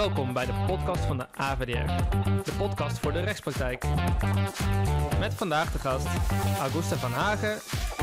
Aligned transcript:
Welkom 0.00 0.32
bij 0.32 0.46
de 0.46 0.64
podcast 0.66 1.04
van 1.04 1.18
de 1.18 1.26
AVDR, 1.32 1.86
de 2.44 2.52
podcast 2.58 2.98
voor 2.98 3.12
de 3.12 3.20
rechtspraktijk. 3.20 3.84
Met 5.18 5.34
vandaag 5.34 5.72
de 5.72 5.78
gast 5.78 6.06
Augusta 6.58 6.96
van 6.96 7.10
Hagen 7.10 7.58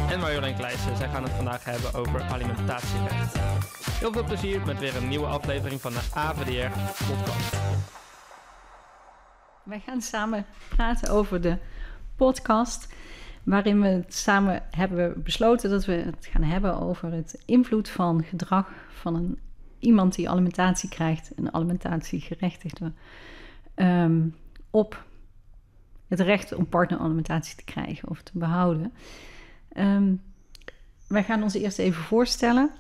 en 0.10 0.20
Marjolein 0.20 0.56
Kleijsen. 0.56 0.98
Zij 0.98 1.10
gaan 1.10 1.24
het 1.24 1.32
vandaag 1.32 1.64
hebben 1.64 1.94
over 1.94 2.22
alimentatierecht. 2.22 3.38
Heel 4.00 4.12
veel 4.12 4.24
plezier 4.24 4.66
met 4.66 4.80
weer 4.80 4.96
een 4.96 5.08
nieuwe 5.08 5.26
aflevering 5.26 5.82
van 5.82 5.92
de 5.92 6.02
AVDR 6.14 6.80
podcast. 7.12 7.60
Wij 9.64 9.80
gaan 9.80 10.02
samen 10.02 10.46
praten 10.70 11.10
over 11.10 11.42
de 11.42 11.58
podcast 12.16 12.94
waarin 13.44 13.82
we 13.82 14.04
samen 14.08 14.64
hebben 14.72 15.24
besloten 15.24 15.70
dat 15.70 15.86
we 15.86 15.94
het 15.94 16.28
gaan 16.32 16.44
hebben 16.44 16.80
over 16.80 17.12
het 17.12 17.44
invloed 17.46 17.90
van 17.90 18.24
gedrag 18.24 18.68
van 18.90 19.16
een, 19.16 19.40
iemand 19.80 20.16
die 20.16 20.30
alimentatie 20.30 20.90
krijgt, 20.90 21.32
een 21.36 21.54
alimentatiegerechtigde, 21.54 22.92
um, 23.76 24.36
op 24.70 25.06
het 26.08 26.20
recht 26.20 26.54
om 26.54 26.68
partneralimentatie 26.68 27.56
te 27.56 27.64
krijgen 27.64 28.10
of 28.10 28.22
te 28.22 28.32
behouden. 28.34 28.94
Um, 29.78 30.22
wij 31.08 31.24
gaan 31.24 31.44
ons 31.44 31.54
eerst 31.54 31.80
even 31.80 32.04
voorstellen. 32.04 32.72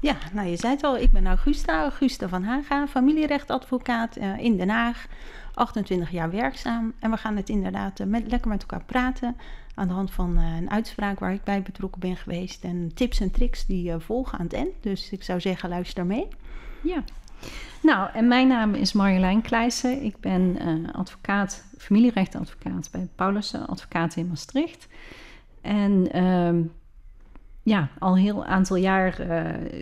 Ja, 0.00 0.16
nou 0.32 0.48
je 0.48 0.56
zei 0.56 0.72
het 0.72 0.84
al, 0.84 0.96
ik 0.96 1.10
ben 1.10 1.26
Augusta, 1.26 1.82
Augusta 1.82 2.28
van 2.28 2.42
Haga, 2.42 2.86
familierechtadvocaat 2.86 4.16
uh, 4.18 4.38
in 4.38 4.56
Den 4.56 4.68
Haag. 4.68 5.06
28 5.54 6.10
jaar 6.10 6.30
werkzaam. 6.30 6.92
En 6.98 7.10
we 7.10 7.16
gaan 7.16 7.36
het 7.36 7.48
inderdaad 7.48 8.00
uh, 8.00 8.06
met, 8.06 8.30
lekker 8.30 8.48
met 8.48 8.60
elkaar 8.60 8.84
praten. 8.84 9.36
Aan 9.74 9.88
de 9.88 9.94
hand 9.94 10.10
van 10.10 10.38
uh, 10.38 10.56
een 10.56 10.70
uitspraak 10.70 11.18
waar 11.18 11.32
ik 11.32 11.44
bij 11.44 11.62
betrokken 11.62 12.00
ben 12.00 12.16
geweest. 12.16 12.64
En 12.64 12.90
tips 12.94 13.20
en 13.20 13.30
tricks 13.30 13.66
die 13.66 13.90
uh, 13.90 13.94
volgen 13.98 14.38
aan 14.38 14.44
het 14.44 14.54
eind. 14.54 14.72
Dus 14.80 15.10
ik 15.10 15.22
zou 15.22 15.40
zeggen, 15.40 15.68
luister 15.68 16.06
mee. 16.06 16.28
Ja. 16.82 17.04
Nou, 17.82 18.10
en 18.12 18.28
mijn 18.28 18.48
naam 18.48 18.74
is 18.74 18.92
Marjolein 18.92 19.42
Kleijsen. 19.42 20.02
Ik 20.02 20.20
ben 20.20 20.58
advocaat, 20.92 21.64
familierechtadvocaat 21.78 22.88
bij 22.92 23.08
Paulussen 23.14 23.66
Advocaten 23.66 24.20
in 24.20 24.28
Maastricht. 24.28 24.88
En 25.60 26.12
ehm, 26.12 26.62
ja, 27.62 27.88
al 27.98 28.16
heel 28.16 28.44
aantal 28.44 28.76
jaar 28.76 29.26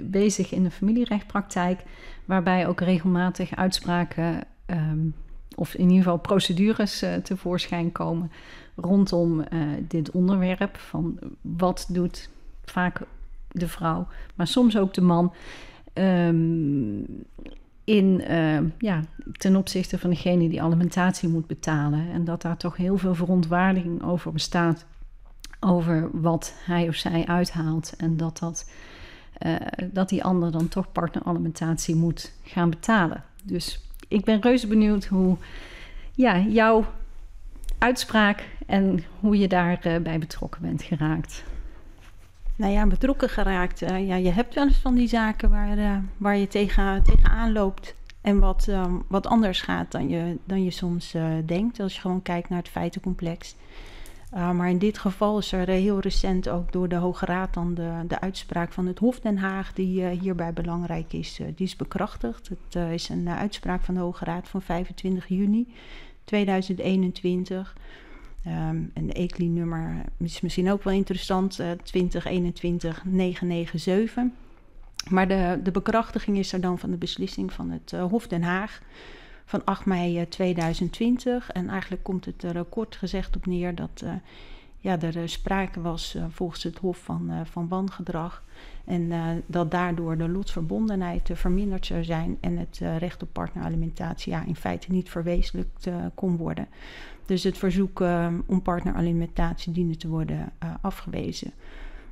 bezig 0.05 0.53
in 0.53 0.63
de 0.63 0.71
familierechtpraktijk. 0.71 1.83
Waarbij 2.25 2.67
ook 2.67 2.81
regelmatig 2.81 3.57
uitspraken 3.57 4.45
um, 4.67 5.15
of 5.63 5.75
in 5.75 5.89
ieder 5.89 6.03
geval 6.03 6.19
procedures 6.19 7.03
uh, 7.03 7.15
tevoorschijn 7.15 7.93
komen 7.93 8.31
rondom 8.77 9.41
uh, 9.41 9.47
dit 9.89 10.11
onderwerp. 10.11 10.77
Van 10.77 11.19
wat 11.41 11.87
doet 11.89 12.29
vaak 12.65 13.01
de 13.51 13.69
vrouw, 13.69 14.07
maar 14.35 14.47
soms 14.47 14.77
ook 14.77 14.95
de 14.95 15.01
man. 15.01 15.33
Um, 15.95 17.07
in, 17.85 18.23
uh, 18.31 18.59
ja, 18.79 19.01
ten 19.33 19.57
opzichte 19.57 19.99
van 19.99 20.11
degene 20.11 20.49
die 20.49 20.63
alimentatie 20.63 21.29
moet 21.29 21.47
betalen. 21.47 22.11
En 22.13 22.25
dat 22.25 22.43
daar 22.43 22.57
toch 22.57 22.77
heel 22.77 22.99
veel 22.99 23.15
verontwaardiging 23.15 24.03
over 24.03 24.33
bestaat. 24.33 24.87
Over 25.61 26.09
wat 26.13 26.55
hij 26.65 26.89
of 26.89 26.95
zij 26.95 27.27
uithaalt. 27.27 27.93
En 27.97 28.17
dat, 28.17 28.39
dat, 28.39 28.71
dat 29.93 30.09
die 30.09 30.25
ander 30.25 30.53
dan 30.53 30.69
toch 30.69 30.93
partneralimentatie 30.93 31.95
moet 31.95 32.33
gaan 32.43 32.71
betalen. 32.71 33.25
Dus 33.45 33.92
ik 34.13 34.25
ben 34.25 34.41
reuze 34.41 34.67
benieuwd 34.67 35.05
hoe 35.05 35.37
ja, 36.15 36.39
jouw 36.39 36.85
uitspraak 37.79 38.49
en 38.67 39.05
hoe 39.21 39.39
je 39.39 39.49
daarbij 39.49 39.97
uh, 39.97 40.03
bij 40.03 40.19
betrokken 40.19 40.63
bent 40.63 40.83
geraakt. 40.83 41.45
Nou 42.57 42.73
ja, 42.73 42.87
betrokken 42.87 43.29
geraakt. 43.29 43.83
Uh, 43.83 44.07
ja, 44.07 44.17
je 44.17 44.31
hebt 44.31 44.55
wel 44.55 44.65
eens 44.65 44.77
van 44.77 44.95
die 44.95 45.09
zaken 45.09 45.51
waar, 45.51 45.79
uh, 45.79 45.97
waar 46.17 46.37
je 46.37 46.49
tegen, 46.49 47.03
tegenaan 47.03 47.53
loopt. 47.53 47.95
En 48.21 48.39
wat, 48.39 48.67
um, 48.69 49.03
wat 49.09 49.27
anders 49.27 49.61
gaat 49.61 49.91
dan 49.93 50.09
je, 50.09 50.37
dan 50.45 50.65
je 50.65 50.71
soms 50.71 51.15
denkt. 51.45 51.81
Als 51.81 51.95
je 51.95 52.01
gewoon 52.01 52.23
kijkt 52.23 52.49
naar 52.49 52.59
het 52.59 52.69
feitencomplex. 52.69 53.55
Maar 54.33 54.71
in 54.71 54.79
dit 54.79 54.99
geval 54.99 55.39
is 55.39 55.53
er 55.53 55.69
heel 55.69 56.01
recent 56.01 56.49
ook 56.49 56.73
door 56.73 56.89
de 56.89 56.97
Hoge 56.97 57.25
Raad 57.25 57.55
dan 57.55 57.75
de, 57.75 58.05
de 58.09 58.21
uitspraak 58.21 58.73
van 58.73 58.87
het 58.87 58.99
Hof 58.99 59.21
Den 59.21 59.39
Haag, 59.39 59.73
die 59.73 60.07
hierbij 60.07 60.53
belangrijk 60.53 61.13
is, 61.13 61.41
die 61.55 61.67
is 61.67 61.77
bekrachtigd. 61.77 62.49
Het 62.49 62.75
is 62.93 63.09
een 63.09 63.29
uitspraak 63.29 63.83
van 63.83 63.95
de 63.95 64.01
Hoge 64.01 64.25
Raad 64.25 64.49
van 64.49 64.63
25 64.63 65.29
juni 65.29 65.67
2021. 66.25 67.77
Um, 68.47 68.91
en 68.95 69.07
de 69.07 69.13
ECLI-nummer 69.13 70.03
is 70.17 70.41
misschien 70.41 70.71
ook 70.71 70.83
wel 70.83 70.93
interessant, 70.93 71.61
uh, 71.61 71.71
2021-997. 71.71 71.75
Maar 75.11 75.29
de, 75.29 75.61
de 75.63 75.71
bekrachtiging 75.71 76.39
is 76.39 76.53
er 76.53 76.61
dan 76.61 76.79
van 76.79 76.91
de 76.91 76.97
beslissing 76.97 77.53
van 77.53 77.71
het 77.71 77.91
Hof 77.91 78.27
Den 78.27 78.43
Haag 78.43 78.81
van 79.45 79.65
8 79.65 79.87
mei 79.87 80.29
2020. 80.29 81.51
En 81.51 81.69
eigenlijk 81.69 82.03
komt 82.03 82.25
het 82.25 82.43
er 82.43 82.65
kort 82.65 82.97
gezegd 82.97 83.37
op 83.37 83.47
neer 83.47 83.75
dat 83.75 84.03
uh, 84.05 84.13
ja, 84.79 85.01
er 85.01 85.29
sprake 85.29 85.81
was 85.81 86.17
volgens 86.29 86.63
het 86.63 86.79
Hof 86.79 86.99
van, 86.99 87.31
uh, 87.31 87.41
van 87.45 87.69
wangedrag. 87.69 88.45
En 88.85 89.13
dat 89.47 89.71
daardoor 89.71 90.17
de 90.17 90.29
lotsverbondenheid 90.29 91.31
verminderd 91.33 91.87
zou 91.87 92.05
zijn 92.05 92.39
en 92.41 92.57
het 92.57 92.81
recht 92.99 93.23
op 93.23 93.29
partneralimentatie 93.33 94.33
ja, 94.33 94.45
in 94.45 94.57
feite 94.57 94.93
niet 94.93 95.11
verwezenlijkt 95.11 95.89
kon 96.15 96.37
worden. 96.37 96.67
Dus 97.27 97.43
het 97.43 97.59
verzoek 97.59 98.01
om 98.47 98.63
partneralimentatie 98.63 99.73
diende 99.73 99.97
te 99.97 100.09
worden 100.09 100.53
afgewezen. 100.81 101.53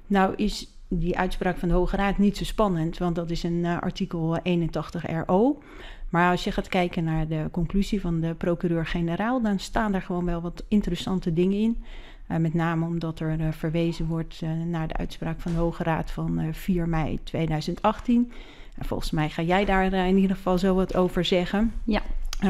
Nou 0.06 0.34
is 0.34 0.80
die 0.88 1.18
uitspraak 1.18 1.58
van 1.58 1.68
de 1.68 1.74
Hoge 1.74 1.96
Raad 1.96 2.18
niet 2.18 2.36
zo 2.36 2.44
spannend, 2.44 2.98
want 2.98 3.14
dat 3.14 3.30
is 3.30 3.42
een 3.42 3.66
artikel 3.66 4.38
81 4.42 5.04
RO. 5.26 5.58
Maar 6.10 6.30
als 6.30 6.44
je 6.44 6.52
gaat 6.52 6.68
kijken 6.68 7.04
naar 7.04 7.28
de 7.28 7.48
conclusie 7.50 8.00
van 8.00 8.20
de 8.20 8.34
procureur-generaal, 8.34 9.42
dan 9.42 9.58
staan 9.58 9.94
er 9.94 10.02
gewoon 10.02 10.24
wel 10.24 10.40
wat 10.40 10.64
interessante 10.68 11.32
dingen 11.32 11.58
in. 11.58 11.82
Uh, 12.30 12.36
met 12.36 12.54
name 12.54 12.86
omdat 12.86 13.20
er 13.20 13.40
uh, 13.40 13.46
verwezen 13.50 14.06
wordt 14.06 14.40
uh, 14.44 14.50
naar 14.66 14.88
de 14.88 14.96
uitspraak 14.96 15.40
van 15.40 15.52
de 15.52 15.58
Hoge 15.58 15.82
Raad 15.82 16.10
van 16.10 16.48
4 16.52 16.88
mei 16.88 17.18
2018. 17.22 18.32
volgens 18.78 19.10
mij 19.10 19.28
ga 19.28 19.42
jij 19.42 19.64
daar 19.64 19.94
in 20.06 20.16
ieder 20.16 20.36
geval 20.36 20.58
zo 20.58 20.74
wat 20.74 20.94
over 20.94 21.24
zeggen. 21.24 21.72
Ja. 21.84 22.02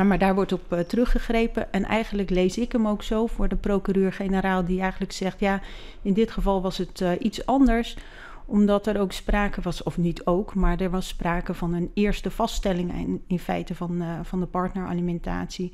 maar 0.04 0.19
daar 0.19 0.34
wordt 0.34 0.53
op 0.53 0.84
teruggegrepen. 0.88 1.72
En 1.72 1.84
eigenlijk 1.84 2.31
lees 2.31 2.59
ik 2.59 2.72
hem 2.72 2.88
ook 2.88 3.03
zo 3.03 3.27
voor 3.27 3.48
de 3.48 3.56
procureur-generaal, 3.56 4.65
die 4.65 4.81
eigenlijk 4.81 5.12
zegt: 5.12 5.41
ja, 5.41 5.60
in 6.03 6.12
dit 6.12 6.31
geval 6.31 6.62
was 6.62 6.78
het 6.78 7.04
iets 7.19 7.47
anders 7.47 7.97
omdat 8.50 8.86
er 8.86 9.00
ook 9.00 9.12
sprake 9.12 9.60
was, 9.60 9.82
of 9.82 9.98
niet 9.98 10.24
ook, 10.24 10.54
maar 10.54 10.80
er 10.80 10.90
was 10.90 11.08
sprake 11.08 11.54
van 11.54 11.74
een 11.74 11.90
eerste 11.94 12.30
vaststelling 12.30 13.20
in, 13.26 13.38
feite 13.38 13.74
van, 13.74 14.02
van 14.22 14.40
de 14.40 14.46
partneralimentatie 14.46 15.72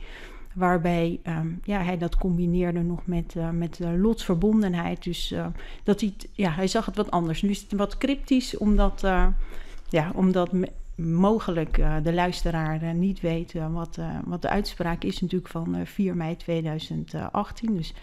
waarbij 0.54 1.20
um, 1.26 1.60
ja, 1.64 1.82
hij 1.82 1.98
dat 1.98 2.16
combineerde 2.16 2.82
nog 2.82 3.06
met, 3.06 3.34
uh, 3.36 3.50
met 3.50 3.78
uh, 3.80 3.88
lotsverbondenheid. 3.96 5.04
Dus 5.04 5.34
dat 5.82 6.00
hij, 6.00 6.14
ja, 6.32 6.50
hij 6.50 6.66
zag 6.66 6.86
het 6.86 6.96
wat 6.96 7.10
anders. 7.10 7.42
Nu 7.42 7.50
is 7.50 7.60
het 7.60 7.72
wat 7.72 7.98
cryptisch, 7.98 8.56
omdat, 8.56 9.00
ja, 9.88 10.10
omdat 10.14 10.52
mogelijk 10.96 11.74
de 12.02 12.12
luisteraar 12.12 12.94
niet 12.94 13.20
weet 13.20 13.52
wat, 13.70 13.98
wat 14.24 14.42
de 14.42 14.48
uitspraak 14.48 15.04
is 15.04 15.20
natuurlijk 15.20 15.50
van 15.50 15.76
4 15.84 16.16
mei 16.16 16.36
2018. 16.36 17.76
Dus 17.76 17.94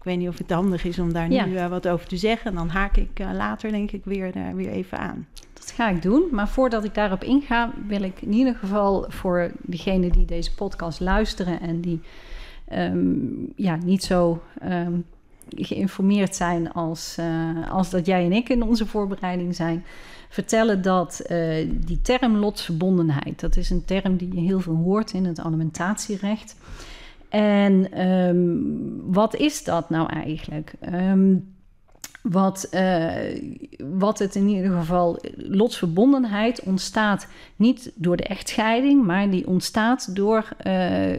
ik 0.00 0.06
weet 0.06 0.18
niet 0.18 0.28
of 0.28 0.38
het 0.38 0.50
handig 0.50 0.84
is 0.84 0.98
om 0.98 1.12
daar 1.12 1.30
ja. 1.30 1.44
nu 1.44 1.68
wat 1.68 1.88
over 1.88 2.06
te 2.06 2.16
zeggen. 2.16 2.54
Dan 2.54 2.68
haak 2.68 2.96
ik 2.96 3.18
later 3.32 3.70
denk 3.70 3.90
ik 3.90 4.04
weer, 4.04 4.32
weer 4.54 4.70
even 4.70 4.98
aan. 4.98 5.26
Dat 5.52 5.70
ga 5.70 5.88
ik 5.88 6.02
doen. 6.02 6.28
Maar 6.30 6.48
voordat 6.48 6.84
ik 6.84 6.94
daarop 6.94 7.24
inga, 7.24 7.72
wil 7.86 8.02
ik 8.02 8.22
in 8.22 8.32
ieder 8.32 8.54
geval 8.54 9.04
voor 9.08 9.50
degenen 9.60 10.12
die 10.12 10.24
deze 10.24 10.54
podcast 10.54 11.00
luisteren 11.00 11.60
en 11.60 11.80
die 11.80 12.00
um, 12.72 13.52
ja, 13.56 13.76
niet 13.76 14.04
zo 14.04 14.42
um, 14.64 15.04
geïnformeerd 15.48 16.36
zijn 16.36 16.72
als, 16.72 17.16
uh, 17.20 17.70
als 17.70 17.90
dat 17.90 18.06
jij 18.06 18.24
en 18.24 18.32
ik 18.32 18.48
in 18.48 18.62
onze 18.62 18.86
voorbereiding 18.86 19.54
zijn, 19.54 19.84
vertellen 20.28 20.82
dat 20.82 21.22
uh, 21.30 21.68
die 21.70 22.00
term 22.02 22.36
lotsverbondenheid, 22.36 23.40
dat 23.40 23.56
is 23.56 23.70
een 23.70 23.84
term 23.84 24.16
die 24.16 24.34
je 24.34 24.40
heel 24.40 24.60
veel 24.60 24.76
hoort 24.76 25.12
in 25.12 25.24
het 25.24 25.40
alimentatierecht. 25.40 26.56
En 27.30 28.00
um, 28.08 29.12
wat 29.12 29.36
is 29.36 29.64
dat 29.64 29.90
nou 29.90 30.12
eigenlijk? 30.12 30.72
Um, 30.94 31.54
wat, 32.22 32.68
uh, 32.70 33.12
wat 33.98 34.18
het 34.18 34.34
in 34.34 34.48
ieder 34.48 34.78
geval, 34.78 35.18
lotsverbondenheid 35.36 36.62
ontstaat 36.62 37.26
niet 37.56 37.92
door 37.94 38.16
de 38.16 38.22
echtscheiding, 38.24 39.04
maar 39.04 39.30
die 39.30 39.46
ontstaat 39.46 40.16
door, 40.16 40.48
uh, 40.66 41.18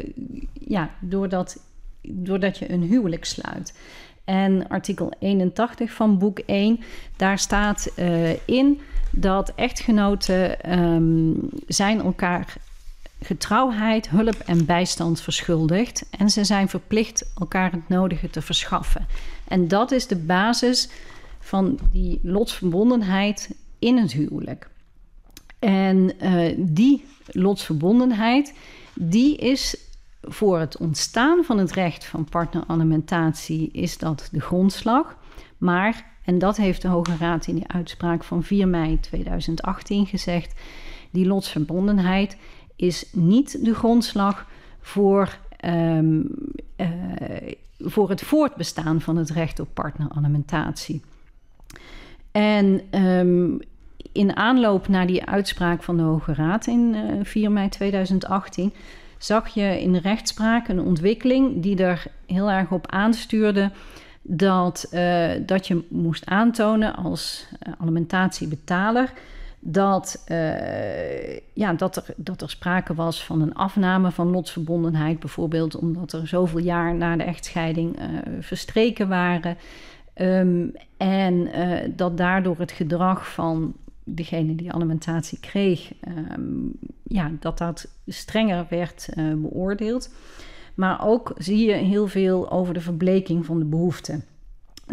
ja, 0.53 0.89
doordat, 0.99 1.57
doordat 2.01 2.57
je 2.57 2.71
een 2.71 2.81
huwelijk 2.81 3.25
sluit. 3.25 3.77
En 4.25 4.67
artikel 4.67 5.13
81 5.19 5.91
van 5.91 6.17
boek 6.17 6.39
1, 6.39 6.79
daar 7.17 7.39
staat 7.39 7.93
uh, 7.99 8.47
in 8.47 8.79
dat 9.11 9.51
echtgenoten 9.55 10.73
um, 10.79 11.49
zijn 11.67 12.01
elkaar 12.01 12.57
getrouwheid, 13.21 14.09
hulp 14.09 14.39
en 14.45 14.65
bijstand 14.65 15.21
verschuldigd. 15.21 16.06
En 16.18 16.29
ze 16.29 16.44
zijn 16.44 16.69
verplicht 16.69 17.31
elkaar 17.39 17.71
het 17.71 17.89
nodige 17.89 18.29
te 18.29 18.41
verschaffen. 18.41 19.07
En 19.47 19.68
dat 19.68 19.91
is 19.91 20.07
de 20.07 20.15
basis 20.15 20.89
van 21.39 21.79
die 21.91 22.19
lotsverbondenheid 22.23 23.56
in 23.79 23.97
het 23.97 24.12
huwelijk. 24.12 24.69
En 25.59 26.12
uh, 26.21 26.53
die 26.57 27.06
lotsverbondenheid, 27.25 28.53
die 28.94 29.38
is 29.38 29.77
voor 30.21 30.59
het 30.59 30.77
ontstaan 30.77 31.44
van 31.44 31.57
het 31.57 31.71
recht 31.71 32.06
van 32.06 32.25
partneralimentatie 32.25 33.69
is 33.71 33.97
dat 33.97 34.29
de 34.31 34.41
grondslag. 34.41 35.17
Maar, 35.57 36.06
en 36.25 36.39
dat 36.39 36.57
heeft 36.57 36.81
de 36.81 36.88
Hoge 36.88 37.15
Raad 37.19 37.47
in 37.47 37.56
die 37.56 37.67
uitspraak 37.67 38.24
van 38.24 38.44
4 38.44 38.67
mei 38.67 39.00
2018 39.00 40.06
gezegd, 40.06 40.59
die 41.12 41.25
lotsverbondenheid 41.25 42.38
is 42.81 43.05
niet 43.11 43.65
de 43.65 43.75
grondslag 43.75 44.45
voor, 44.79 45.37
um, 45.65 46.27
uh, 46.77 46.87
voor 47.79 48.09
het 48.09 48.21
voortbestaan 48.21 49.01
van 49.01 49.17
het 49.17 49.29
recht 49.29 49.59
op 49.59 49.67
partneralimentatie. 49.73 51.01
En 52.31 52.81
um, 53.03 53.59
in 54.11 54.35
aanloop 54.35 54.87
naar 54.87 55.07
die 55.07 55.25
uitspraak 55.25 55.83
van 55.83 55.97
de 55.97 56.03
Hoge 56.03 56.33
Raad 56.33 56.67
in 56.67 56.93
uh, 56.93 57.19
eh, 57.19 57.25
4 57.25 57.51
mei 57.51 57.69
2018 57.69 58.73
zag 59.17 59.47
je 59.47 59.81
in 59.81 59.91
de 59.91 59.99
rechtspraak 59.99 60.67
een 60.67 60.81
ontwikkeling 60.81 61.61
die 61.61 61.83
er 61.83 62.03
heel 62.25 62.51
erg 62.51 62.71
op 62.71 62.91
aanstuurde 62.91 63.71
dat, 64.21 64.89
uh, 64.93 65.31
dat 65.45 65.67
je 65.67 65.83
moest 65.89 66.25
aantonen 66.25 66.95
als 66.95 67.47
alimentatiebetaler 67.79 69.13
dat, 69.63 70.23
uh, 70.31 71.37
ja, 71.53 71.73
dat, 71.73 71.95
er, 71.95 72.05
dat 72.15 72.41
er 72.41 72.49
sprake 72.49 72.93
was 72.93 73.25
van 73.25 73.41
een 73.41 73.53
afname 73.53 74.11
van 74.11 74.29
lotsverbondenheid, 74.29 75.19
bijvoorbeeld 75.19 75.75
omdat 75.75 76.13
er 76.13 76.27
zoveel 76.27 76.59
jaar 76.59 76.95
na 76.95 77.15
de 77.15 77.23
echtscheiding 77.23 77.95
verstreken 78.39 79.07
waren. 79.07 79.57
Um, 80.15 80.71
en 80.97 81.49
dat 81.95 82.17
daardoor 82.17 82.55
het 82.57 82.71
gedrag 82.71 83.33
van 83.33 83.73
degene 84.03 84.55
die 84.55 84.71
alimentatie 84.71 85.39
kreeg, 85.39 85.93
um, 86.37 86.71
ja, 87.03 87.31
dat 87.39 87.57
dat 87.57 87.87
strenger 88.07 88.65
werd 88.69 89.09
uh, 89.17 89.33
beoordeeld. 89.35 90.13
Maar 90.75 91.05
ook 91.07 91.33
zie 91.37 91.65
je 91.67 91.73
heel 91.73 92.07
veel 92.07 92.51
over 92.51 92.73
de 92.73 92.81
verbleking 92.81 93.45
van 93.45 93.59
de 93.59 93.65
behoeften. 93.65 94.23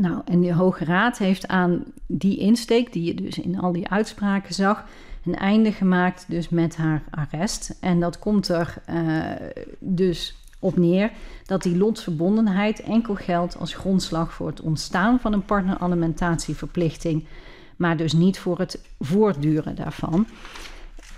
Nou, 0.01 0.21
en 0.25 0.41
de 0.41 0.55
Hoge 0.55 0.85
Raad 0.85 1.19
heeft 1.19 1.49
aan 1.49 1.85
die 2.07 2.39
insteek, 2.39 2.93
die 2.93 3.05
je 3.05 3.15
dus 3.15 3.39
in 3.39 3.61
al 3.61 3.73
die 3.73 3.89
uitspraken 3.89 4.55
zag, 4.55 4.85
een 5.25 5.37
einde 5.37 5.73
gemaakt 5.73 6.25
dus 6.29 6.49
met 6.49 6.77
haar 6.77 7.03
arrest. 7.11 7.77
En 7.81 8.01
dat 8.01 8.19
komt 8.19 8.49
er 8.49 8.75
uh, 8.91 9.23
dus 9.79 10.37
op 10.59 10.77
neer 10.77 11.11
dat 11.47 11.63
die 11.63 11.77
lotsverbondenheid 11.77 12.81
enkel 12.81 13.15
geldt 13.15 13.59
als 13.59 13.75
grondslag 13.75 14.33
voor 14.33 14.47
het 14.47 14.61
ontstaan 14.61 15.21
van 15.21 15.33
een 15.33 15.45
partneralimentatieverplichting 15.45 17.25
maar 17.79 17.97
dus 17.97 18.13
niet 18.13 18.39
voor 18.39 18.59
het 18.59 18.81
voortduren 18.99 19.75
daarvan. 19.75 20.27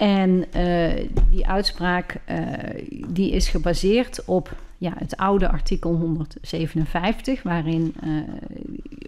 En 0.01 0.45
uh, 0.57 1.09
die 1.31 1.47
uitspraak 1.47 2.21
uh, 2.31 2.39
die 3.09 3.31
is 3.31 3.49
gebaseerd 3.49 4.25
op 4.25 4.57
ja, 4.79 4.93
het 4.99 5.17
oude 5.17 5.49
artikel 5.49 5.95
157, 5.95 7.43
waarin, 7.43 7.95
uh, 8.05 8.23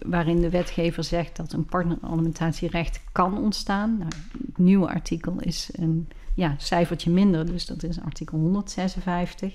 waarin 0.05 0.41
de 0.41 0.49
wetgever 0.49 1.03
zegt 1.03 1.35
dat 1.35 1.53
een 1.53 1.65
partneralimentatierecht 1.65 3.01
kan 3.11 3.37
ontstaan. 3.37 3.97
Nou, 3.97 4.11
het 4.47 4.57
nieuwe 4.57 4.87
artikel 4.87 5.35
is 5.39 5.69
een 5.71 6.07
ja, 6.35 6.55
cijfertje 6.57 7.11
minder, 7.11 7.45
dus 7.45 7.65
dat 7.65 7.83
is 7.83 8.01
artikel 8.01 8.37
156. 8.37 9.53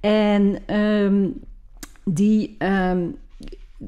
En 0.00 0.74
um, 0.76 1.40
die, 2.04 2.56
um, 2.58 3.16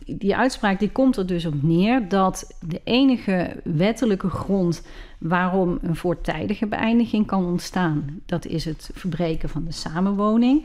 die 0.06 0.37
uitspraak 0.37 0.79
die 0.79 0.91
komt 0.91 1.17
er 1.17 1.26
dus 1.26 1.47
op 1.47 1.62
neer 1.62 2.08
dat 2.08 2.55
de 2.69 2.81
enige 2.85 3.61
wettelijke 3.65 4.29
grond 4.29 4.82
waarom 5.23 5.79
een 5.83 5.97
voortijdige 5.97 6.67
beëindiging 6.67 7.27
kan 7.27 7.45
ontstaan, 7.45 8.21
dat 8.27 8.47
is 8.47 8.65
het 8.65 8.91
verbreken 8.95 9.49
van 9.49 9.65
de 9.65 9.73
samenwoning. 9.73 10.65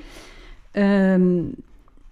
Um, 0.71 1.55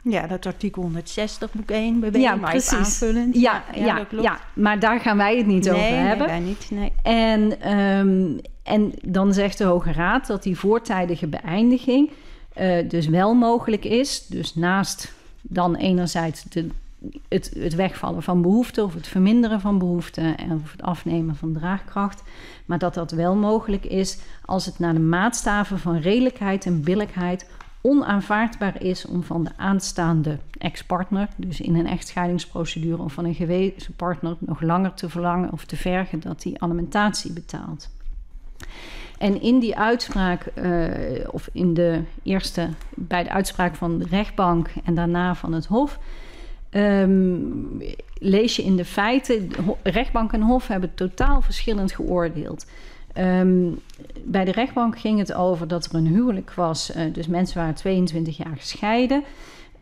ja, 0.03 0.27
dat 0.27 0.45
artikel 0.45 0.81
160 0.81 1.51
boek 1.51 1.69
1 1.69 1.99
BW, 1.99 2.15
ja, 2.15 2.37
precies. 2.37 2.73
aanvullend. 2.73 3.35
Ja, 3.35 3.63
ja, 3.73 3.85
ja, 3.85 4.07
ja, 4.11 4.21
ja, 4.21 4.39
maar 4.53 4.79
daar 4.79 4.99
gaan 4.99 5.17
wij 5.17 5.37
het 5.37 5.45
niet 5.45 5.63
nee, 5.63 5.73
over 5.73 6.07
hebben. 6.07 6.27
Nee, 6.27 6.39
niet, 6.39 6.67
nee. 6.71 6.91
En, 7.03 7.71
um, 7.77 8.39
en 8.63 8.93
dan 9.01 9.33
zegt 9.33 9.57
de 9.57 9.63
Hoge 9.63 9.91
Raad 9.91 10.27
dat 10.27 10.43
die 10.43 10.57
voortijdige 10.57 11.27
beëindiging 11.27 12.09
uh, 12.61 12.89
dus 12.89 13.07
wel 13.07 13.33
mogelijk 13.33 13.85
is. 13.85 14.27
Dus 14.27 14.55
naast 14.55 15.13
dan 15.41 15.75
enerzijds 15.75 16.43
de 16.43 16.67
het, 17.27 17.51
het 17.59 17.75
wegvallen 17.75 18.23
van 18.23 18.41
behoeften 18.41 18.83
of 18.83 18.93
het 18.93 19.07
verminderen 19.07 19.61
van 19.61 19.77
behoeften 19.77 20.37
en 20.37 20.51
of 20.63 20.71
het 20.71 20.81
afnemen 20.81 21.35
van 21.35 21.53
draagkracht. 21.53 22.23
Maar 22.65 22.77
dat 22.77 22.93
dat 22.93 23.11
wel 23.11 23.35
mogelijk 23.35 23.85
is 23.85 24.19
als 24.45 24.65
het 24.65 24.79
naar 24.79 24.93
de 24.93 24.99
maatstaven 24.99 25.79
van 25.79 25.97
redelijkheid 25.97 26.65
en 26.65 26.83
billijkheid 26.83 27.49
onaanvaardbaar 27.81 28.81
is 28.81 29.05
om 29.05 29.23
van 29.23 29.43
de 29.43 29.51
aanstaande 29.57 30.37
ex-partner, 30.57 31.27
dus 31.35 31.61
in 31.61 31.75
een 31.75 31.87
echtscheidingsprocedure 31.87 33.01
of 33.01 33.13
van 33.13 33.25
een 33.25 33.35
gewezen 33.35 33.93
partner, 33.95 34.35
nog 34.39 34.61
langer 34.61 34.93
te 34.93 35.09
verlangen 35.09 35.51
of 35.51 35.65
te 35.65 35.75
vergen 35.75 36.19
dat 36.19 36.41
die 36.41 36.61
alimentatie 36.61 37.33
betaalt. 37.33 37.89
En 39.17 39.41
in 39.41 39.59
die 39.59 39.77
uitspraak, 39.77 40.51
uh, 40.55 41.27
of 41.31 41.49
in 41.51 41.73
de 41.73 42.01
eerste, 42.23 42.69
bij 42.89 43.23
de 43.23 43.29
uitspraak 43.29 43.75
van 43.75 43.97
de 43.97 44.05
rechtbank 44.09 44.69
en 44.83 44.95
daarna 44.95 45.35
van 45.35 45.53
het 45.53 45.65
Hof, 45.65 45.99
um, 46.75 47.81
lees 48.19 48.55
je 48.55 48.63
in 48.63 48.75
de 48.75 48.85
feiten, 48.85 49.49
rechtbank 49.83 50.33
en 50.33 50.41
hof 50.41 50.67
hebben 50.67 50.93
totaal 50.93 51.41
verschillend 51.41 51.91
geoordeeld. 51.91 52.65
Um, 53.17 53.79
bij 54.23 54.45
de 54.45 54.51
rechtbank 54.51 54.99
ging 54.99 55.19
het 55.19 55.33
over 55.33 55.67
dat 55.67 55.85
er 55.85 55.95
een 55.95 56.07
huwelijk 56.07 56.53
was, 56.53 56.95
uh, 56.95 57.13
dus 57.13 57.27
mensen 57.27 57.57
waren 57.57 57.75
22 57.75 58.37
jaar 58.37 58.55
gescheiden. 58.57 59.23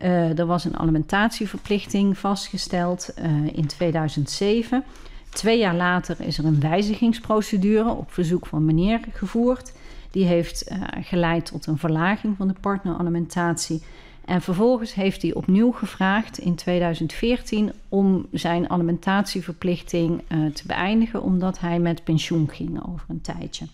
Uh, 0.02 0.38
er 0.38 0.46
was 0.46 0.64
een 0.64 0.78
alimentatieverplichting 0.78 2.18
vastgesteld 2.18 3.14
uh, 3.18 3.24
in 3.52 3.66
2007. 3.66 4.84
Twee 5.30 5.58
jaar 5.58 5.74
later 5.74 6.16
is 6.20 6.38
er 6.38 6.44
een 6.44 6.60
wijzigingsprocedure 6.60 7.90
op 7.90 8.12
verzoek 8.12 8.46
van 8.46 8.64
meneer 8.64 9.00
gevoerd. 9.12 9.72
Die 10.10 10.24
heeft 10.24 10.70
geleid 11.00 11.46
tot 11.46 11.66
een 11.66 11.78
verlaging 11.78 12.36
van 12.36 12.48
de 12.48 12.54
partneralimentatie. 12.60 13.82
En 14.24 14.42
vervolgens 14.42 14.94
heeft 14.94 15.22
hij 15.22 15.34
opnieuw 15.34 15.72
gevraagd 15.72 16.38
in 16.38 16.54
2014 16.54 17.72
om 17.88 18.26
zijn 18.32 18.70
alimentatieverplichting 18.70 20.22
uh, 20.28 20.52
te 20.52 20.66
beëindigen, 20.66 21.22
omdat 21.22 21.58
hij 21.58 21.78
met 21.78 22.04
pensioen 22.04 22.48
ging 22.50 22.86
over 22.88 23.06
een 23.08 23.20
tijdje. 23.20 23.66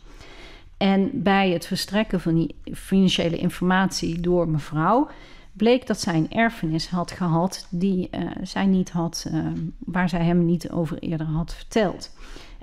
En 0.77 1.11
bij 1.13 1.51
het 1.51 1.67
verstrekken 1.67 2.21
van 2.21 2.35
die 2.35 2.55
financiële 2.75 3.39
informatie 3.39 4.21
door 4.21 4.49
mevrouw 4.49 5.09
bleek 5.53 5.87
dat 5.87 6.01
zij 6.01 6.15
een 6.15 6.31
erfenis 6.31 6.89
had 6.89 7.11
gehad 7.11 7.67
die 7.71 8.09
uh, 8.11 8.31
zij 8.43 8.67
niet 8.67 8.91
had, 8.91 9.27
uh, 9.33 9.47
waar 9.79 10.09
zij 10.09 10.25
hem 10.25 10.45
niet 10.45 10.71
over 10.71 10.99
eerder 10.99 11.27
had 11.27 11.55
verteld. 11.55 12.11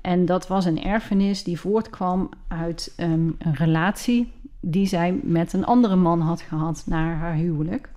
En 0.01 0.25
dat 0.25 0.47
was 0.47 0.65
een 0.65 0.83
erfenis 0.83 1.43
die 1.43 1.59
voortkwam 1.59 2.29
uit 2.47 2.93
um, 2.97 3.35
een 3.39 3.55
relatie 3.55 4.31
die 4.59 4.87
zij 4.87 5.19
met 5.23 5.53
een 5.53 5.65
andere 5.65 5.95
man 5.95 6.21
had 6.21 6.41
gehad 6.41 6.83
na 6.85 7.13
haar 7.13 7.35
huwelijk. 7.35 7.89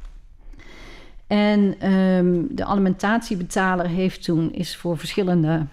En 1.26 1.92
um, 1.92 2.46
de 2.50 2.64
alimentatiebetaler 2.64 3.86
heeft 3.86 4.24
toen 4.24 4.52
is 4.52 4.76
voor 4.76 4.98
verschillende 4.98 5.66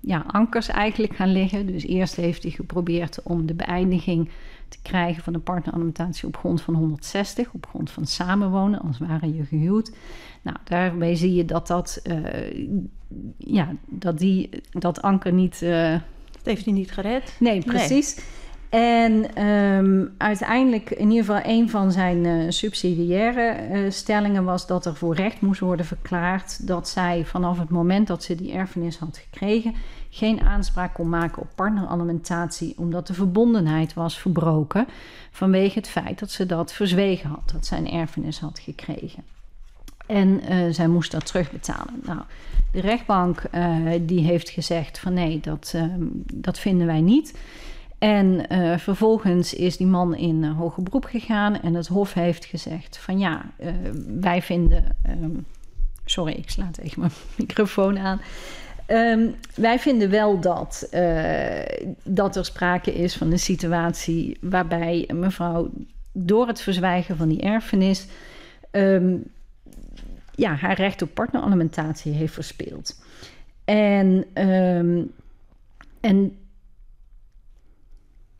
ja, 0.00 0.24
ankers 0.26 0.68
eigenlijk 0.68 1.16
gaan 1.16 1.32
liggen. 1.32 1.66
Dus 1.66 1.86
eerst 1.86 2.16
heeft 2.16 2.42
hij 2.42 2.52
geprobeerd 2.52 3.22
om 3.22 3.46
de 3.46 3.54
beëindiging 3.54 4.30
te 4.68 4.78
krijgen 4.82 5.22
van 5.22 5.32
de 5.32 5.38
partneralimentatie 5.38 6.26
op 6.26 6.36
grond 6.36 6.62
van 6.62 6.74
160, 6.74 7.52
op 7.52 7.66
grond 7.66 7.90
van 7.90 8.06
samenwonen, 8.06 8.80
als 8.80 8.98
waren 8.98 9.34
je 9.34 9.44
gehuwd. 9.44 9.92
Nou, 10.42 10.56
daarmee 10.64 11.16
zie 11.16 11.34
je 11.34 11.44
dat 11.44 11.66
dat, 11.66 12.02
uh, 12.04 12.68
ja, 13.36 13.74
dat, 13.86 14.18
die, 14.18 14.50
dat 14.70 15.02
anker 15.02 15.32
niet. 15.32 15.60
Uh, 15.62 15.92
dat 16.32 16.44
heeft 16.44 16.64
hij 16.64 16.74
niet 16.74 16.92
gered. 16.92 17.36
Nee, 17.38 17.62
precies. 17.62 18.16
Nee. 18.16 18.24
En 18.70 19.44
um, 19.46 20.14
uiteindelijk, 20.18 20.90
in 20.90 21.10
ieder 21.10 21.24
geval, 21.24 21.40
een 21.44 21.70
van 21.70 21.92
zijn 21.92 22.24
uh, 22.24 22.50
subsidiaire 22.50 23.56
uh, 23.72 23.90
stellingen 23.90 24.44
was 24.44 24.66
dat 24.66 24.86
er 24.86 24.96
voor 24.96 25.14
recht 25.14 25.40
moest 25.40 25.60
worden 25.60 25.86
verklaard 25.86 26.66
dat 26.66 26.88
zij 26.88 27.24
vanaf 27.24 27.58
het 27.58 27.68
moment 27.68 28.06
dat 28.06 28.22
ze 28.22 28.34
die 28.34 28.52
erfenis 28.52 28.98
had 28.98 29.20
gekregen, 29.30 29.74
geen 30.10 30.40
aanspraak 30.40 30.94
kon 30.94 31.08
maken 31.08 31.42
op 31.42 31.48
partneralimentatie, 31.54 32.74
omdat 32.76 33.06
de 33.06 33.14
verbondenheid 33.14 33.94
was 33.94 34.18
verbroken 34.18 34.86
vanwege 35.30 35.78
het 35.78 35.88
feit 35.88 36.18
dat 36.18 36.30
ze 36.30 36.46
dat 36.46 36.72
verzwegen 36.72 37.28
had, 37.28 37.50
dat 37.52 37.66
zij 37.66 37.78
een 37.78 37.90
erfenis 37.90 38.40
had 38.40 38.58
gekregen. 38.58 39.24
En 40.06 40.40
uh, 40.50 40.72
zij 40.72 40.88
moest 40.88 41.10
dat 41.10 41.26
terugbetalen. 41.26 42.00
Nou, 42.04 42.20
de 42.72 42.80
rechtbank 42.80 43.42
die 44.00 44.20
heeft 44.20 44.48
gezegd 44.48 44.98
van 44.98 45.12
nee, 45.12 45.40
dat, 45.40 45.74
dat 46.34 46.58
vinden 46.58 46.86
wij 46.86 47.00
niet. 47.00 47.34
En 48.00 48.52
uh, 48.52 48.78
vervolgens 48.78 49.54
is 49.54 49.76
die 49.76 49.86
man 49.86 50.14
in 50.14 50.42
uh, 50.42 50.56
hoger 50.58 50.82
beroep 50.82 51.04
gegaan 51.04 51.60
en 51.60 51.74
het 51.74 51.86
Hof 51.86 52.12
heeft 52.12 52.44
gezegd: 52.44 52.98
van 52.98 53.18
ja, 53.18 53.50
uh, 53.60 53.70
wij 54.20 54.42
vinden. 54.42 54.96
Um, 55.08 55.46
sorry, 56.04 56.32
ik 56.32 56.50
sla 56.50 56.68
tegen 56.72 57.00
mijn 57.00 57.12
microfoon 57.38 57.98
aan. 57.98 58.20
Ehm, 58.86 59.28
wij 59.54 59.78
vinden 59.78 60.10
wel 60.10 60.40
dat, 60.40 60.86
eh, 60.90 61.88
dat 62.02 62.36
er 62.36 62.44
sprake 62.44 62.94
is 62.94 63.16
van 63.16 63.30
een 63.30 63.38
situatie 63.38 64.38
waarbij 64.40 65.08
mevrouw 65.14 65.70
door 66.12 66.46
het 66.46 66.60
verzwijgen 66.60 67.16
van 67.16 67.28
die 67.28 67.40
erfenis 67.40 68.06
ehm, 68.70 69.16
ja, 70.34 70.54
haar 70.54 70.76
recht 70.76 71.02
op 71.02 71.14
partneralimentatie 71.14 72.12
heeft 72.12 72.34
verspeeld. 72.34 73.00
En, 73.64 74.24
ehm, 74.32 75.02
en 76.00 76.36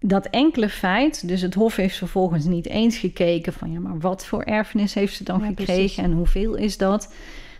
dat 0.00 0.26
enkele 0.26 0.68
feit, 0.68 1.28
dus 1.28 1.40
het 1.40 1.54
Hof 1.54 1.76
heeft 1.76 1.96
vervolgens 1.96 2.44
niet 2.44 2.66
eens 2.66 2.98
gekeken 2.98 3.52
van 3.52 3.72
ja, 3.72 3.80
maar 3.80 3.98
wat 3.98 4.26
voor 4.26 4.42
erfenis 4.42 4.94
heeft 4.94 5.14
ze 5.16 5.24
dan 5.24 5.42
gekregen 5.42 6.04
en 6.04 6.12
hoeveel 6.12 6.54
is 6.54 6.78
dat? 6.78 7.12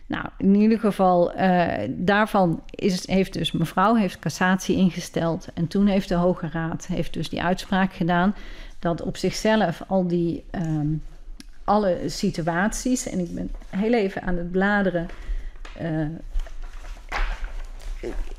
Nou, 0.06 0.24
in 0.38 0.54
ieder 0.54 0.78
geval, 0.78 1.36
uh, 1.36 1.72
daarvan 1.88 2.62
is, 2.70 3.06
heeft 3.06 3.32
dus 3.32 3.52
mevrouw 3.52 3.94
heeft 3.94 4.18
cassatie 4.18 4.76
ingesteld. 4.76 5.48
En 5.54 5.66
toen 5.66 5.86
heeft 5.86 6.08
de 6.08 6.14
Hoge 6.14 6.48
Raad 6.52 6.86
heeft 6.86 7.12
dus 7.12 7.28
die 7.28 7.42
uitspraak 7.42 7.92
gedaan 7.92 8.34
dat 8.78 9.02
op 9.02 9.16
zichzelf 9.16 9.82
al 9.86 10.06
die 10.06 10.44
um, 10.50 11.02
alle 11.64 11.98
situaties, 12.06 13.08
en 13.08 13.18
ik 13.18 13.34
ben 13.34 13.50
heel 13.68 13.92
even 13.92 14.22
aan 14.22 14.36
het 14.36 14.50
bladeren. 14.50 15.08
Uh, 15.82 16.06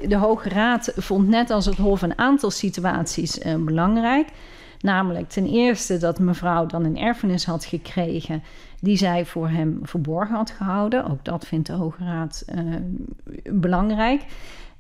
de 0.08 0.16
Hoge 0.16 0.50
Raad 0.50 0.92
vond 0.96 1.28
net 1.28 1.50
als 1.50 1.66
het 1.66 1.78
Hof 1.78 2.02
een 2.02 2.18
aantal 2.18 2.52
situaties 2.52 3.40
uh, 3.40 3.56
belangrijk. 3.56 4.28
Namelijk 4.80 5.30
ten 5.30 5.48
eerste 5.48 5.98
dat 5.98 6.20
mevrouw 6.20 6.66
dan 6.66 6.86
een 6.86 6.98
erfenis 6.98 7.46
had 7.46 7.66
gekregen 7.66 8.44
die 8.80 8.98
zij 8.98 9.26
voor 9.26 9.50
hem 9.50 9.80
verborgen 9.84 10.36
had 10.36 10.50
gehouden. 10.50 11.06
Ook 11.06 11.26
dat 11.26 11.48
vindt 11.48 11.68
de 11.68 11.74
Hoge 11.74 12.04
Raad 12.04 12.44
uh, 12.56 12.76
belangrijk. 13.44 14.26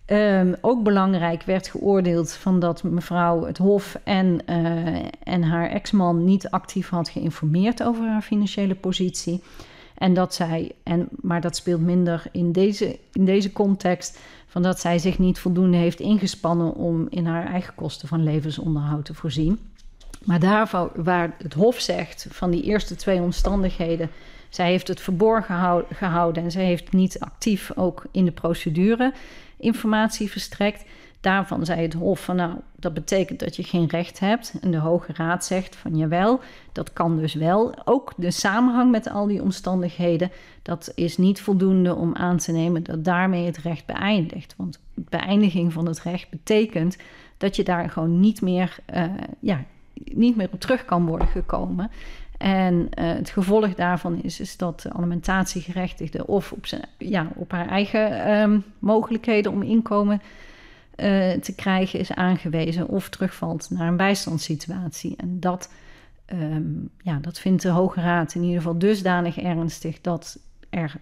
Um, 0.08 0.56
ook 0.62 0.84
belangrijk 0.84 1.44
werd 1.44 1.68
geoordeeld 1.68 2.34
van 2.34 2.60
dat 2.60 2.84
mevrouw 2.84 3.46
het 3.46 3.58
Hof 3.58 4.00
en, 4.04 4.40
uh, 4.50 5.04
en 5.24 5.44
haar 5.44 5.70
ex-man 5.70 6.24
niet 6.24 6.50
actief 6.50 6.90
had 6.90 7.10
geïnformeerd 7.10 7.84
over 7.84 8.08
haar 8.08 8.22
financiële 8.22 8.76
positie. 8.76 9.44
En 9.98 10.14
dat 10.14 10.34
zij, 10.34 10.72
en, 10.84 11.08
maar 11.22 11.42
dat 11.42 11.56
speelt 11.56 11.82
minder 11.82 12.24
in 12.32 12.52
deze, 12.52 13.00
in 13.14 13.26
deze 13.26 13.52
context, 13.52 14.20
van 14.52 14.62
dat 14.62 14.80
zij 14.80 15.00
zich 15.00 15.20
niet 15.20 15.40
voldoende 15.40 15.78
heeft 15.78 16.00
ingespannen 16.00 16.74
om 16.74 17.08
in 17.10 17.26
haar 17.26 17.46
eigen 17.46 17.76
kosten 17.76 18.08
van 18.08 18.24
levensonderhoud 18.24 19.06
te 19.06 19.14
voorzien. 19.14 19.60
Maar 20.24 20.40
daarvan, 20.40 20.90
waar 20.96 21.36
het 21.38 21.54
Hof 21.54 21.80
zegt 21.80 22.28
van 22.30 22.52
die 22.52 22.64
eerste 22.64 22.96
twee 22.96 23.22
omstandigheden, 23.22 24.10
zij 24.50 24.70
heeft 24.70 24.88
het 24.88 25.02
verborgen 25.02 25.86
gehouden 25.94 26.44
en 26.44 26.52
zij 26.52 26.66
heeft 26.66 26.92
niet 26.92 27.20
actief 27.20 27.72
ook 27.76 28.06
in 28.12 28.26
de 28.26 28.32
procedure 28.32 29.14
informatie 29.58 30.30
verstrekt. 30.30 30.84
Daarvan 31.22 31.66
zei 31.66 31.82
het 31.82 31.94
Hof 31.94 32.24
van 32.24 32.36
nou, 32.36 32.54
dat 32.76 32.94
betekent 32.94 33.40
dat 33.40 33.56
je 33.56 33.64
geen 33.64 33.88
recht 33.88 34.20
hebt. 34.20 34.54
En 34.62 34.72
de 34.72 34.78
Hoge 34.78 35.14
Raad 35.14 35.46
zegt 35.46 35.76
van 35.76 35.98
jawel, 35.98 36.40
dat 36.72 36.94
kan 36.94 37.18
dus 37.18 37.34
wel. 37.34 37.74
Ook 37.86 38.14
de 38.18 38.32
samenhang 38.32 38.92
met 38.92 39.10
al 39.10 39.28
die 39.28 39.42
omstandigheden, 39.42 40.32
dat 40.62 40.92
is 40.96 41.18
niet 41.18 41.42
voldoende 41.42 41.96
om 41.96 42.16
aan 42.16 42.38
te 42.38 42.52
nemen 42.52 42.84
dat 42.84 43.04
daarmee 43.04 43.46
het 43.46 43.58
recht 43.58 43.86
beëindigt. 43.86 44.54
Want 44.58 44.80
beëindiging 44.94 45.74
van 45.74 45.86
het 45.86 46.02
recht 46.02 46.30
betekent 46.30 46.98
dat 47.38 47.56
je 47.56 47.64
daar 47.64 47.90
gewoon 47.90 48.20
niet 48.20 48.42
meer, 48.42 48.78
uh, 48.94 49.04
ja, 49.40 49.64
niet 49.94 50.36
meer 50.36 50.50
op 50.52 50.60
terug 50.60 50.86
kan 50.86 51.06
worden 51.06 51.28
gekomen. 51.28 51.92
En 52.38 52.76
uh, 52.76 52.88
het 53.14 53.30
gevolg 53.30 53.74
daarvan 53.74 54.24
is, 54.24 54.40
is 54.40 54.58
dat 54.58 54.82
de 54.82 54.94
alimentatiegerechtigde 54.94 56.28
of 56.28 56.52
op, 56.52 56.66
zijn, 56.66 56.86
ja, 56.98 57.28
op 57.36 57.52
haar 57.52 57.68
eigen 57.68 58.32
um, 58.42 58.64
mogelijkheden 58.80 59.52
om 59.52 59.62
inkomen 59.62 60.22
uh, 61.02 61.32
te 61.32 61.56
krijgen 61.56 62.00
is 62.00 62.12
aangewezen 62.12 62.88
of 62.88 63.10
terugvalt 63.10 63.70
naar 63.70 63.88
een 63.88 63.98
bijstandssituatie. 63.98 65.16
En 65.18 65.40
dat, 65.40 65.72
um, 66.34 66.90
ja, 66.98 67.18
dat 67.18 67.40
vindt 67.40 67.62
de 67.62 67.70
Hoge 67.70 68.02
Raad 68.02 68.36
in 68.36 68.42
ieder 68.42 68.58
geval 68.58 68.80
dusdanig 68.80 69.38
ernstig 69.38 70.02
dat 70.02 70.40
er 70.70 71.00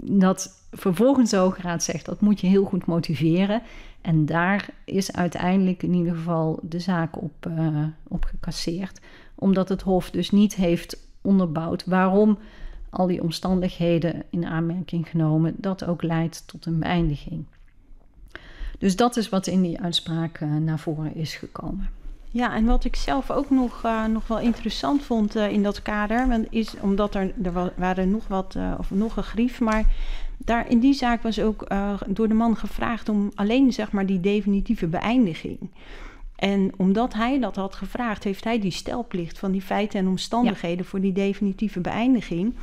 dat 0.00 0.66
vervolgens 0.70 1.30
de 1.30 1.36
Hoge 1.36 1.62
Raad 1.62 1.82
zegt 1.82 2.04
dat 2.04 2.20
moet 2.20 2.40
je 2.40 2.46
heel 2.46 2.64
goed 2.64 2.86
motiveren. 2.86 3.62
En 4.00 4.26
daar 4.26 4.68
is 4.84 5.12
uiteindelijk 5.12 5.82
in 5.82 5.94
ieder 5.94 6.14
geval 6.14 6.58
de 6.62 6.78
zaak 6.78 7.22
op, 7.22 7.46
uh, 7.48 7.84
op 8.08 8.24
gecasseerd. 8.24 9.00
Omdat 9.34 9.68
het 9.68 9.82
Hof 9.82 10.10
dus 10.10 10.30
niet 10.30 10.54
heeft 10.54 11.08
onderbouwd 11.22 11.84
waarom 11.84 12.38
al 12.90 13.06
die 13.06 13.22
omstandigheden 13.22 14.22
in 14.30 14.46
aanmerking 14.46 15.08
genomen, 15.08 15.54
dat 15.56 15.84
ook 15.84 16.02
leidt 16.02 16.46
tot 16.46 16.66
een 16.66 16.78
beëindiging. 16.78 17.44
Dus 18.78 18.96
dat 18.96 19.16
is 19.16 19.28
wat 19.28 19.46
in 19.46 19.62
die 19.62 19.80
uitspraak 19.80 20.40
uh, 20.40 20.56
naar 20.56 20.78
voren 20.78 21.14
is 21.14 21.34
gekomen. 21.34 21.88
Ja, 22.30 22.54
en 22.54 22.64
wat 22.64 22.84
ik 22.84 22.96
zelf 22.96 23.30
ook 23.30 23.50
nog, 23.50 23.84
uh, 23.84 24.04
nog 24.06 24.26
wel 24.26 24.38
interessant 24.38 25.02
vond 25.02 25.36
uh, 25.36 25.50
in 25.50 25.62
dat 25.62 25.82
kader, 25.82 26.46
is 26.50 26.74
omdat 26.80 27.14
er, 27.14 27.32
er 27.42 27.72
waren 27.76 28.10
nog 28.10 28.28
wat, 28.28 28.54
uh, 28.56 28.74
of 28.78 28.90
nog 28.90 29.16
een 29.16 29.22
grief, 29.22 29.60
maar 29.60 29.84
daar 30.36 30.70
in 30.70 30.78
die 30.78 30.94
zaak 30.94 31.22
was 31.22 31.40
ook 31.40 31.66
door 32.06 32.28
de 32.28 32.34
man 32.34 32.56
gevraagd 32.56 33.08
om 33.08 33.30
alleen 33.34 33.72
zeg 33.72 33.92
maar 33.92 34.06
die 34.06 34.20
definitieve 34.20 34.86
beëindiging. 34.86 35.70
En 36.36 36.72
omdat 36.76 37.14
hij 37.14 37.40
dat 37.40 37.56
had 37.56 37.74
gevraagd, 37.74 38.24
heeft 38.24 38.44
hij 38.44 38.58
die 38.60 38.70
stelplicht 38.70 39.38
van 39.38 39.52
die 39.52 39.62
feiten 39.62 39.98
en 39.98 40.08
omstandigheden 40.08 40.84
ja. 40.84 40.90
voor 40.90 41.00
die 41.00 41.12
definitieve 41.12 41.80
beëindiging. 41.80 42.54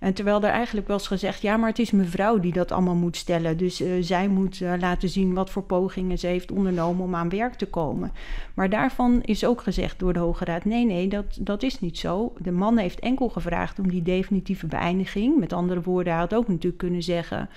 En 0.00 0.14
terwijl 0.14 0.42
er 0.42 0.50
eigenlijk 0.50 0.88
was 0.88 1.06
gezegd, 1.06 1.42
ja, 1.42 1.56
maar 1.56 1.68
het 1.68 1.78
is 1.78 1.90
mevrouw 1.90 2.38
die 2.38 2.52
dat 2.52 2.72
allemaal 2.72 2.94
moet 2.94 3.16
stellen. 3.16 3.56
Dus 3.56 3.80
uh, 3.80 3.92
zij 4.00 4.28
moet 4.28 4.60
uh, 4.60 4.72
laten 4.78 5.08
zien 5.08 5.34
wat 5.34 5.50
voor 5.50 5.62
pogingen 5.62 6.18
ze 6.18 6.26
heeft 6.26 6.52
ondernomen 6.52 7.04
om 7.04 7.14
aan 7.14 7.28
werk 7.28 7.54
te 7.54 7.66
komen. 7.66 8.12
Maar 8.54 8.70
daarvan 8.70 9.20
is 9.22 9.44
ook 9.44 9.62
gezegd 9.62 9.98
door 9.98 10.12
de 10.12 10.18
Hoge 10.18 10.44
Raad, 10.44 10.64
nee, 10.64 10.84
nee, 10.84 11.08
dat, 11.08 11.38
dat 11.40 11.62
is 11.62 11.80
niet 11.80 11.98
zo. 11.98 12.32
De 12.38 12.52
man 12.52 12.78
heeft 12.78 13.00
enkel 13.00 13.28
gevraagd 13.28 13.78
om 13.78 13.88
die 13.88 14.02
definitieve 14.02 14.66
beëindiging. 14.66 15.38
Met 15.38 15.52
andere 15.52 15.80
woorden, 15.80 16.12
hij 16.12 16.22
had 16.22 16.34
ook 16.34 16.48
natuurlijk 16.48 16.78
kunnen 16.78 17.02
zeggen... 17.02 17.48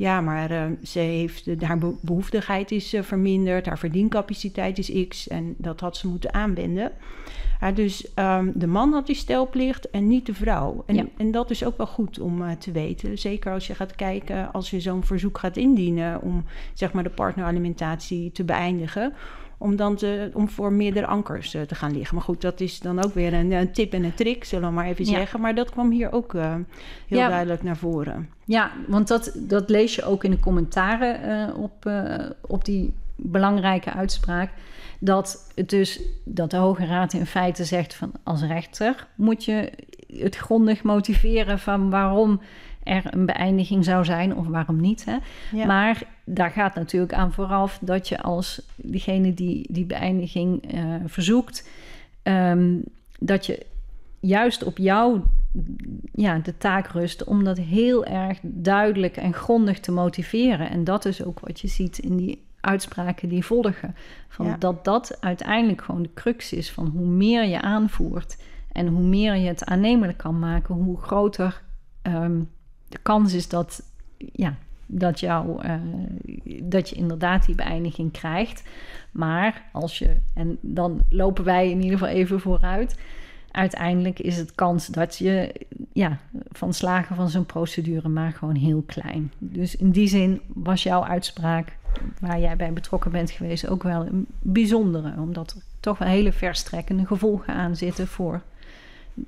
Ja, 0.00 0.20
maar 0.20 0.50
uh, 0.50 0.64
ze 0.82 0.98
heeft, 0.98 1.62
haar 1.62 1.78
behoeftigheid 2.00 2.70
is 2.70 2.96
verminderd, 3.00 3.66
haar 3.66 3.78
verdiencapaciteit 3.78 4.78
is 4.78 5.08
x 5.08 5.28
en 5.28 5.54
dat 5.58 5.80
had 5.80 5.96
ze 5.96 6.08
moeten 6.08 6.34
aanwenden. 6.34 6.92
Ja, 7.60 7.72
dus 7.72 8.06
um, 8.14 8.52
de 8.54 8.66
man 8.66 8.92
had 8.92 9.06
die 9.06 9.14
stelplicht 9.14 9.90
en 9.90 10.06
niet 10.06 10.26
de 10.26 10.34
vrouw. 10.34 10.82
En, 10.86 10.94
ja. 10.94 11.04
en 11.16 11.30
dat 11.30 11.50
is 11.50 11.64
ook 11.64 11.76
wel 11.76 11.86
goed 11.86 12.20
om 12.20 12.42
uh, 12.42 12.50
te 12.50 12.72
weten. 12.72 13.18
Zeker 13.18 13.52
als 13.52 13.66
je 13.66 13.74
gaat 13.74 13.94
kijken, 13.94 14.52
als 14.52 14.70
je 14.70 14.80
zo'n 14.80 15.04
verzoek 15.04 15.38
gaat 15.38 15.56
indienen 15.56 16.22
om 16.22 16.44
zeg 16.74 16.92
maar 16.92 17.02
de 17.02 17.10
partneralimentatie 17.10 18.32
te 18.32 18.44
beëindigen 18.44 19.12
om 19.60 19.76
dan 19.76 19.96
te, 19.96 20.30
om 20.34 20.48
voor 20.48 20.72
meerdere 20.72 21.06
ankers 21.06 21.54
uh, 21.54 21.62
te 21.62 21.74
gaan 21.74 21.92
liggen. 21.92 22.14
Maar 22.14 22.24
goed, 22.24 22.40
dat 22.40 22.60
is 22.60 22.78
dan 22.78 23.04
ook 23.04 23.14
weer 23.14 23.34
een, 23.34 23.52
een 23.52 23.72
tip 23.72 23.92
en 23.92 24.04
een 24.04 24.14
trick, 24.14 24.44
zullen 24.44 24.68
we 24.68 24.74
maar 24.74 24.86
even 24.86 25.04
ja. 25.04 25.10
zeggen. 25.10 25.40
Maar 25.40 25.54
dat 25.54 25.70
kwam 25.70 25.90
hier 25.90 26.12
ook 26.12 26.34
uh, 26.34 26.54
heel 27.06 27.18
ja. 27.18 27.28
duidelijk 27.28 27.62
naar 27.62 27.76
voren. 27.76 28.28
Ja, 28.44 28.70
want 28.86 29.08
dat, 29.08 29.32
dat 29.36 29.70
lees 29.70 29.94
je 29.94 30.04
ook 30.04 30.24
in 30.24 30.30
de 30.30 30.40
commentaren 30.40 31.28
uh, 31.28 31.62
op, 31.62 31.90
op 32.40 32.64
die 32.64 32.92
belangrijke 33.16 33.92
uitspraak 33.92 34.50
dat 34.98 35.52
het 35.54 35.70
dus 35.70 36.00
dat 36.24 36.50
de 36.50 36.56
Hoge 36.56 36.86
Raad 36.86 37.12
in 37.12 37.26
feite 37.26 37.64
zegt 37.64 37.94
van 37.94 38.12
als 38.22 38.42
rechter 38.42 39.06
moet 39.14 39.44
je 39.44 39.72
het 40.06 40.36
grondig 40.36 40.82
motiveren 40.82 41.58
van 41.58 41.90
waarom 41.90 42.40
er 42.82 43.02
een 43.10 43.26
beëindiging 43.26 43.84
zou 43.84 44.04
zijn 44.04 44.36
of 44.36 44.46
waarom 44.46 44.80
niet. 44.80 45.04
Hè? 45.04 45.16
Ja. 45.52 45.66
Maar 45.66 46.02
daar 46.34 46.50
gaat 46.50 46.74
natuurlijk 46.74 47.12
aan 47.12 47.32
vooraf 47.32 47.78
dat 47.80 48.08
je 48.08 48.20
als 48.20 48.62
degene 48.76 49.34
die 49.34 49.66
die 49.72 49.84
beëindiging 49.84 50.74
uh, 50.74 50.94
verzoekt, 51.06 51.68
um, 52.22 52.82
dat 53.18 53.46
je 53.46 53.66
juist 54.20 54.64
op 54.64 54.78
jou 54.78 55.20
ja, 56.12 56.38
de 56.38 56.56
taak 56.58 56.86
rust 56.86 57.24
om 57.24 57.44
dat 57.44 57.58
heel 57.58 58.04
erg 58.04 58.38
duidelijk 58.42 59.16
en 59.16 59.34
grondig 59.34 59.80
te 59.80 59.92
motiveren. 59.92 60.70
En 60.70 60.84
dat 60.84 61.04
is 61.04 61.24
ook 61.24 61.40
wat 61.40 61.60
je 61.60 61.68
ziet 61.68 61.98
in 61.98 62.16
die 62.16 62.44
uitspraken 62.60 63.28
die 63.28 63.44
volgen. 63.44 63.94
Van 64.28 64.46
ja. 64.46 64.56
Dat 64.56 64.84
dat 64.84 65.16
uiteindelijk 65.20 65.82
gewoon 65.82 66.02
de 66.02 66.14
crux 66.14 66.52
is 66.52 66.70
van 66.70 66.86
hoe 66.86 67.06
meer 67.06 67.44
je 67.44 67.60
aanvoert 67.60 68.36
en 68.72 68.86
hoe 68.86 69.06
meer 69.06 69.34
je 69.34 69.48
het 69.48 69.64
aannemelijk 69.64 70.18
kan 70.18 70.38
maken, 70.38 70.74
hoe 70.74 71.00
groter 71.00 71.62
um, 72.02 72.48
de 72.88 72.98
kans 73.02 73.32
is 73.32 73.48
dat, 73.48 73.82
ja, 74.16 74.56
dat, 74.90 75.20
jou, 75.20 75.66
uh, 75.66 75.74
dat 76.62 76.88
je 76.88 76.96
inderdaad 76.96 77.46
die 77.46 77.54
beëindiging 77.54 78.12
krijgt. 78.12 78.62
Maar 79.10 79.62
als 79.72 79.98
je, 79.98 80.16
en 80.34 80.58
dan 80.60 81.00
lopen 81.08 81.44
wij 81.44 81.70
in 81.70 81.82
ieder 81.82 81.98
geval 81.98 82.14
even 82.14 82.40
vooruit. 82.40 82.98
Uiteindelijk 83.50 84.18
is 84.18 84.36
het 84.36 84.54
kans 84.54 84.86
dat 84.86 85.16
je 85.16 85.52
ja, 85.92 86.18
van 86.50 86.74
slagen 86.74 87.16
van 87.16 87.28
zo'n 87.28 87.46
procedure 87.46 88.08
maar 88.08 88.32
gewoon 88.32 88.54
heel 88.54 88.82
klein. 88.86 89.32
Dus 89.38 89.76
in 89.76 89.90
die 89.90 90.08
zin 90.08 90.40
was 90.46 90.82
jouw 90.82 91.04
uitspraak 91.04 91.76
waar 92.20 92.40
jij 92.40 92.56
bij 92.56 92.72
betrokken 92.72 93.10
bent 93.10 93.30
geweest 93.30 93.68
ook 93.68 93.82
wel 93.82 94.06
een 94.06 94.26
bijzondere. 94.38 95.12
Omdat 95.18 95.50
er 95.50 95.62
toch 95.80 95.98
wel 95.98 96.08
hele 96.08 96.32
verstrekkende 96.32 97.06
gevolgen 97.06 97.54
aan 97.54 97.76
zitten 97.76 98.06
voor 98.06 98.42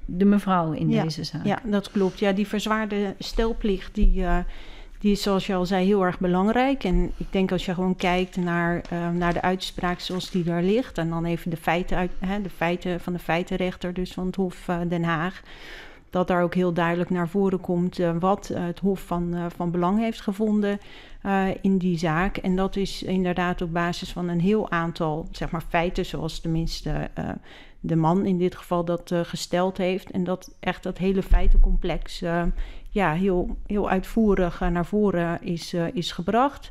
de 0.04 0.24
mevrouw 0.24 0.72
in 0.72 0.90
ja, 0.90 1.02
deze 1.02 1.24
zaak. 1.24 1.46
Ja, 1.46 1.58
dat 1.64 1.90
klopt. 1.90 2.18
Ja, 2.18 2.32
die 2.32 2.46
verzwaarde 2.46 3.14
stelplicht 3.18 3.94
die, 3.94 4.20
uh, 4.20 4.38
die 5.02 5.12
is 5.12 5.22
zoals 5.22 5.46
je 5.46 5.54
al 5.54 5.66
zei 5.66 5.86
heel 5.86 6.04
erg 6.04 6.18
belangrijk. 6.18 6.84
En 6.84 7.12
ik 7.16 7.26
denk 7.30 7.52
als 7.52 7.64
je 7.64 7.74
gewoon 7.74 7.96
kijkt 7.96 8.36
naar, 8.36 8.82
uh, 8.92 9.10
naar 9.10 9.32
de 9.32 9.42
uitspraak 9.42 10.00
zoals 10.00 10.30
die 10.30 10.44
daar 10.44 10.62
ligt... 10.62 10.98
en 10.98 11.08
dan 11.08 11.24
even 11.24 11.50
de 11.50 11.56
feiten, 11.56 11.96
uit, 11.96 12.10
hè, 12.18 12.42
de 12.42 12.50
feiten 12.50 13.00
van 13.00 13.12
de 13.12 13.18
feitenrechter, 13.18 13.94
dus 13.94 14.12
van 14.12 14.26
het 14.26 14.36
Hof 14.36 14.68
uh, 14.68 14.80
Den 14.88 15.04
Haag... 15.04 15.42
dat 16.10 16.28
daar 16.28 16.42
ook 16.42 16.54
heel 16.54 16.72
duidelijk 16.72 17.10
naar 17.10 17.28
voren 17.28 17.60
komt 17.60 17.98
uh, 17.98 18.10
wat 18.18 18.48
het 18.48 18.78
Hof 18.78 19.00
van, 19.00 19.50
van 19.56 19.70
belang 19.70 19.98
heeft 19.98 20.20
gevonden 20.20 20.78
in 21.60 21.78
die 21.78 21.98
zaak. 21.98 22.36
En 22.36 22.56
dat 22.56 22.76
is 22.76 23.02
inderdaad 23.02 23.62
op 23.62 23.72
basis 23.72 24.12
van 24.12 24.28
een 24.28 24.40
heel 24.40 24.70
aantal 24.70 25.28
zeg 25.30 25.50
maar, 25.50 25.64
feiten, 25.68 26.06
zoals 26.06 26.40
tenminste 26.40 27.10
de 27.80 27.96
man 27.96 28.26
in 28.26 28.38
dit 28.38 28.56
geval 28.56 28.84
dat 28.84 29.14
gesteld 29.22 29.76
heeft. 29.76 30.10
En 30.10 30.24
dat 30.24 30.54
echt 30.60 30.82
dat 30.82 30.98
hele 30.98 31.22
feitencomplex 31.22 32.22
ja, 32.92 33.12
heel, 33.12 33.56
heel 33.66 33.90
uitvoerig 33.90 34.60
naar 34.60 34.86
voren 34.86 35.42
is, 35.42 35.74
uh, 35.74 35.94
is 35.94 36.12
gebracht. 36.12 36.70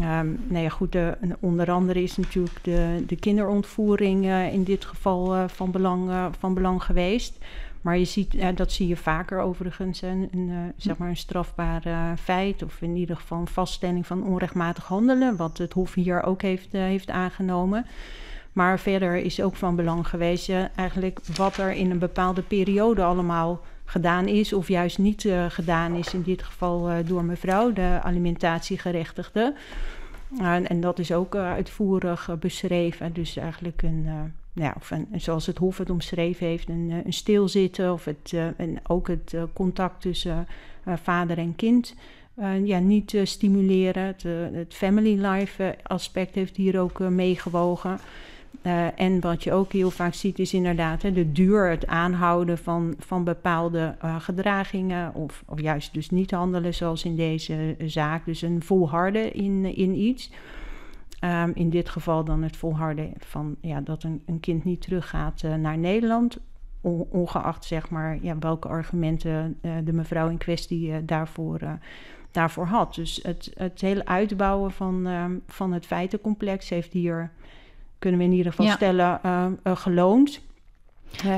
Um, 0.00 0.70
goed, 0.70 0.92
de, 0.92 1.16
onder 1.40 1.70
andere 1.70 2.02
is 2.02 2.16
natuurlijk 2.16 2.58
de, 2.62 3.04
de 3.06 3.16
kinderontvoering 3.16 4.24
uh, 4.24 4.52
in 4.52 4.64
dit 4.64 4.84
geval 4.84 5.48
van, 5.48 5.70
belang, 5.70 6.10
van 6.38 6.54
belang 6.54 6.82
geweest. 6.82 7.38
Maar 7.80 7.98
je 7.98 8.04
ziet, 8.04 8.56
dat 8.56 8.72
zie 8.72 8.88
je 8.88 8.96
vaker 8.96 9.40
overigens, 9.40 10.02
een, 10.02 10.28
een 10.32 10.72
zeg 10.76 10.96
maar 10.96 11.08
een 11.08 11.16
strafbaar 11.16 11.82
feit... 12.18 12.62
of 12.62 12.82
in 12.82 12.96
ieder 12.96 13.16
geval 13.16 13.38
een 13.38 13.46
vaststelling 13.46 14.06
van 14.06 14.24
onrechtmatig 14.24 14.84
handelen... 14.84 15.36
wat 15.36 15.58
het 15.58 15.72
Hof 15.72 15.94
hier 15.94 16.22
ook 16.22 16.42
heeft, 16.42 16.72
heeft 16.72 17.10
aangenomen... 17.10 17.86
Maar 18.52 18.78
verder 18.78 19.16
is 19.16 19.42
ook 19.42 19.56
van 19.56 19.76
belang 19.76 20.08
geweest 20.08 20.52
eigenlijk 20.74 21.20
wat 21.36 21.56
er 21.56 21.72
in 21.72 21.90
een 21.90 21.98
bepaalde 21.98 22.42
periode 22.42 23.04
allemaal 23.04 23.60
gedaan 23.86 24.26
is 24.26 24.52
of 24.52 24.68
juist 24.68 24.98
niet 24.98 25.24
uh, 25.24 25.44
gedaan 25.48 25.94
is. 25.94 26.14
In 26.14 26.22
dit 26.22 26.42
geval 26.42 26.90
uh, 26.90 26.96
door 27.06 27.24
mevrouw, 27.24 27.72
de 27.72 27.98
alimentatiegerechtigde. 28.02 29.54
Uh, 30.40 30.70
en 30.70 30.80
dat 30.80 30.98
is 30.98 31.12
ook 31.12 31.34
uitvoerig 31.34 32.36
beschreven. 32.38 33.12
Dus 33.12 33.36
eigenlijk 33.36 33.82
een, 33.82 34.06
ja, 34.52 34.74
of 34.76 34.90
een, 34.90 35.08
zoals 35.16 35.46
het 35.46 35.58
Hof 35.58 35.78
het 35.78 35.90
omschreven 35.90 36.46
heeft, 36.46 36.68
een, 36.68 37.02
een 37.04 37.12
stilzitten 37.12 37.92
of 37.92 38.04
het, 38.04 38.34
en 38.56 38.78
ook 38.86 39.08
het 39.08 39.36
contact 39.52 40.00
tussen 40.00 40.46
vader 41.02 41.38
en 41.38 41.56
kind. 41.56 41.94
ja, 42.64 42.78
niet 42.78 43.20
stimuleren. 43.22 44.02
Het, 44.02 44.22
het 44.52 44.74
family 44.74 45.26
life 45.26 45.76
aspect 45.82 46.34
heeft 46.34 46.56
hier 46.56 46.80
ook 46.80 46.98
meegewogen. 46.98 47.98
Uh, 48.66 49.00
en 49.00 49.20
wat 49.20 49.44
je 49.44 49.52
ook 49.52 49.72
heel 49.72 49.90
vaak 49.90 50.14
ziet 50.14 50.38
is 50.38 50.54
inderdaad 50.54 51.02
hè, 51.02 51.12
de 51.12 51.32
duur, 51.32 51.70
het 51.70 51.86
aanhouden 51.86 52.58
van, 52.58 52.94
van 52.98 53.24
bepaalde 53.24 53.96
uh, 54.04 54.20
gedragingen 54.20 55.14
of, 55.14 55.42
of 55.46 55.60
juist 55.60 55.94
dus 55.94 56.10
niet 56.10 56.30
handelen 56.30 56.74
zoals 56.74 57.04
in 57.04 57.16
deze 57.16 57.76
zaak. 57.84 58.24
Dus 58.24 58.42
een 58.42 58.62
volharden 58.62 59.34
in, 59.34 59.76
in 59.76 59.98
iets. 59.98 60.30
Um, 61.20 61.52
in 61.54 61.70
dit 61.70 61.88
geval 61.88 62.24
dan 62.24 62.42
het 62.42 62.56
volharden 62.56 63.12
van 63.18 63.56
ja, 63.60 63.80
dat 63.80 64.02
een, 64.02 64.22
een 64.26 64.40
kind 64.40 64.64
niet 64.64 64.80
teruggaat 64.80 65.42
naar 65.42 65.78
Nederland. 65.78 66.38
ongeacht 67.10 67.64
zeg 67.64 67.90
maar 67.90 68.18
ja, 68.22 68.38
welke 68.38 68.68
argumenten 68.68 69.58
de 69.84 69.92
mevrouw 69.92 70.28
in 70.28 70.38
kwestie 70.38 71.04
daarvoor, 71.04 71.60
daarvoor 72.30 72.66
had. 72.66 72.94
Dus 72.94 73.20
het, 73.22 73.52
het 73.54 73.80
hele 73.80 74.06
uitbouwen 74.06 74.70
van, 74.70 75.06
um, 75.06 75.42
van 75.46 75.72
het 75.72 75.86
feitencomplex 75.86 76.68
heeft 76.68 76.92
hier 76.92 77.30
kunnen 77.98 78.20
we 78.20 78.26
in 78.26 78.32
ieder 78.32 78.52
geval 78.52 78.70
stellen, 78.70 79.20
uh, 79.26 79.46
uh, 79.64 79.76
geloond. 79.76 80.40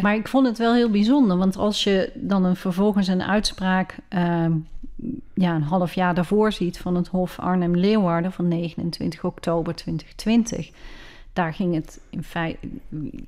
Maar 0.03 0.15
ik 0.15 0.29
vond 0.29 0.47
het 0.47 0.59
wel 0.59 0.75
heel 0.75 0.91
bijzonder, 0.91 1.37
want 1.37 1.57
als 1.57 1.85
je 1.85 2.13
dan 2.15 2.45
een, 2.45 2.57
vervolgens 2.57 3.09
een 3.09 3.23
uitspraak 3.23 3.97
uh, 4.11 4.47
ja, 5.35 5.55
een 5.55 5.63
half 5.63 5.95
jaar 5.95 6.15
daarvoor 6.15 6.53
ziet 6.53 6.79
van 6.79 6.95
het 6.95 7.09
Hof 7.09 7.39
Arnhem-Leeuwarden 7.39 8.33
van 8.33 8.49
29 8.49 9.25
oktober 9.25 9.75
2020. 9.75 10.71
Daar 11.33 11.55
ging 11.55 11.75
het 11.75 12.01
in 12.11 12.23
feite, 12.23 12.59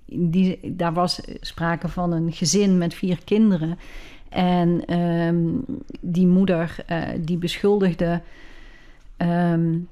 die, 0.06 0.74
daar 0.76 0.92
was 0.92 1.20
sprake 1.40 1.88
van 1.88 2.12
een 2.12 2.32
gezin 2.32 2.78
met 2.78 2.94
vier 2.94 3.18
kinderen. 3.24 3.78
En 4.28 4.98
um, 4.98 5.64
die 6.00 6.26
moeder 6.26 6.76
uh, 6.88 7.02
die 7.20 7.36
beschuldigde 7.36 8.20
um, 9.18 9.88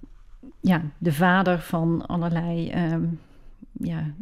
ja, 0.61 0.83
de 0.99 1.13
vader 1.13 1.61
van 1.61 2.07
allerlei 2.07 2.73
um, 2.93 3.19
ja, 3.81 4.15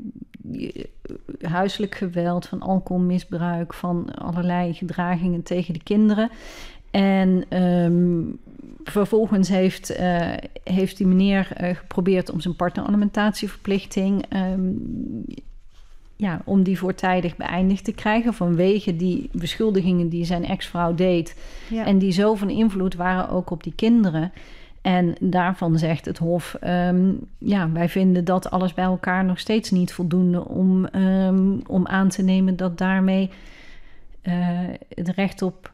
huiselijk 1.40 1.94
geweld, 1.94 2.46
van 2.46 2.60
alcoholmisbruik, 2.60 3.74
van 3.74 4.14
allerlei 4.14 4.74
gedragingen 4.74 5.42
tegen 5.42 5.74
de 5.74 5.82
kinderen. 5.82 6.30
En 6.90 7.62
um, 7.62 8.38
vervolgens 8.84 9.48
heeft, 9.48 9.98
uh, 9.98 10.32
heeft 10.64 10.96
die 10.96 11.06
meneer 11.06 11.48
uh, 11.60 11.76
geprobeerd 11.76 12.30
om 12.30 12.40
zijn 12.40 12.56
partneralimentatieverplichting. 12.56 14.24
Um, 14.32 15.24
ja, 16.16 16.40
om 16.44 16.62
die 16.62 16.78
voortijdig 16.78 17.36
beëindigd 17.36 17.84
te 17.84 17.92
krijgen 17.92 18.34
vanwege 18.34 18.96
die 18.96 19.28
beschuldigingen 19.32 20.08
die 20.08 20.24
zijn 20.24 20.44
ex-vrouw 20.44 20.94
deed. 20.94 21.36
Ja. 21.70 21.84
En 21.84 21.98
die 21.98 22.12
zo 22.12 22.34
van 22.34 22.50
invloed 22.50 22.94
waren 22.94 23.28
ook 23.28 23.50
op 23.50 23.62
die 23.62 23.74
kinderen. 23.76 24.32
En 24.86 25.14
daarvan 25.20 25.78
zegt 25.78 26.04
het 26.04 26.18
Hof: 26.18 26.56
um, 26.64 27.18
ja, 27.38 27.70
wij 27.72 27.88
vinden 27.88 28.24
dat 28.24 28.50
alles 28.50 28.74
bij 28.74 28.84
elkaar 28.84 29.24
nog 29.24 29.38
steeds 29.38 29.70
niet 29.70 29.92
voldoende 29.92 30.48
om, 30.48 30.88
um, 30.94 31.60
om 31.66 31.86
aan 31.86 32.08
te 32.08 32.22
nemen 32.22 32.56
dat 32.56 32.78
daarmee 32.78 33.30
uh, 34.22 34.34
het 34.88 35.08
recht 35.08 35.42
op 35.42 35.72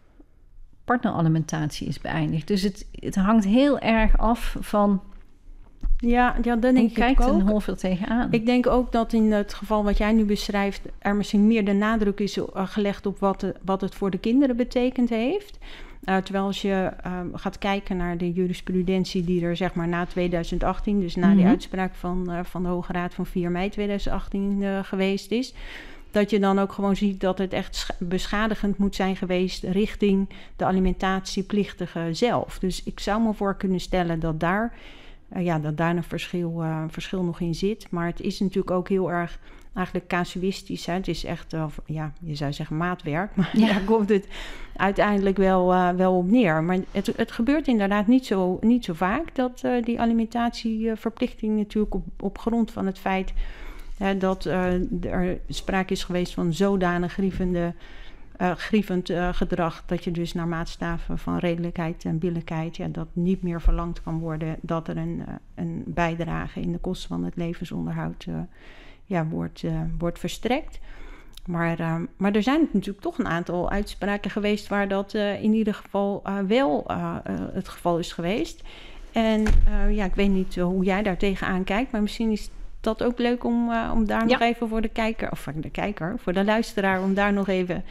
partneralimentatie 0.84 1.88
is 1.88 2.00
beëindigd. 2.00 2.46
Dus 2.46 2.62
het, 2.62 2.86
het 2.92 3.14
hangt 3.14 3.44
heel 3.44 3.78
erg 3.78 4.18
af 4.18 4.56
van. 4.60 5.02
Ja, 5.96 6.36
ja 6.42 6.56
dan 6.56 6.74
denk 6.74 6.94
kijkt 6.94 7.20
ik 7.20 7.26
ook. 7.26 7.40
een 7.40 7.48
Hof 7.48 7.66
er 7.66 7.76
tegenaan? 7.76 8.28
Ik 8.30 8.46
denk 8.46 8.66
ook 8.66 8.92
dat 8.92 9.12
in 9.12 9.32
het 9.32 9.54
geval 9.54 9.84
wat 9.84 9.98
jij 9.98 10.12
nu 10.12 10.24
beschrijft, 10.24 10.82
er 10.98 11.14
misschien 11.16 11.46
meer 11.46 11.64
de 11.64 11.72
nadruk 11.72 12.20
is 12.20 12.38
gelegd 12.54 13.06
op 13.06 13.18
wat, 13.18 13.40
de, 13.40 13.54
wat 13.64 13.80
het 13.80 13.94
voor 13.94 14.10
de 14.10 14.18
kinderen 14.18 14.56
betekend 14.56 15.08
heeft. 15.08 15.58
Uh, 16.04 16.16
terwijl 16.16 16.44
als 16.44 16.62
je 16.62 16.92
uh, 17.06 17.20
gaat 17.34 17.58
kijken 17.58 17.96
naar 17.96 18.16
de 18.16 18.32
jurisprudentie 18.32 19.24
die 19.24 19.44
er 19.44 19.56
zeg 19.56 19.74
maar 19.74 19.88
na 19.88 20.06
2018, 20.06 21.00
dus 21.00 21.16
na 21.16 21.26
mm 21.26 21.32
-hmm. 21.32 21.40
die 21.40 21.46
uitspraak 21.46 21.94
van, 21.94 22.30
uh, 22.30 22.38
van 22.42 22.62
de 22.62 22.68
Hoge 22.68 22.92
Raad 22.92 23.14
van 23.14 23.26
4 23.26 23.50
mei 23.50 23.68
2018 23.68 24.84
geweest 24.84 25.30
is, 25.30 25.54
dat 26.10 26.30
je 26.30 26.38
dan 26.38 26.58
ook 26.58 26.72
gewoon 26.72 26.96
ziet 26.96 27.20
dat 27.20 27.38
het 27.38 27.52
echt 27.52 27.96
beschadigend 27.98 28.78
moet 28.78 28.94
zijn 28.94 29.16
geweest 29.16 29.62
richting 29.62 30.28
de 30.56 30.64
alimentatieplichtige 30.64 32.08
zelf. 32.12 32.58
Dus 32.58 32.82
ik 32.82 33.00
zou 33.00 33.22
me 33.22 33.34
voor 33.34 33.56
kunnen 33.56 33.80
stellen 33.80 34.20
dat 34.20 34.40
daar, 34.40 34.74
ja, 35.36 35.58
dat 35.58 35.76
daar 35.76 35.96
een 35.96 36.02
verschil, 36.02 36.62
verschil 36.88 37.22
nog 37.22 37.40
in 37.40 37.54
zit. 37.54 37.86
Maar 37.90 38.06
het 38.06 38.20
is 38.20 38.40
natuurlijk 38.40 38.70
ook 38.70 38.88
heel 38.88 39.10
erg 39.10 39.38
eigenlijk 39.74 40.06
casuïstisch. 40.06 40.86
Hè? 40.86 40.92
Het 40.92 41.08
is 41.08 41.24
echt, 41.24 41.52
uh, 41.52 41.66
ja, 41.86 42.12
je 42.20 42.34
zou 42.34 42.52
zeggen 42.52 42.76
maatwerk, 42.76 43.34
maar 43.36 43.50
ja. 43.52 43.66
daar 43.66 43.84
komt 43.84 44.08
het 44.08 44.28
uiteindelijk 44.76 45.36
wel, 45.36 45.72
uh, 45.72 45.90
wel 45.90 46.16
op 46.16 46.30
neer. 46.30 46.62
Maar 46.62 46.78
het, 46.90 47.12
het 47.16 47.32
gebeurt 47.32 47.68
inderdaad 47.68 48.06
niet 48.06 48.26
zo, 48.26 48.58
niet 48.60 48.84
zo 48.84 48.92
vaak 48.92 49.34
dat 49.34 49.62
uh, 49.64 49.82
die 49.82 50.00
alimentatieverplichting 50.00 51.56
natuurlijk 51.56 51.94
op, 51.94 52.04
op 52.20 52.38
grond 52.38 52.70
van 52.70 52.86
het 52.86 52.98
feit 52.98 53.32
dat 54.18 54.44
er 54.44 55.38
sprake 55.48 55.92
is 55.92 56.04
geweest 56.04 56.34
van 56.34 56.52
zodanig 56.52 57.12
grievende. 57.12 57.74
Grievend 58.56 59.12
gedrag, 59.32 59.82
dat 59.86 60.04
je 60.04 60.10
dus 60.10 60.32
naar 60.32 60.48
maatstaven 60.48 61.18
van 61.18 61.38
redelijkheid 61.38 62.04
en 62.04 62.18
billijkheid, 62.18 62.76
ja, 62.76 62.88
dat 62.88 63.06
niet 63.12 63.42
meer 63.42 63.60
verlangd 63.60 64.02
kan 64.02 64.18
worden 64.18 64.56
dat 64.60 64.88
er 64.88 64.96
een, 64.96 65.22
een 65.54 65.82
bijdrage 65.86 66.60
in 66.60 66.72
de 66.72 66.78
kosten 66.78 67.08
van 67.08 67.24
het 67.24 67.36
levensonderhoud 67.36 68.26
ja, 69.12 69.26
wordt, 69.26 69.62
uh, 69.62 69.80
wordt 69.98 70.18
verstrekt. 70.18 70.78
Maar, 71.46 71.80
uh, 71.80 71.94
maar 72.16 72.34
er 72.34 72.42
zijn 72.42 72.68
natuurlijk 72.72 73.04
toch 73.04 73.18
een 73.18 73.26
aantal 73.28 73.70
uitspraken 73.70 74.30
geweest 74.30 74.68
waar 74.68 74.88
dat 74.88 75.14
uh, 75.14 75.42
in 75.42 75.52
ieder 75.52 75.74
geval 75.74 76.22
wel 76.46 76.84
het 77.52 77.68
geval 77.68 77.98
is 77.98 78.12
geweest. 78.12 78.62
En 79.12 79.44
ja, 79.90 80.04
ik 80.04 80.14
weet 80.14 80.30
niet 80.30 80.56
hoe 80.56 80.84
jij 80.84 81.02
daar 81.02 81.16
tegenaan 81.16 81.64
kijkt, 81.64 81.92
maar 81.92 82.02
misschien 82.02 82.30
is 82.30 82.50
dat 82.80 83.02
ook 83.02 83.18
leuk 83.18 83.44
om, 83.44 83.72
om 83.92 84.06
daar 84.06 84.26
nog 84.26 84.40
even 84.40 84.68
voor 84.68 84.80
de 84.80 84.88
kijker, 84.88 85.30
of 85.30 85.38
voor 85.38 85.52
de 85.56 85.70
kijker, 85.70 86.14
voor 86.18 86.32
de 86.32 86.44
luisteraar, 86.44 87.02
om 87.02 87.14
daar 87.14 87.32
nog 87.32 87.48
even 87.48 87.84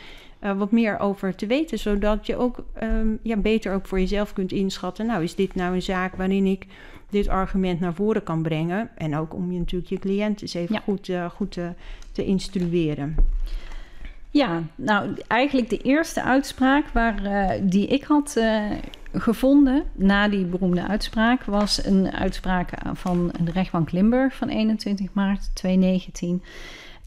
wat 0.57 0.71
meer 0.71 0.99
over 0.99 1.35
te 1.35 1.47
weten. 1.47 1.79
Zodat 1.79 2.25
je 2.25 2.35
ook 2.35 2.63
um, 2.83 3.19
ja, 3.23 3.37
beter 3.37 3.73
ook 3.73 3.87
voor 3.87 3.99
jezelf 3.99 4.33
kunt 4.33 4.51
inschatten. 4.51 5.05
Nou, 5.05 5.23
is 5.23 5.35
dit 5.35 5.55
nou 5.55 5.73
een 5.73 5.81
zaak 5.81 6.15
waarin 6.15 6.45
ik 6.45 6.65
dit 7.09 7.27
argument 7.27 7.79
naar 7.79 7.93
voren 7.93 8.23
kan 8.23 8.41
brengen. 8.41 8.89
En 8.97 9.15
ook 9.15 9.33
om 9.33 9.51
je 9.51 9.59
natuurlijk 9.59 9.89
je 9.89 9.99
cliënt 9.99 10.41
eens 10.41 10.53
even 10.53 10.75
ja. 10.75 10.81
goed, 10.81 11.07
uh, 11.07 11.29
goed 11.29 11.51
te, 11.51 11.73
te 12.11 12.25
instrueren. 12.25 13.15
Ja, 14.29 14.63
nou 14.75 15.13
eigenlijk 15.27 15.69
de 15.69 15.77
eerste 15.77 16.23
uitspraak 16.23 16.87
waar, 16.87 17.23
uh, 17.23 17.49
die 17.61 17.87
ik 17.87 18.03
had 18.03 18.35
uh, 18.37 18.71
gevonden 19.13 19.83
na 19.93 20.27
die 20.27 20.45
beroemde 20.45 20.87
uitspraak 20.87 21.43
was 21.43 21.85
een 21.85 22.11
uitspraak 22.11 22.71
van 22.93 23.31
de 23.43 23.51
rechtbank 23.51 23.91
Limburg 23.91 24.35
van 24.35 24.49
21 24.49 25.13
maart 25.13 25.49
2019. 25.53 26.43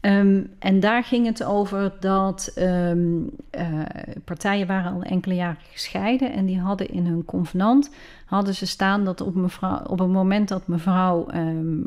Ehm, 0.05 0.43
en 0.59 0.79
daar 0.79 1.03
ging 1.03 1.25
het 1.25 1.43
over 1.43 1.93
dat 1.99 2.51
ehm, 2.55 3.21
eh, 3.49 3.79
partijen 4.23 4.67
waren 4.67 4.93
al 4.93 5.01
enkele 5.01 5.35
jaren 5.35 5.61
gescheiden 5.71 6.31
en 6.31 6.45
die 6.45 6.59
hadden 6.59 6.89
in 6.89 7.05
hun 7.05 7.25
convenant 7.25 7.89
hadden 8.25 8.55
ze 8.55 8.65
staan 8.65 9.05
dat 9.05 9.21
op, 9.21 9.35
mevrouw, 9.35 9.83
op 9.83 9.99
het 9.99 10.07
moment 10.07 10.47
dat 10.47 10.67
mevrouw 10.67 11.27
ehm, 11.27 11.81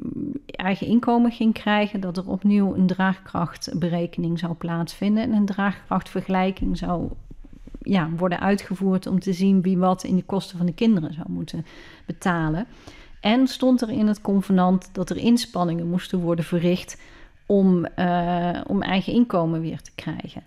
eigen 0.46 0.86
inkomen 0.86 1.30
ging 1.30 1.52
krijgen, 1.54 2.00
dat 2.00 2.16
er 2.16 2.28
opnieuw 2.28 2.74
een 2.74 2.86
draagkrachtberekening 2.86 4.38
zou 4.38 4.54
plaatsvinden 4.54 5.22
en 5.22 5.32
een 5.32 5.46
draagkrachtvergelijking 5.46 6.78
zou 6.78 7.08
ja, 7.82 8.10
worden 8.16 8.40
uitgevoerd 8.40 9.06
om 9.06 9.20
te 9.20 9.32
zien 9.32 9.62
wie 9.62 9.78
wat 9.78 10.04
in 10.04 10.16
de 10.16 10.24
kosten 10.24 10.56
van 10.56 10.66
de 10.66 10.74
kinderen 10.74 11.12
zou 11.12 11.26
moeten 11.30 11.66
betalen. 12.06 12.66
En 13.20 13.46
stond 13.46 13.82
er 13.82 13.90
in 13.90 14.06
het 14.06 14.20
convenant 14.20 14.88
dat 14.92 15.10
er 15.10 15.16
inspanningen 15.16 15.86
moesten 15.86 16.18
worden 16.18 16.44
verricht 16.44 16.96
om, 17.48 17.86
uh, 17.96 18.60
om 18.66 18.82
eigen 18.82 19.12
inkomen 19.12 19.60
weer 19.60 19.80
te 19.82 19.90
krijgen. 19.94 20.42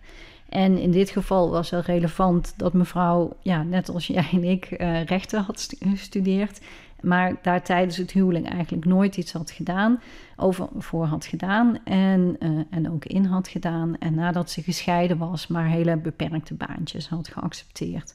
En 0.50 0.78
in 0.78 0.92
dit 0.92 1.10
geval 1.10 1.50
was 1.50 1.70
het 1.70 1.86
relevant 1.86 2.54
dat 2.58 2.74
mevrouw, 2.74 3.38
ja, 3.42 3.64
net 3.64 3.90
als 3.90 4.08
jij 4.08 4.28
en 4.32 4.44
ik, 4.44 4.72
uh, 4.72 5.04
rechten 5.04 5.42
had 5.42 5.76
gestudeerd. 5.80 6.62
Maar 7.02 7.36
daar 7.42 7.64
tijdens 7.64 7.98
het 7.98 8.12
huwelijk 8.12 8.46
eigenlijk 8.46 8.86
nooit 8.86 9.18
iets 9.18 9.34
had 9.34 9.52
gedaan, 9.52 10.02
over, 10.36 10.68
voor 10.78 11.06
had 11.06 11.26
gedaan 11.26 11.78
en, 11.84 12.36
uh, 12.40 12.62
en 12.70 12.92
ook 12.92 13.06
in 13.06 13.26
had 13.26 13.48
gedaan. 13.48 13.98
En 14.00 14.16
nadat 14.16 14.50
ze 14.50 14.62
gescheiden 14.62 15.18
was, 15.18 15.48
maar 15.48 15.66
hele 15.66 15.98
beperkte 15.98 16.54
baantjes 16.54 17.10
had 17.10 17.28
geaccepteerd. 17.28 18.14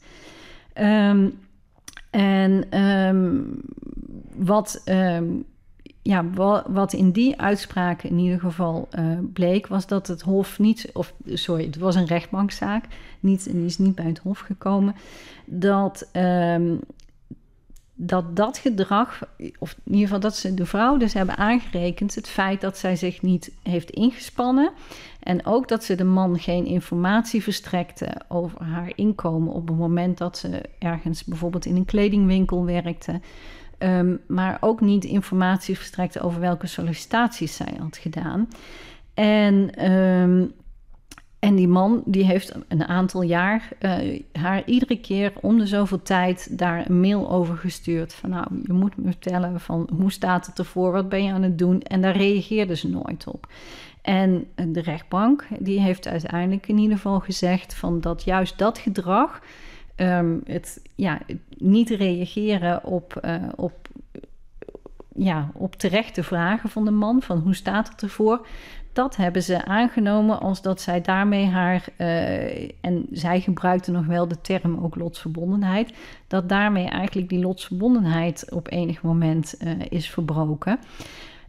Um, 0.74 1.38
en 2.10 2.80
um, 2.82 3.60
wat 4.36 4.82
um, 4.84 5.44
ja, 6.06 6.24
wat 6.66 6.92
in 6.92 7.10
die 7.10 7.40
uitspraak 7.40 8.02
in 8.02 8.18
ieder 8.18 8.40
geval 8.40 8.88
uh, 8.98 9.18
bleek, 9.32 9.66
was 9.66 9.86
dat 9.86 10.06
het 10.06 10.22
Hof 10.22 10.58
niet, 10.58 10.90
of 10.92 11.14
sorry, 11.24 11.64
het 11.64 11.76
was 11.76 11.94
een 11.94 12.06
rechtbankzaak, 12.06 12.84
niet, 13.20 13.52
die 13.52 13.64
is 13.64 13.78
niet 13.78 13.94
bij 13.94 14.04
het 14.04 14.18
Hof 14.18 14.38
gekomen, 14.38 14.94
dat, 15.44 16.08
um, 16.12 16.80
dat 17.94 18.36
dat 18.36 18.58
gedrag, 18.58 19.22
of 19.58 19.76
in 19.84 19.92
ieder 19.92 20.06
geval 20.06 20.20
dat 20.20 20.36
ze 20.36 20.54
de 20.54 20.66
vrouw 20.66 20.96
dus 20.96 21.12
hebben 21.12 21.36
aangerekend, 21.36 22.14
het 22.14 22.28
feit 22.28 22.60
dat 22.60 22.78
zij 22.78 22.96
zich 22.96 23.22
niet 23.22 23.52
heeft 23.62 23.90
ingespannen. 23.90 24.72
En 25.20 25.46
ook 25.46 25.68
dat 25.68 25.84
ze 25.84 25.94
de 25.94 26.04
man 26.04 26.38
geen 26.38 26.66
informatie 26.66 27.42
verstrekte 27.42 28.08
over 28.28 28.62
haar 28.62 28.92
inkomen 28.94 29.52
op 29.52 29.68
het 29.68 29.76
moment 29.76 30.18
dat 30.18 30.38
ze 30.38 30.62
ergens 30.78 31.24
bijvoorbeeld 31.24 31.66
in 31.66 31.76
een 31.76 31.84
kledingwinkel 31.84 32.64
werkte. 32.64 33.20
Um, 33.78 34.20
maar 34.26 34.58
ook 34.60 34.80
niet 34.80 35.04
informatie 35.04 35.76
verstrekte 35.76 36.20
over 36.20 36.40
welke 36.40 36.66
sollicitaties 36.66 37.56
zij 37.56 37.74
had 37.78 37.96
gedaan. 37.96 38.48
En, 39.14 39.86
um, 39.92 40.52
en 41.38 41.54
die 41.54 41.68
man 41.68 42.02
die 42.04 42.24
heeft 42.24 42.54
een 42.68 42.84
aantal 42.84 43.22
jaar 43.22 43.68
uh, 43.80 44.20
haar 44.32 44.62
iedere 44.64 45.00
keer 45.00 45.32
om 45.40 45.58
de 45.58 45.66
zoveel 45.66 46.02
tijd 46.02 46.58
daar 46.58 46.88
een 46.88 47.00
mail 47.00 47.30
over 47.30 47.56
gestuurd. 47.56 48.14
Van 48.14 48.30
nou, 48.30 48.46
je 48.62 48.72
moet 48.72 48.96
me 48.96 49.04
vertellen 49.04 49.60
van 49.60 49.88
hoe 49.98 50.12
staat 50.12 50.46
het 50.46 50.58
ervoor, 50.58 50.92
wat 50.92 51.08
ben 51.08 51.24
je 51.24 51.32
aan 51.32 51.42
het 51.42 51.58
doen? 51.58 51.82
En 51.82 52.00
daar 52.00 52.16
reageerde 52.16 52.76
ze 52.76 52.88
nooit 52.88 53.26
op. 53.26 53.46
En 54.02 54.46
de 54.54 54.80
rechtbank 54.80 55.46
die 55.58 55.80
heeft 55.80 56.08
uiteindelijk 56.08 56.68
in 56.68 56.78
ieder 56.78 56.96
geval 56.96 57.20
gezegd 57.20 57.74
van 57.74 58.00
dat 58.00 58.24
juist 58.24 58.58
dat 58.58 58.78
gedrag 58.78 59.40
um, 59.96 60.40
het 60.44 60.82
ja, 60.94 61.20
niet 61.58 61.90
reageren 61.90 62.84
op, 62.84 63.20
uh, 63.24 63.34
op, 63.56 63.88
ja, 65.14 65.50
op 65.54 65.74
terechte 65.74 66.22
vragen 66.22 66.68
van 66.68 66.84
de 66.84 66.90
man, 66.90 67.22
van 67.22 67.38
hoe 67.38 67.54
staat 67.54 67.88
het 67.88 68.02
ervoor, 68.02 68.46
dat 68.92 69.16
hebben 69.16 69.42
ze 69.42 69.64
aangenomen 69.64 70.40
als 70.40 70.62
dat 70.62 70.80
zij 70.80 71.00
daarmee 71.00 71.46
haar, 71.46 71.84
uh, 71.98 72.62
en 72.80 73.06
zij 73.10 73.40
gebruikte 73.40 73.90
nog 73.90 74.06
wel 74.06 74.28
de 74.28 74.40
term 74.40 74.78
ook 74.84 74.94
lotsverbondenheid, 74.96 75.92
dat 76.26 76.48
daarmee 76.48 76.86
eigenlijk 76.86 77.28
die 77.28 77.40
lotsverbondenheid 77.40 78.52
op 78.52 78.70
enig 78.70 79.02
moment 79.02 79.54
uh, 79.64 79.70
is 79.88 80.10
verbroken. 80.10 80.78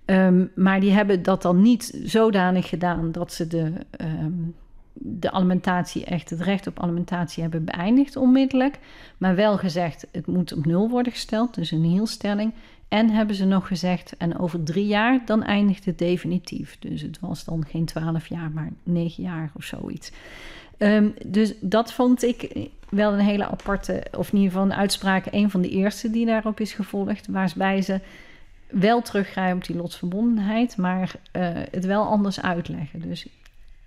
Um, 0.06 0.52
maar 0.56 0.80
die 0.80 0.92
hebben 0.92 1.24
dat 1.24 1.42
dan 1.42 1.62
niet 1.62 2.00
zodanig 2.04 2.70
gedaan 2.70 3.12
dat 3.12 3.34
ze 3.34 3.48
de, 3.48 3.74
um, 4.02 4.56
de 5.00 5.32
alimentatie 5.32 6.06
echt 6.06 6.30
het 6.30 6.42
recht 6.42 6.68
op 6.68 6.80
alimentatie 6.80 7.42
hebben 7.42 7.66
beëindigd 7.66 8.16
onmiddellijk. 8.16 8.80
Maar 9.18 9.36
wel 9.36 9.58
gezegd, 9.58 10.08
het 10.12 10.28
moet 10.28 10.54
op 10.54 10.66
nul 10.66 10.90
worden 10.90 11.12
gesteld, 11.12 11.54
dus 11.54 11.72
een 11.72 11.84
hielstelling. 11.84 12.54
En 12.88 13.10
hebben 13.10 13.36
ze 13.36 13.46
nog 13.46 13.68
gezegd, 13.68 14.14
en 14.18 14.40
over 14.40 14.64
drie 14.64 14.88
jaar 14.88 15.22
dan 15.26 15.44
eindigt 15.44 15.86
het 15.86 15.98
definitief. 15.98 16.78
Dus 16.80 17.02
het 17.02 17.20
was 17.20 17.44
dan 17.44 17.66
geen 17.70 17.86
twaalf 17.86 18.28
jaar, 18.28 18.52
maar 18.52 18.70
negen 18.84 19.24
jaar 19.24 19.52
of 19.54 19.64
zoiets. 19.64 20.12
Um, 20.78 21.14
dus 21.26 21.54
dat 21.62 21.94
vond 21.94 22.24
ik 22.24 22.70
wel 22.90 23.14
een 23.14 23.20
hele 23.20 23.48
aparte, 23.48 24.04
of 24.18 24.32
in 24.32 24.38
ieder 24.38 24.52
geval 24.52 24.66
een 24.66 24.78
uitspraak, 24.78 25.26
een 25.32 25.50
van 25.50 25.62
de 25.62 25.70
eerste 25.70 26.10
die 26.10 26.26
daarop 26.26 26.60
is 26.60 26.74
gevolgd, 26.74 27.28
waarbij 27.28 27.82
ze 27.82 28.00
wel 28.70 29.02
teruggrijpen 29.02 29.58
op 29.58 29.66
die 29.66 29.76
lotsverbondenheid, 29.76 30.78
maar 30.78 31.16
uh, 31.34 31.50
het 31.72 31.86
wel 31.86 32.04
anders 32.04 32.42
uitleggen. 32.42 33.02
Dus 33.02 33.28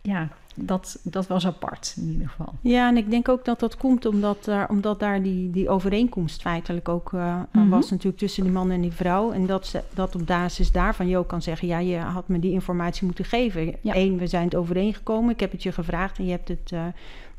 ja, 0.03 0.29
dat, 0.63 0.99
dat 1.03 1.27
was 1.27 1.47
apart 1.47 1.95
in 1.97 2.09
ieder 2.09 2.29
geval. 2.29 2.55
Ja, 2.61 2.89
en 2.89 2.97
ik 2.97 3.11
denk 3.11 3.29
ook 3.29 3.45
dat 3.45 3.61
dat 3.61 3.77
komt 3.77 4.07
omdat, 4.07 4.49
uh, 4.49 4.65
omdat 4.69 5.01
daar 5.01 5.23
die, 5.23 5.51
die 5.51 5.69
overeenkomst 5.69 6.41
feitelijk 6.41 6.89
ook 6.89 7.13
uh, 7.13 7.35
mm 7.35 7.47
-hmm. 7.53 7.71
was 7.71 7.91
natuurlijk 7.91 8.19
tussen 8.19 8.43
die 8.43 8.53
man 8.53 8.71
en 8.71 8.81
die 8.81 8.93
vrouw. 8.93 9.33
En 9.33 9.47
dat, 9.47 9.67
ze, 9.67 9.83
dat 9.95 10.15
op 10.15 10.27
basis 10.27 10.73
daarvan 10.73 11.09
je 11.09 11.19
ook 11.19 11.29
kan 11.29 11.43
zeggen, 11.43 11.69
ja, 11.69 11.79
je 11.79 11.97
had 11.97 12.29
me 12.29 12.39
die 12.39 12.53
informatie 12.53 13.05
moeten 13.07 13.25
geven. 13.25 13.75
Ja. 13.81 13.97
Eén, 13.97 14.19
we 14.19 14.27
zijn 14.27 14.45
het 14.45 14.55
overeengekomen, 14.55 15.31
ik 15.31 15.41
heb 15.41 15.53
het 15.53 15.63
je 15.63 15.73
gevraagd 15.73 16.19
en 16.19 16.25
je 16.25 16.31
hebt 16.31 16.49
het 16.49 16.71
uh, 16.75 16.85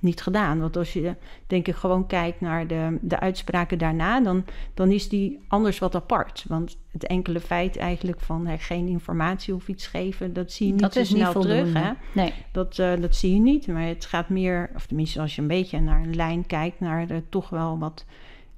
niet 0.02 0.22
gedaan. 0.22 0.60
Want 0.60 0.78
als 0.78 0.94
je 0.94 1.16
denk 1.48 1.68
ik 1.68 1.76
gewoon 1.76 2.08
kijkt 2.08 2.42
naar 2.42 2.68
de, 2.68 2.98
de 3.02 3.20
uitspraken 3.20 3.78
daarna, 3.78 4.20
dan, 4.22 4.46
dan 4.74 4.92
is 4.92 5.10
die 5.10 5.40
anders 5.48 5.80
wat 5.80 5.96
apart. 5.96 6.46
Want 6.48 6.78
het 6.92 7.06
enkele 7.06 7.40
feit 7.40 7.78
eigenlijk 7.78 8.20
van 8.20 8.48
hè, 8.48 8.58
geen 8.58 8.88
informatie 8.88 9.56
of 9.56 9.68
iets 9.68 9.88
geven, 9.88 10.34
dat 10.34 10.52
zie 10.52 10.68
je 10.68 10.72
niet 10.72 10.82
dat 10.82 10.94
zo 10.94 11.04
snel 11.04 11.34
niet 11.34 11.42
terug. 11.42 11.74
Hè? 11.74 11.92
Nee. 12.14 12.34
Dat, 12.52 12.78
uh, 12.78 12.94
dat 13.00 13.16
zie 13.16 13.34
je 13.34 13.40
niet. 13.40 13.68
Maar 13.68 13.84
het 13.84 14.06
gaat 14.06 14.30
meer, 14.30 14.70
of 14.76 14.86
tenminste 14.86 15.22
als 15.22 15.36
je 15.36 15.42
een 15.42 15.48
beetje 15.48 15.80
naar 15.80 16.02
een 16.02 16.16
lijn 16.16 16.46
kijkt, 16.46 16.80
naar 16.80 17.08
de, 17.08 17.24
toch 17.30 17.50
wel 17.50 17.80
wat 17.80 18.06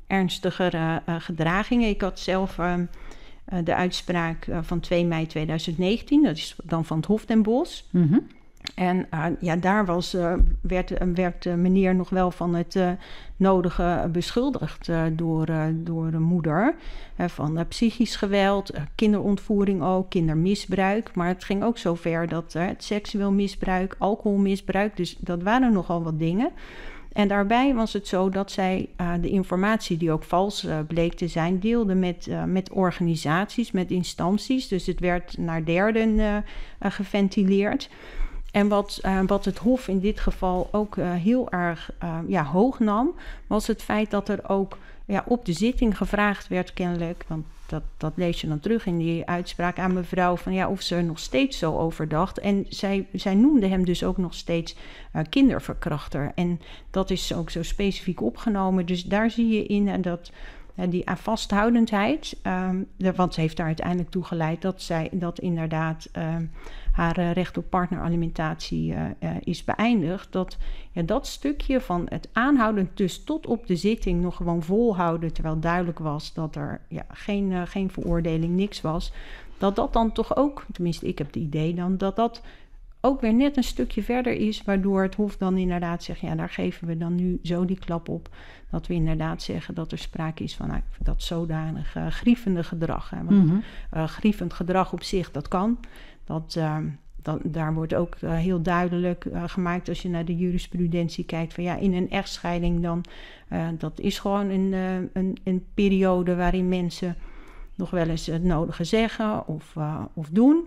ernstigere 0.08 1.02
uh, 1.10 1.16
gedragingen. 1.20 1.90
Ik 1.90 2.02
had 2.02 2.20
zelf. 2.20 2.58
Uh, 2.58 2.74
de 3.64 3.76
uitspraak 3.76 4.48
van 4.62 4.80
2 4.80 5.06
mei 5.06 5.28
2019, 5.28 6.24
dat 6.24 6.38
is 6.38 6.56
dan 6.64 6.86
van 6.86 6.98
het 6.98 7.06
Hof 7.06 7.26
den 7.26 7.42
Bosch. 7.42 7.82
Mm 7.92 8.08
-hmm. 8.08 8.28
En 8.76 9.08
uh, 9.13 9.26
ja, 9.39 9.56
daar 9.56 9.86
was, 9.86 10.15
uh, 10.15 10.34
werd, 10.62 10.93
werd 11.13 11.43
de 11.43 11.56
meneer 11.56 11.95
nog 11.95 12.10
wel 12.10 12.32
van 12.32 12.56
het 12.56 12.80
nodige 13.36 14.10
beschuldigd 14.12 14.89
door, 15.12 15.47
door 15.73 16.12
de 16.12 16.19
moeder. 16.19 16.76
van 17.17 17.65
psychisch 17.67 18.15
geweld, 18.15 18.71
kinderontvoering 18.95 19.84
ook, 19.84 20.10
kindermisbruik. 20.10 21.15
Maar 21.15 21.28
het 21.28 21.43
ging 21.43 21.63
ook 21.63 21.78
zover 21.78 22.28
dat 22.28 22.54
het 22.54 22.84
seksueel 22.84 23.32
misbruik, 23.32 23.95
alcoholmisbruik, 23.97 24.97
dus 24.97 25.17
dat 25.19 25.43
waren 25.43 25.73
nogal 25.73 26.04
wat 26.04 26.19
dingen. 26.19 26.52
En 27.12 27.28
daarbij 27.28 27.73
was 27.73 27.93
het 27.93 28.08
zo 28.08 28.30
dat 28.30 28.52
zij 28.52 28.89
de 29.21 29.30
informatie, 29.30 29.97
die 29.97 30.12
ook 30.12 30.23
vals 30.23 30.67
bleek 30.88 31.13
te 31.13 31.28
zijn, 31.28 31.60
deelde 31.60 31.95
met, 31.95 32.30
met 32.45 32.71
organisaties, 32.71 33.71
met 33.71 33.91
instanties. 33.91 34.67
Dus 34.67 34.86
het 34.86 34.99
werd 34.99 35.38
naar 35.38 35.65
derden 35.65 36.43
geventileerd. 36.80 37.89
En 38.54 38.68
wat, 38.68 39.00
uh, 39.06 39.20
wat 39.28 39.46
het 39.46 39.58
Hof 39.58 39.88
in 39.88 40.00
dit 40.00 40.20
geval 40.20 40.70
ook 40.72 40.96
uh, 40.96 41.13
heel 41.13 41.52
erg 41.52 41.92
uh, 42.04 42.18
ja, 42.28 42.44
hoog 42.44 42.80
nam, 42.80 43.16
was 43.48 43.68
het 43.68 43.84
feit 43.84 44.12
dat 44.12 44.30
er 44.30 44.50
ook 44.50 44.78
ja, 45.06 45.24
op 45.28 45.46
de 45.46 45.54
zitting 45.54 45.98
gevraagd 45.98 46.48
werd, 46.48 46.74
kennelijk, 46.74 47.26
want 47.28 47.46
dat, 47.66 47.84
dat 47.98 48.13
lees 48.16 48.42
je 48.42 48.48
dan 48.48 48.60
terug 48.60 48.86
in 48.86 48.98
die 48.98 49.26
uitspraak 49.26 49.80
aan 49.80 49.94
mevrouw, 49.94 50.36
van 50.36 50.54
ja, 50.54 50.70
of 50.70 50.82
ze 50.82 50.96
er 50.96 51.04
nog 51.04 51.20
steeds 51.20 51.58
zo 51.58 51.78
over 51.78 52.08
dacht. 52.08 52.39
En 52.39 52.66
zij, 52.70 53.08
zij 53.13 53.36
noemde 53.36 53.68
hem 53.68 53.86
dus 53.86 54.04
ook 54.04 54.18
nog 54.18 54.34
steeds 54.34 54.76
kinderverkrachter. 55.30 56.32
En 56.36 56.60
dat 56.92 57.10
is 57.10 57.34
ook 57.34 57.50
zo 57.50 57.63
specifiek 57.63 58.22
opgenomen. 58.22 58.86
Dus 58.86 59.04
daar 59.04 59.32
zie 59.32 59.48
je 59.48 59.66
in 59.66 60.02
dat 60.02 60.32
die 60.89 61.04
vasthoudendheid, 61.16 62.38
um, 62.44 62.88
want 63.16 63.34
ze 63.34 63.42
heeft 63.42 63.58
daar 63.58 63.66
uiteindelijk 63.66 64.10
toe 64.10 64.24
geleid 64.24 64.62
dat 64.62 64.82
zij 64.82 65.10
dat 65.12 65.39
inderdaad 65.39 66.10
um, 66.18 66.52
haar 66.94 67.20
uh, 67.20 67.32
recht 67.32 67.58
op 67.58 67.70
partneralimentatie 67.70 68.92
uh, 68.92 69.02
uh, 69.20 69.30
is 69.40 69.64
beëindigd. 69.64 70.32
Dat 70.32 70.58
ja, 70.92 71.02
dat 71.02 71.28
stukje 71.28 71.82
van 71.82 72.06
het 72.10 72.30
aanhouden, 72.34 72.90
dus 72.94 73.24
tot 73.24 73.46
op 73.46 73.68
de 73.68 73.76
zitting 73.76 74.22
nog 74.22 74.36
gewoon 74.36 74.64
volhouden, 74.64 75.34
terwijl 75.34 75.60
duidelijk 75.60 76.00
was 76.00 76.34
dat 76.34 76.56
er 76.56 76.82
ja, 76.88 77.06
geen, 77.10 77.68
geen 77.68 77.90
veroordeling, 77.90 78.56
niks 78.56 78.82
was. 78.82 79.14
Dat 79.58 79.76
dat 79.76 79.94
dan 79.94 80.12
toch 80.12 80.36
ook, 80.36 80.66
tenminste, 80.72 81.08
ik 81.08 81.18
heb 81.18 81.28
het 81.28 81.36
idee 81.36 81.74
dan, 81.74 81.98
dat 81.98 82.16
dat 82.16 82.42
ook 83.06 83.22
weer 83.22 83.34
net 83.34 83.58
een 83.58 83.64
stukje 83.64 84.04
verder 84.04 84.34
is, 84.34 84.64
waardoor 84.64 85.02
het 85.02 85.16
Hof 85.16 85.38
dan 85.38 85.58
inderdaad 85.58 86.04
zegt: 86.04 86.20
ja, 86.20 86.36
daar 86.36 86.50
geven 86.50 86.88
we 86.88 86.98
dan 86.98 87.16
nu 87.16 87.40
zo 87.44 87.66
die 87.66 87.80
klap 87.80 88.10
op. 88.10 88.30
Dat 88.70 88.88
we 88.88 88.94
inderdaad 88.94 89.42
zeggen 89.42 89.76
dat 89.76 89.92
er 89.92 89.98
sprake 89.98 90.44
is 90.44 90.56
van 90.56 90.68
nou, 90.68 90.82
dat 91.00 91.24
zodanig 91.24 91.96
uh, 91.96 92.08
grievende 92.08 92.64
gedrag. 92.64 93.10
Hè. 93.10 93.24
Want, 93.24 93.52
uh, 93.94 94.04
grievend 94.04 94.54
gedrag 94.54 94.94
op 94.94 95.04
zich, 95.04 95.32
dat 95.32 95.48
kan. 95.48 95.78
Dat, 96.24 96.56
uh, 96.58 96.78
dan, 97.22 97.40
daar 97.44 97.74
wordt 97.74 97.94
ook 97.94 98.16
heel 98.20 98.62
duidelijk 98.62 99.26
gemaakt 99.46 99.90
als 99.90 100.02
je 100.02 100.10
naar 100.10 100.26
de 100.26 100.36
jurisprudentie 100.36 101.26
kijkt 101.26 101.54
van 101.54 101.64
ja, 101.64 101.76
in 101.76 101.94
een 101.94 102.10
echtscheiding 102.10 102.82
dan, 102.82 103.04
dat 103.78 104.00
is 104.00 104.20
gewoon 104.20 104.50
een, 104.50 104.74
een, 105.14 105.38
een 105.44 105.66
periode 105.74 106.36
waarin 106.36 106.68
mensen 106.68 107.16
nog 107.76 107.90
wel 107.90 108.08
eens 108.08 108.26
het 108.26 108.44
nodige 108.44 108.84
zeggen 108.84 109.48
of, 109.48 109.76
of 110.14 110.30
doen 110.30 110.66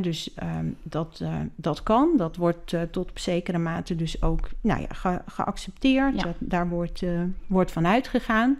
dus 0.00 0.34
ehm, 0.34 0.66
dat, 0.82 1.20
uh, 1.22 1.34
dat 1.54 1.82
kan. 1.82 2.16
Dat 2.16 2.36
wordt 2.36 2.72
uh, 2.72 2.82
tot 2.82 3.10
op 3.10 3.18
zekere 3.18 3.58
mate 3.58 3.96
dus 3.96 4.22
ook 4.22 4.48
nou 4.60 4.80
ja, 4.80 4.86
ge 4.88 5.20
geaccepteerd. 5.26 6.22
Dat, 6.22 6.34
daar 6.38 6.68
wordt, 6.68 7.02
uh, 7.02 7.20
wordt 7.46 7.72
van 7.72 7.86
uitgegaan. 7.86 8.58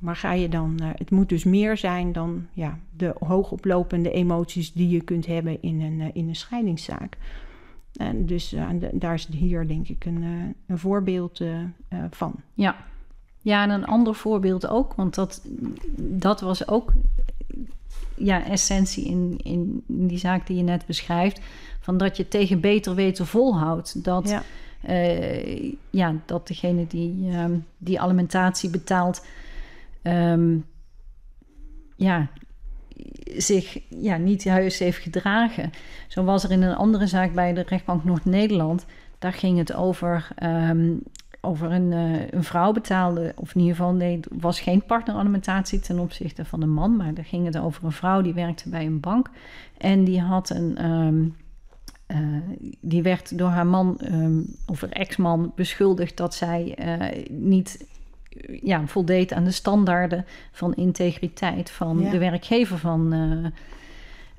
Maar 0.00 0.16
ga 0.16 0.32
je 0.32 0.48
dan, 0.48 0.80
het 0.82 1.10
moet 1.10 1.28
dus 1.28 1.44
meer 1.44 1.76
zijn 1.76 2.12
dan 2.12 2.46
ja, 2.52 2.78
de 2.96 3.14
hoogoplopende 3.18 4.10
emoties 4.10 4.72
die 4.72 4.88
je 4.88 5.00
kunt 5.00 5.26
hebben 5.26 5.62
in 5.62 5.80
een, 5.80 6.14
in 6.14 6.28
een 6.28 6.36
scheidingszaak. 6.36 7.16
En 7.94 8.26
dus 8.26 8.48
de, 8.48 8.90
daar 8.92 9.14
is 9.14 9.28
hier 9.30 9.68
denk 9.68 9.88
ik 9.88 10.04
een, 10.04 10.54
een 10.66 10.78
voorbeeld 10.78 11.40
van. 12.10 12.34
Ja. 12.54 12.76
ja, 13.40 13.62
en 13.62 13.70
een 13.70 13.84
ander 13.84 14.14
voorbeeld 14.14 14.66
ook, 14.66 14.94
want 14.94 15.14
dat, 15.14 15.42
dat 15.96 16.40
was 16.40 16.68
ook 16.68 16.92
ja, 18.16 18.46
essentie 18.46 19.04
in, 19.04 19.40
in 19.42 19.84
die 19.86 20.18
zaak 20.18 20.46
die 20.46 20.56
je 20.56 20.62
net 20.62 20.86
beschrijft. 20.86 21.40
Van 21.80 21.96
dat 21.96 22.16
je 22.16 22.28
tegen 22.28 22.60
beter 22.60 22.94
weten 22.94 23.26
volhoudt. 23.26 24.04
Dat, 24.04 24.28
ja. 24.28 24.42
Uh, 24.88 25.72
ja 25.90 26.14
dat 26.26 26.46
degene 26.46 26.86
die 26.86 27.36
um, 27.36 27.64
die 27.78 28.00
alimentatie 28.00 28.70
betaalt, 28.70 29.26
um, 30.06 30.64
ja, 31.96 32.28
zich 33.36 33.80
ja, 33.88 34.16
niet 34.16 34.42
juist 34.42 34.78
heeft 34.78 34.98
gedragen. 34.98 35.70
Zo 36.08 36.24
was 36.24 36.44
er 36.44 36.50
in 36.50 36.62
een 36.62 36.76
andere 36.76 37.06
zaak 37.06 37.32
bij 37.32 37.52
de 37.52 37.64
rechtbank 37.68 38.04
Noord-Nederland. 38.04 38.86
Daar 39.18 39.32
ging 39.32 39.58
het 39.58 39.74
over 39.74 40.28
um, 40.42 41.02
over 41.44 41.72
een, 41.72 41.92
uh, 41.92 42.30
een 42.30 42.44
vrouw 42.44 42.72
betaalde, 42.72 43.32
of 43.36 43.54
in 43.54 43.60
ieder 43.60 43.76
geval, 43.76 43.92
nee, 43.92 44.20
was 44.38 44.60
geen 44.60 44.84
partneralimentatie 44.84 45.80
ten 45.80 45.98
opzichte 45.98 46.44
van 46.44 46.62
een 46.62 46.72
man, 46.72 46.96
maar 46.96 47.14
daar 47.14 47.24
ging 47.24 47.46
het 47.46 47.58
over 47.58 47.84
een 47.84 47.92
vrouw 47.92 48.20
die 48.20 48.34
werkte 48.34 48.68
bij 48.68 48.86
een 48.86 49.00
bank 49.00 49.30
en 49.78 50.04
die 50.04 50.20
had 50.20 50.50
een. 50.50 50.84
Um, 50.84 51.36
uh, 52.08 52.18
die 52.80 53.02
werd 53.02 53.38
door 53.38 53.48
haar 53.48 53.66
man 53.66 54.00
of 54.66 54.80
haar 54.80 54.90
ex-man 54.90 55.52
beschuldigd 55.54 56.16
dat 56.16 56.34
zij 56.34 56.78
uh, 56.84 57.24
niet 57.30 57.86
ja, 58.62 58.86
voldeed 58.86 59.32
aan 59.32 59.44
de 59.44 59.50
standaarden 59.50 60.24
van 60.52 60.74
integriteit 60.74 61.70
van 61.70 62.00
ja. 62.00 62.10
de 62.10 62.18
werkgever 62.18 62.78
van, 62.78 63.14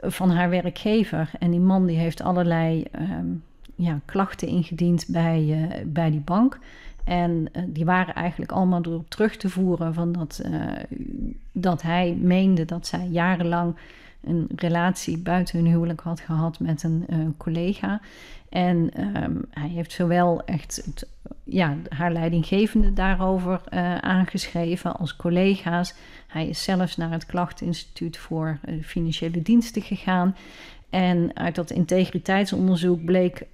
van 0.01 0.29
haar 0.29 0.49
werkgever. 0.49 1.31
En 1.39 1.51
die 1.51 1.59
man 1.59 1.85
die 1.85 1.97
heeft 1.97 2.21
allerlei 2.21 2.85
um, 2.99 3.43
ja, 3.75 3.99
klachten 4.05 4.47
ingediend 4.47 5.05
bij, 5.07 5.69
bij 5.85 6.11
die 6.11 6.19
bank. 6.19 6.59
En 7.03 7.47
uh, 7.53 7.63
die 7.67 7.85
waren 7.85 8.15
eigenlijk 8.15 8.51
allemaal 8.51 8.81
erop 8.81 9.09
terug 9.09 9.37
te 9.37 9.49
voeren 9.49 9.93
van 9.93 10.11
dat, 10.11 10.41
dat 11.51 11.81
hij 11.81 12.17
meende 12.21 12.65
dat 12.65 12.87
zij 12.87 13.07
jarenlang 13.07 13.75
een 14.23 14.47
relatie 14.55 15.17
buiten 15.17 15.59
hun 15.59 15.67
huwelijk 15.67 16.01
had 16.01 16.19
gehad 16.19 16.59
met 16.59 16.83
een 16.83 17.33
collega. 17.37 18.01
En 18.55 18.91
um, 19.23 19.45
hij 19.49 19.69
heeft 19.69 19.91
zowel 19.91 20.45
echt 20.45 20.81
het, 20.85 21.07
ja, 21.43 21.77
haar 21.89 22.11
leidinggevende 22.11 22.93
daarover 22.93 23.61
aangeschreven 24.01 24.95
als 24.95 25.15
collega's. 25.15 25.93
Hij 26.27 26.47
is 26.47 26.63
zelfs 26.63 26.97
naar 26.97 27.11
het 27.11 27.25
Klachteninstituut 27.25 28.17
voor 28.17 28.59
Financiële 28.81 29.41
Diensten 29.41 29.81
gegaan. 29.81 30.35
En 30.89 31.31
uit 31.33 31.55
dat 31.55 31.71
integriteitsonderzoek 31.71 33.05
bleek 33.05 33.45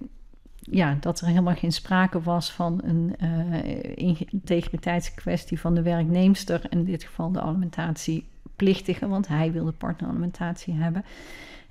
ja, 0.70 0.96
dat 1.00 1.20
er 1.20 1.26
helemaal 1.26 1.54
geen 1.54 1.72
sprake 1.72 2.20
was 2.20 2.52
van 2.52 2.80
een 2.84 3.14
uh, 3.22 3.96
integriteitskwestie 4.30 5.60
van 5.60 5.74
de 5.74 5.82
werknemster, 5.82 6.60
in 6.68 6.84
dit 6.84 7.04
geval 7.04 7.32
de 7.32 7.40
alimentatieplichtige, 7.40 9.08
want 9.08 9.28
hij 9.28 9.52
wilde 9.52 9.72
partneralimentatie 9.72 10.74
hebben. 10.74 11.04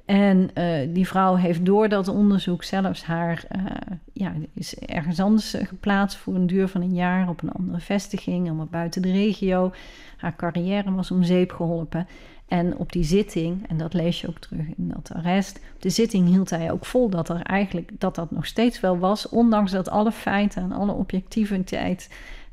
En 0.06 0.50
uh, 0.58 0.94
die 0.94 1.08
vrouw 1.08 1.36
heeft 1.36 1.66
door 1.66 1.90
dat 1.90 2.08
onderzoek 2.08 2.64
zelfs 2.64 3.04
haar, 3.04 3.44
uh, 3.56 3.66
ja, 4.14 4.34
is 4.54 4.76
ergens 4.76 5.20
anders 5.20 5.56
geplaatst 5.60 6.18
voor 6.18 6.36
een 6.36 6.48
duur 6.48 6.68
van 6.68 6.82
een 6.82 6.94
jaar 6.94 7.30
op 7.30 7.44
een 7.44 7.52
andere 7.52 7.80
vestiging, 7.80 8.48
allemaal 8.48 8.68
buiten 8.72 9.02
de 9.02 9.12
regio. 9.12 9.72
Haar 10.18 10.36
carrière 10.36 10.92
was 10.92 11.12
om 11.12 11.24
zeep 11.24 11.52
geholpen. 11.52 12.08
En 12.48 12.78
op 12.78 12.92
die 12.92 13.04
zitting, 13.04 13.68
en 13.68 13.78
dat 13.78 13.94
lees 13.94 14.22
je 14.22 14.28
ook 14.28 14.40
terug 14.40 14.66
in 14.78 14.92
dat 14.94 15.12
arrest, 15.14 15.60
op 15.76 15.82
de 15.82 15.90
zitting 15.90 16.28
hield 16.28 16.50
hij 16.50 16.72
ook 16.72 16.86
vol 16.86 17.10
dat 17.10 17.30
er 17.30 17.42
eigenlijk 17.42 17.92
dat 17.98 18.16
dat 18.16 18.32
nog 18.32 18.46
steeds 18.46 18.80
wel 18.80 18.98
was, 18.98 19.30
ondanks 19.30 19.72
dat 19.72 19.90
alle 19.90 20.12
feiten 20.12 20.64
en 20.64 20.72
alle 20.72 20.92
objectiviteit 20.92 22.10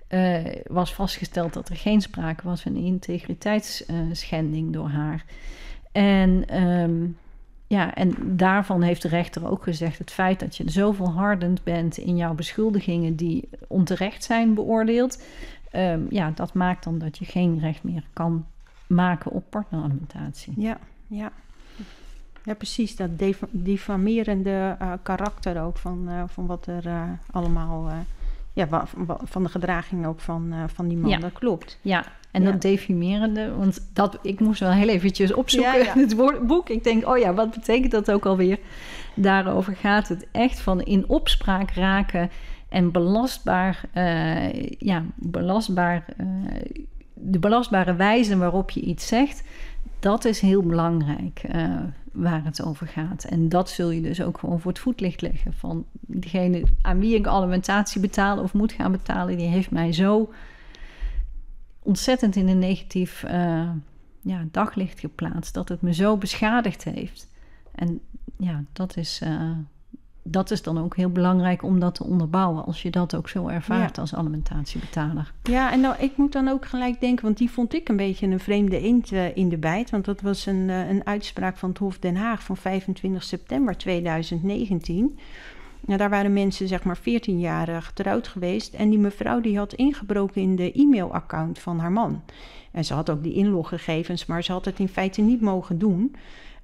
uh, 0.08 0.38
was 0.66 0.94
vastgesteld 0.94 1.52
dat 1.52 1.68
er 1.68 1.76
geen 1.76 2.00
sprake 2.00 2.44
was 2.44 2.62
van 2.62 2.76
integriteitsschending 2.76 4.72
door 4.72 4.88
haar. 4.88 5.24
En 5.92 6.62
um, 6.64 7.16
ja, 7.68 7.94
en 7.94 8.36
daarvan 8.36 8.82
heeft 8.82 9.02
de 9.02 9.08
rechter 9.08 9.50
ook 9.50 9.62
gezegd: 9.62 9.98
het 9.98 10.10
feit 10.10 10.40
dat 10.40 10.56
je 10.56 10.70
zo 10.70 10.92
volhardend 10.92 11.64
bent 11.64 11.96
in 11.96 12.16
jouw 12.16 12.34
beschuldigingen 12.34 13.16
die 13.16 13.48
onterecht 13.66 14.24
zijn 14.24 14.54
beoordeeld, 14.54 15.22
um, 15.72 16.06
ja, 16.10 16.30
dat 16.34 16.54
maakt 16.54 16.84
dan 16.84 16.98
dat 16.98 17.18
je 17.18 17.24
geen 17.24 17.58
recht 17.58 17.82
meer 17.82 18.04
kan 18.12 18.46
maken 18.86 19.30
op 19.30 19.44
partneralimentatie. 19.50 20.52
Ja, 20.56 20.78
ja. 21.06 21.32
Ja, 22.44 22.54
precies. 22.54 22.96
Dat 22.96 23.10
diffamerende 23.50 24.76
uh, 24.82 24.92
karakter 25.02 25.62
ook 25.62 25.76
van, 25.76 26.04
uh, 26.08 26.22
van 26.26 26.46
wat 26.46 26.66
er 26.66 26.86
uh, 26.86 27.02
allemaal... 27.30 27.90
ja, 28.58 28.86
van 29.22 29.42
de 29.42 29.48
gedraging 29.48 30.06
ook 30.06 30.20
van, 30.20 30.54
van 30.66 30.88
die 30.88 30.96
man, 30.96 31.10
ja. 31.10 31.18
dat 31.18 31.32
klopt. 31.32 31.78
Ja, 31.80 32.04
en 32.30 32.42
ja. 32.42 32.50
dat 32.50 32.62
defimerende, 32.62 33.54
want 33.54 33.90
dat, 33.92 34.18
ik 34.22 34.40
moest 34.40 34.60
wel 34.60 34.70
heel 34.70 34.88
eventjes 34.88 35.32
opzoeken 35.32 35.78
ja, 35.78 35.94
in 35.94 36.00
het 36.06 36.14
woordenboek. 36.14 36.68
Ik 36.68 36.84
denk, 36.84 37.08
oh 37.08 37.18
ja, 37.18 37.34
wat 37.34 37.50
betekent 37.50 37.92
dat 37.92 38.10
ook 38.10 38.26
alweer? 38.26 38.58
Daarover 39.14 39.76
gaat 39.76 40.08
het 40.08 40.26
echt 40.32 40.60
van 40.60 40.82
in 40.82 41.08
opspraak 41.08 41.70
raken 41.70 42.30
en 42.68 42.92
belastbaar, 42.92 43.80
ja, 44.78 45.04
belastbaar 45.14 46.04
de 47.20 47.38
belastbare 47.38 47.94
wijze 47.94 48.36
waarop 48.36 48.70
je 48.70 48.80
iets 48.80 49.06
zegt, 49.06 49.42
dat 49.98 50.24
is 50.24 50.40
heel 50.40 50.62
belangrijk 50.62 51.42
uh, 51.54 51.80
waar 52.12 52.44
het 52.44 52.62
over 52.62 52.86
gaat. 52.86 53.24
En 53.24 53.48
dat 53.48 53.70
zul 53.70 53.90
je 53.90 54.00
dus 54.00 54.22
ook 54.22 54.38
gewoon 54.38 54.60
voor 54.60 54.70
het 54.70 54.80
voetlicht 54.80 55.20
leggen. 55.20 55.52
Van 55.52 55.84
degene 56.00 56.62
aan 56.82 57.00
wie 57.00 57.14
ik 57.14 57.26
alimentatie 57.26 58.00
betaal 58.00 58.38
of 58.38 58.52
moet 58.52 58.72
gaan 58.72 58.92
betalen, 58.92 59.36
die 59.36 59.48
heeft 59.48 59.70
mij 59.70 59.92
zo 59.92 60.32
ontzettend 61.82 62.36
in 62.36 62.48
een 62.48 62.58
negatief 62.58 63.24
uh, 63.24 63.70
ja, 64.20 64.44
daglicht 64.50 65.00
geplaatst. 65.00 65.54
Dat 65.54 65.68
het 65.68 65.82
me 65.82 65.94
zo 65.94 66.16
beschadigd 66.16 66.84
heeft. 66.84 67.28
En 67.74 68.00
ja, 68.36 68.64
dat 68.72 68.96
is. 68.96 69.20
Uh, 69.24 69.50
dat 70.30 70.50
is 70.50 70.62
dan 70.62 70.78
ook 70.78 70.96
heel 70.96 71.10
belangrijk 71.10 71.62
om 71.62 71.80
dat 71.80 71.94
te 71.94 72.04
onderbouwen 72.04 72.64
als 72.64 72.82
je 72.82 72.90
dat 72.90 73.14
ook 73.14 73.28
zo 73.28 73.48
ervaart 73.48 73.98
als 73.98 74.14
alimentatiebetaler. 74.14 75.32
Ja, 75.42 75.72
en 75.72 75.80
nou, 75.80 75.94
ik 75.98 76.16
moet 76.16 76.32
dan 76.32 76.48
ook 76.48 76.66
gelijk 76.66 77.00
denken, 77.00 77.24
want 77.24 77.36
die 77.36 77.50
vond 77.50 77.74
ik 77.74 77.88
een 77.88 77.96
beetje 77.96 78.26
een 78.26 78.40
vreemde 78.40 78.80
eend 78.80 79.10
uh, 79.10 79.36
in 79.36 79.48
de 79.48 79.58
bijt. 79.58 79.90
Want 79.90 80.04
dat 80.04 80.20
was 80.20 80.46
een, 80.46 80.68
uh, 80.68 80.88
een 80.88 81.06
uitspraak 81.06 81.56
van 81.56 81.68
het 81.68 81.78
Hof 81.78 81.98
Den 81.98 82.16
Haag 82.16 82.42
van 82.42 82.56
25 82.56 83.22
september 83.22 83.76
2019. 83.76 85.18
Nou, 85.80 85.98
daar 85.98 86.10
waren 86.10 86.32
mensen 86.32 86.68
zeg 86.68 86.84
maar 86.84 86.96
14 86.96 87.40
jaar 87.40 87.82
getrouwd 87.82 88.28
geweest. 88.28 88.74
En 88.74 88.90
die 88.90 88.98
mevrouw 88.98 89.40
die 89.40 89.56
had 89.56 89.72
ingebroken 89.72 90.42
in 90.42 90.56
de 90.56 90.72
e-mailaccount 90.74 91.58
van 91.58 91.78
haar 91.78 91.92
man. 91.92 92.22
En 92.70 92.84
ze 92.84 92.94
had 92.94 93.10
ook 93.10 93.22
die 93.22 93.34
inloggegevens, 93.34 94.26
maar 94.26 94.44
ze 94.44 94.52
had 94.52 94.64
het 94.64 94.78
in 94.78 94.88
feite 94.88 95.20
niet 95.20 95.40
mogen 95.40 95.78
doen. 95.78 96.14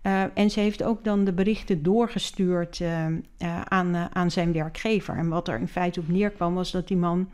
Uh, 0.06 0.22
en 0.34 0.50
ze 0.50 0.60
heeft 0.60 0.82
ook 0.82 1.04
dan 1.04 1.24
de 1.24 1.32
berichten 1.32 1.82
doorgestuurd 1.82 2.78
uh, 2.80 3.06
uh, 3.08 3.16
aan, 3.60 3.96
aan 4.12 4.30
zijn 4.30 4.52
werkgever. 4.52 5.16
En 5.16 5.28
wat 5.28 5.48
er 5.48 5.58
in 5.58 5.68
feite 5.68 6.00
op 6.00 6.08
neerkwam, 6.08 6.54
was 6.54 6.70
dat 6.70 6.88
die 6.88 6.96
man 6.96 7.30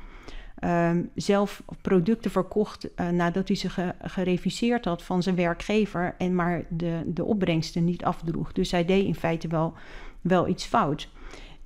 ehm, 0.58 1.02
zelf 1.14 1.62
producten 1.80 2.30
verkocht 2.30 2.88
nadat 3.12 3.48
hij 3.48 3.56
ze 3.56 3.70
ge 3.70 3.94
gereviseerd 4.02 4.84
had 4.84 5.02
van 5.02 5.22
zijn 5.22 5.36
werkgever. 5.36 6.14
En 6.18 6.34
maar 6.34 6.64
de, 6.68 7.02
de 7.06 7.24
opbrengsten 7.24 7.84
niet 7.84 8.04
afdroeg. 8.04 8.52
Dus 8.52 8.70
hij 8.70 8.84
deed 8.84 9.04
in 9.04 9.14
feite 9.14 9.48
wel, 9.48 9.74
wel 10.20 10.48
iets 10.48 10.64
fout. 10.64 11.08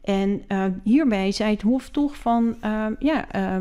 En 0.05 0.45
uh, 0.49 0.65
hierbij 0.83 1.33
zei 1.33 1.51
het 1.51 1.63
Hof 1.63 1.89
toch 1.89 2.17
van, 2.17 2.57
uh, 2.65 2.87
ja, 2.99 3.35
uh, 3.37 3.57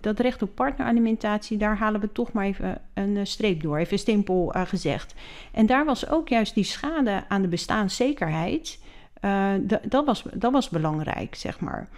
dat 0.00 0.18
recht 0.18 0.42
op 0.42 0.54
partneralimentatie, 0.54 1.56
daar 1.56 1.76
halen 1.76 2.00
we 2.00 2.12
toch 2.12 2.32
maar 2.32 2.44
even 2.44 2.80
een 2.94 3.26
streep 3.26 3.62
door, 3.62 3.78
even 3.78 3.98
stempel 3.98 4.52
gezegd. 4.54 5.14
En 5.52 5.66
daar 5.66 5.84
was 5.84 6.08
ook 6.08 6.28
juist 6.28 6.54
die 6.54 6.64
schade 6.64 7.24
aan 7.28 7.42
de 7.42 7.48
bestaanszekerheid, 7.48 8.78
dat, 9.88 10.04
was, 10.04 10.24
dat 10.34 10.52
was 10.52 10.68
belangrijk, 10.68 11.34
zeg 11.34 11.60
maar. 11.60 11.88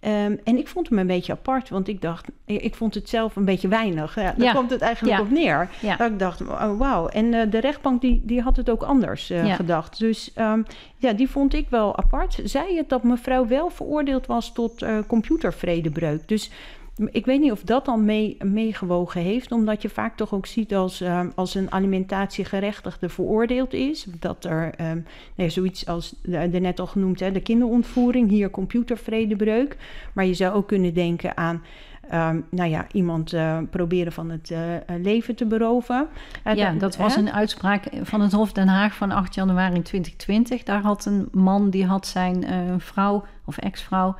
Ehm, 0.00 0.36
en 0.44 0.58
ik 0.58 0.68
vond 0.68 0.88
hem 0.88 0.98
een 0.98 1.06
beetje 1.06 1.32
apart, 1.32 1.68
want 1.68 1.88
ik 1.88 2.00
dacht, 2.02 2.28
ik 2.44 2.74
vond 2.74 2.94
het 2.94 3.08
zelf 3.08 3.36
een 3.36 3.44
beetje 3.44 3.68
weinig. 3.68 4.14
Ja, 4.14 4.22
daar 4.22 4.46
Ja. 4.46 4.52
komt 4.52 4.70
het 4.70 4.80
eigenlijk 4.80 5.16
Ja. 5.18 5.22
op 5.24 5.30
neer. 5.30 5.68
Dat 5.98 6.10
ik 6.10 6.18
dacht, 6.18 6.40
oh, 6.40 6.78
wauw. 6.78 7.08
En 7.08 7.34
eh, 7.34 7.50
de 7.50 7.58
rechtbank 7.60 8.00
die, 8.00 8.22
die 8.24 8.40
had 8.40 8.56
het 8.56 8.70
ook 8.70 8.82
anders 8.82 9.30
eh, 9.30 9.54
gedacht. 9.54 9.98
Dus 9.98 10.32
ehm, 10.34 10.62
ja, 10.96 11.12
die 11.12 11.30
vond 11.30 11.54
ik 11.54 11.66
wel 11.70 11.96
apart. 11.96 12.40
Zei 12.44 12.76
het 12.76 12.88
dat 12.88 13.02
mevrouw 13.02 13.46
wel 13.46 13.70
veroordeeld 13.70 14.26
was 14.26 14.52
tot 14.52 14.82
eh, 14.82 14.98
computervredebreuk. 15.06 16.28
Dus 16.28 16.50
ik 17.10 17.26
weet 17.26 17.40
niet 17.40 17.52
of 17.52 17.62
dat 17.62 17.84
dan 17.84 18.04
mee, 18.04 18.36
meegewogen 18.44 19.20
heeft. 19.20 19.52
Omdat 19.52 19.82
je 19.82 19.88
vaak 19.88 20.16
toch 20.16 20.34
ook 20.34 20.46
ziet 20.46 20.74
als, 20.74 21.00
ehm, 21.00 21.28
als 21.34 21.54
een 21.54 21.72
alimentatiegerechtigde 21.72 23.08
veroordeeld 23.08 23.72
is. 23.72 24.06
Dat 24.18 24.44
er 24.44 24.74
ehm, 24.76 25.00
nee, 25.34 25.48
zoiets 25.48 25.86
als 25.86 26.14
de, 26.22 26.50
de 26.50 26.60
net 26.60 26.80
al 26.80 26.86
genoemd, 26.86 27.20
hè, 27.20 27.32
de 27.32 27.40
kinderontvoering. 27.40 28.28
Hier 28.28 28.50
computervredebreuk. 28.50 29.76
Maar 30.12 30.24
je 30.24 30.34
zou 30.34 30.54
ook 30.54 30.66
kunnen 30.66 30.94
denken 30.94 31.36
aan... 31.36 31.62
ehm, 32.08 32.40
nou 32.50 32.70
ja, 32.70 32.86
iemand 32.92 33.32
eh, 33.32 33.58
proberen 33.70 34.12
van 34.12 34.30
het 34.30 34.50
eh, 34.50 34.76
eh, 34.76 34.82
leven 35.02 35.34
te 35.34 35.46
beroven. 35.46 36.08
Ja, 36.54 36.72
dat 36.72 36.96
was 36.96 37.14
hè? 37.14 37.20
een 37.20 37.32
uitspraak 37.32 37.84
van 38.02 38.20
het 38.20 38.32
Hof 38.32 38.52
Den 38.52 38.68
Haag 38.68 38.94
van 38.94 39.10
8 39.10 39.34
januari 39.34 39.82
2020. 39.82 40.62
Daar 40.62 40.82
had 40.82 41.04
een 41.04 41.28
man 41.32 41.70
die 41.70 41.86
had 41.86 42.06
zijn 42.06 42.44
vrouw 42.80 43.24
of 43.44 43.58
ex-vrouw 43.58 44.16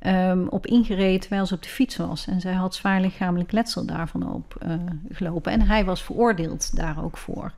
ehm, 0.00 0.46
op 0.46 0.66
ingereden 0.66 1.20
terwijl 1.20 1.46
ze 1.46 1.54
op 1.54 1.62
de 1.62 1.68
fiets 1.68 1.96
was. 1.96 2.26
En 2.26 2.40
zij 2.40 2.52
had 2.52 2.74
zwaar 2.74 3.00
lichamelijk 3.00 3.52
letsel 3.52 3.84
daarvan 3.86 4.32
op 4.32 4.56
eh, 4.58 4.74
gelopen. 5.10 5.52
En 5.52 5.60
hij 5.62 5.84
was 5.84 6.02
veroordeeld 6.02 6.76
daar 6.76 7.04
ook 7.04 7.16
voor. 7.16 7.52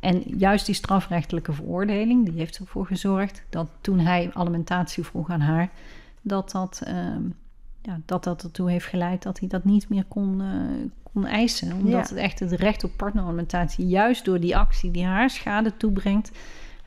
En 0.00 0.22
juist 0.36 0.66
die 0.66 0.74
strafrechtelijke 0.74 1.52
veroordeling, 1.52 2.24
die 2.24 2.38
heeft 2.38 2.58
ervoor 2.58 2.86
gezorgd 2.86 3.42
dat 3.50 3.68
toen 3.80 3.98
hij 3.98 4.30
alimentatie 4.32 5.04
vroeg 5.04 5.30
aan 5.30 5.40
haar, 5.40 5.68
dat 6.22 6.50
dat, 6.50 6.82
ehm, 6.84 7.22
ja, 7.82 8.00
dat, 8.04 8.24
dat 8.24 8.42
ertoe 8.42 8.70
heeft 8.70 8.86
geleid 8.86 9.22
dat 9.22 9.38
hij 9.38 9.48
dat 9.48 9.64
niet 9.64 9.88
meer 9.88 10.04
kon, 10.08 10.40
eh, 10.40 10.48
kon 11.12 11.24
eisen. 11.26 11.72
Omdat 11.72 11.90
Ja. 11.92 11.98
het 11.98 12.12
echt 12.14 12.40
het 12.40 12.52
recht 12.52 12.84
op 12.84 12.90
partneralimentatie, 12.96 13.86
juist 13.86 14.24
door 14.24 14.40
die 14.40 14.56
actie 14.56 14.90
die 14.90 15.04
haar 15.04 15.30
schade 15.30 15.76
toebrengt, 15.76 16.30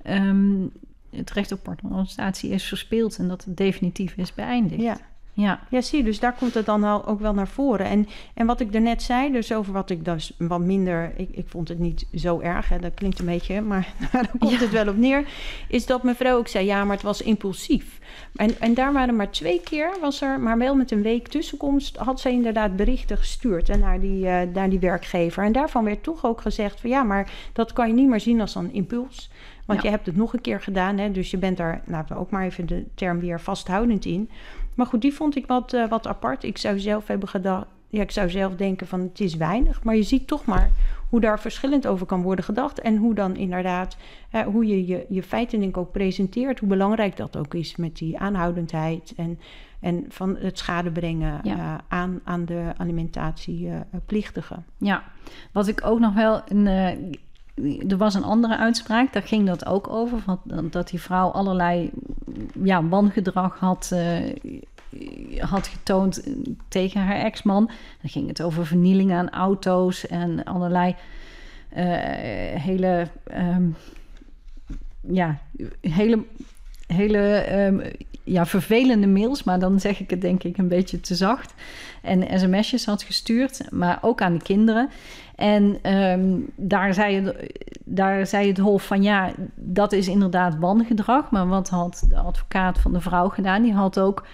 ehm, 0.04 0.63
het 1.12 1.32
recht 1.32 1.52
op 1.52 1.63
partneralimentatie 1.63 2.50
is 2.50 2.63
verspeeld 2.63 3.17
en 3.17 3.28
dat 3.28 3.43
het 3.43 3.58
definitief 3.58 4.13
is 4.17 4.34
beëindigd. 4.34 4.82
Ja. 4.82 4.97
Ja, 5.34 5.60
Ja, 5.69 5.82
zie 5.82 5.97
je, 5.97 6.04
dus 6.04 6.19
daar 6.19 6.34
komt 6.34 6.54
het 6.54 6.65
dan 6.65 7.06
ook 7.06 7.19
wel 7.19 7.34
naar 7.34 7.47
voren. 7.47 7.86
En, 7.86 8.08
en 8.34 8.45
wat 8.45 8.60
ik 8.60 8.71
daarnet 8.71 9.02
zei, 9.02 9.32
dus 9.32 9.54
over 9.54 9.74
wat 9.74 9.89
ik 9.89 10.06
dus 10.06 10.34
wat 10.38 10.60
minder... 10.60 11.13
Ik, 11.15 11.30
ik 11.32 11.47
vond 11.47 11.67
het 11.67 11.80
niet 11.80 12.06
zo 12.15 12.39
erg, 12.39 12.69
hè, 12.69 12.80
dat 12.80 12.93
klinkt 12.93 13.19
een 13.19 13.26
beetje... 13.26 13.62
maar 13.62 13.93
daar 14.12 14.30
komt 14.39 14.52
Ja. 14.52 14.58
het 14.58 14.71
wel 14.71 14.88
op 14.88 14.97
neer... 14.97 15.28
is 15.67 15.86
dat 15.86 16.04
mevrouw 16.04 16.38
ook 16.38 16.47
zei, 16.47 16.65
ja, 16.65 16.84
maar 16.84 16.95
het 16.95 17.06
was 17.06 17.21
impulsief. 17.21 18.00
En, 18.36 18.60
en 18.60 18.74
daar 18.74 18.93
waren 18.93 19.15
maar 19.15 19.32
twee 19.32 19.62
keer, 19.62 19.97
was 20.02 20.21
er... 20.21 20.39
maar 20.39 20.58
wel 20.58 20.76
met 20.76 20.91
een 20.91 21.02
week 21.02 21.28
tussenkomst... 21.28 21.95
had 21.97 22.19
zij 22.19 22.32
inderdaad 22.32 22.76
berichten 22.76 23.17
gestuurd 23.17 23.80
naar, 23.80 24.00
die, 24.00 24.28
eh, 24.28 24.47
naar 24.54 24.69
die 24.69 24.80
werkgever. 24.80 25.43
En 25.43 25.52
daarvan 25.52 25.84
werd 25.84 26.04
toch 26.04 26.26
ook 26.26 26.41
gezegd 26.41 26.80
van... 26.80 26.89
ja, 26.89 27.04
maar 27.04 27.32
dat 27.54 27.74
kan 27.74 27.88
je 27.88 27.93
niet 27.93 28.10
meer 28.10 28.19
zien 28.19 28.41
als 28.41 28.56
een 28.56 28.74
impuls... 28.74 29.30
Want 29.72 29.84
Ja. 29.84 29.90
je 29.90 29.96
hebt 29.96 30.06
het 30.08 30.16
nog 30.16 30.34
een 30.34 30.42
keer 30.42 30.62
gedaan, 30.62 30.98
hè, 30.98 31.12
dus 31.12 31.32
je 31.32 31.38
bent 31.38 31.58
daar, 31.58 31.82
nou 31.86 32.06
ook 32.16 32.30
maar 32.32 32.44
even 32.46 32.66
de 32.66 32.86
term 32.96 33.20
weer 33.20 33.42
vasthoudend 33.42 34.06
in. 34.06 34.30
Maar 34.76 34.86
goed, 34.86 35.02
die 35.02 35.14
vond 35.14 35.36
ik 35.36 35.46
wat, 35.48 35.74
eh, 35.74 35.90
wat 35.90 36.08
apart. 36.08 36.44
Ik 36.44 36.58
zou 36.58 36.80
zelf 36.80 37.08
hebben 37.08 37.30
gedacht, 37.30 37.66
ja, 37.88 38.02
ik 38.02 38.12
zou 38.12 38.30
zelf 38.30 38.56
denken 38.56 38.88
van 38.88 39.00
het 39.00 39.20
is 39.20 39.36
weinig. 39.36 39.84
Maar 39.84 39.96
je 39.96 40.04
ziet 40.04 40.28
toch 40.28 40.46
maar 40.46 40.70
hoe 41.10 41.20
daar 41.20 41.40
verschillend 41.40 41.88
over 41.88 42.06
kan 42.06 42.22
worden 42.22 42.46
gedacht. 42.46 42.82
En 42.82 42.98
hoe 42.98 43.14
dan 43.14 43.36
inderdaad, 43.36 43.98
eh, 44.32 44.42
hoe 44.42 44.66
je, 44.68 44.88
je 44.88 45.06
je 45.10 45.24
feiten 45.24 45.60
denk 45.60 45.72
ik 45.72 45.78
ook 45.78 45.92
presenteert. 45.92 46.60
Hoe 46.60 46.70
belangrijk 46.70 47.18
dat 47.18 47.38
ook 47.38 47.54
is 47.54 47.76
met 47.76 47.98
die 47.98 48.20
aanhoudendheid 48.20 49.14
en, 49.18 49.40
en 49.80 50.06
van 50.10 50.38
het 50.38 50.58
schade 50.58 50.92
brengen 50.92 51.40
Ja. 51.44 51.56
eh, 51.58 51.74
aan, 51.88 52.20
aan 52.24 52.46
de 52.46 52.72
alimentatieplichtigen. 52.78 54.66
Ja, 54.78 55.04
wat 55.52 55.68
ik 55.68 55.86
ook 55.86 56.00
nog 56.00 56.14
wel. 56.14 56.42
Een, 56.48 56.68
eh, 56.68 56.98
er 57.88 57.98
was 57.98 58.14
een 58.14 58.24
andere 58.24 58.58
uitspraak, 58.58 59.14
daar 59.14 59.24
ging 59.24 59.48
dat 59.48 59.66
ook 59.66 59.88
over. 59.88 60.24
Dat 60.70 60.90
die 60.90 61.02
vrouw 61.02 61.30
allerlei 61.30 61.92
ja, 62.64 62.88
wangedrag 62.88 63.60
had, 63.60 63.92
eh, 63.94 65.40
had 65.40 65.68
getoond 65.68 66.24
tegen 66.68 67.02
haar 67.02 67.16
ex-man. 67.16 67.66
Dan 68.02 68.10
ging 68.10 68.28
het 68.28 68.42
over 68.42 68.66
vernieling 68.66 69.14
aan 69.14 69.30
auto's 69.30 70.08
en 70.08 70.44
allerlei 70.44 70.96
eh, 71.70 71.86
hele. 72.62 73.08
ehm, 73.24 73.70
ja, 75.02 75.38
hele. 75.82 76.24
Hele 76.93 77.17
ehm, 77.17 77.80
ja, 78.23 78.45
vervelende 78.45 79.08
mails, 79.08 79.43
maar 79.43 79.60
dan 79.60 79.80
zeg 79.80 79.99
ik 79.99 80.10
het 80.10 80.21
denk 80.21 80.43
ik 80.43 80.58
een 80.58 80.67
beetje 80.67 80.99
te 80.99 81.15
zacht. 81.15 81.54
En 82.01 82.39
sms'jes 82.39 82.86
had 82.86 83.04
gestuurd, 83.04 83.62
maar 83.71 83.99
ook 84.01 84.21
aan 84.21 84.34
de 84.34 84.43
kinderen. 84.43 84.89
En 85.36 85.77
ehm, 85.82 86.39
daar, 86.56 86.93
zei 86.93 87.15
het, 87.15 87.36
daar 87.86 88.27
zei 88.27 88.47
het 88.47 88.58
Hof 88.58 88.86
van 88.86 89.04
ja, 89.04 89.32
dat 89.56 89.91
is 89.91 90.08
inderdaad 90.08 90.58
wangedrag. 90.58 91.32
Maar 91.32 91.47
wat 91.47 91.69
had 91.69 92.06
de 92.10 92.17
advocaat 92.17 92.80
van 92.80 92.93
de 92.93 93.01
vrouw 93.01 93.30
gedaan? 93.30 93.62
Die 93.62 93.73
had 93.73 93.99
ook 93.99 94.25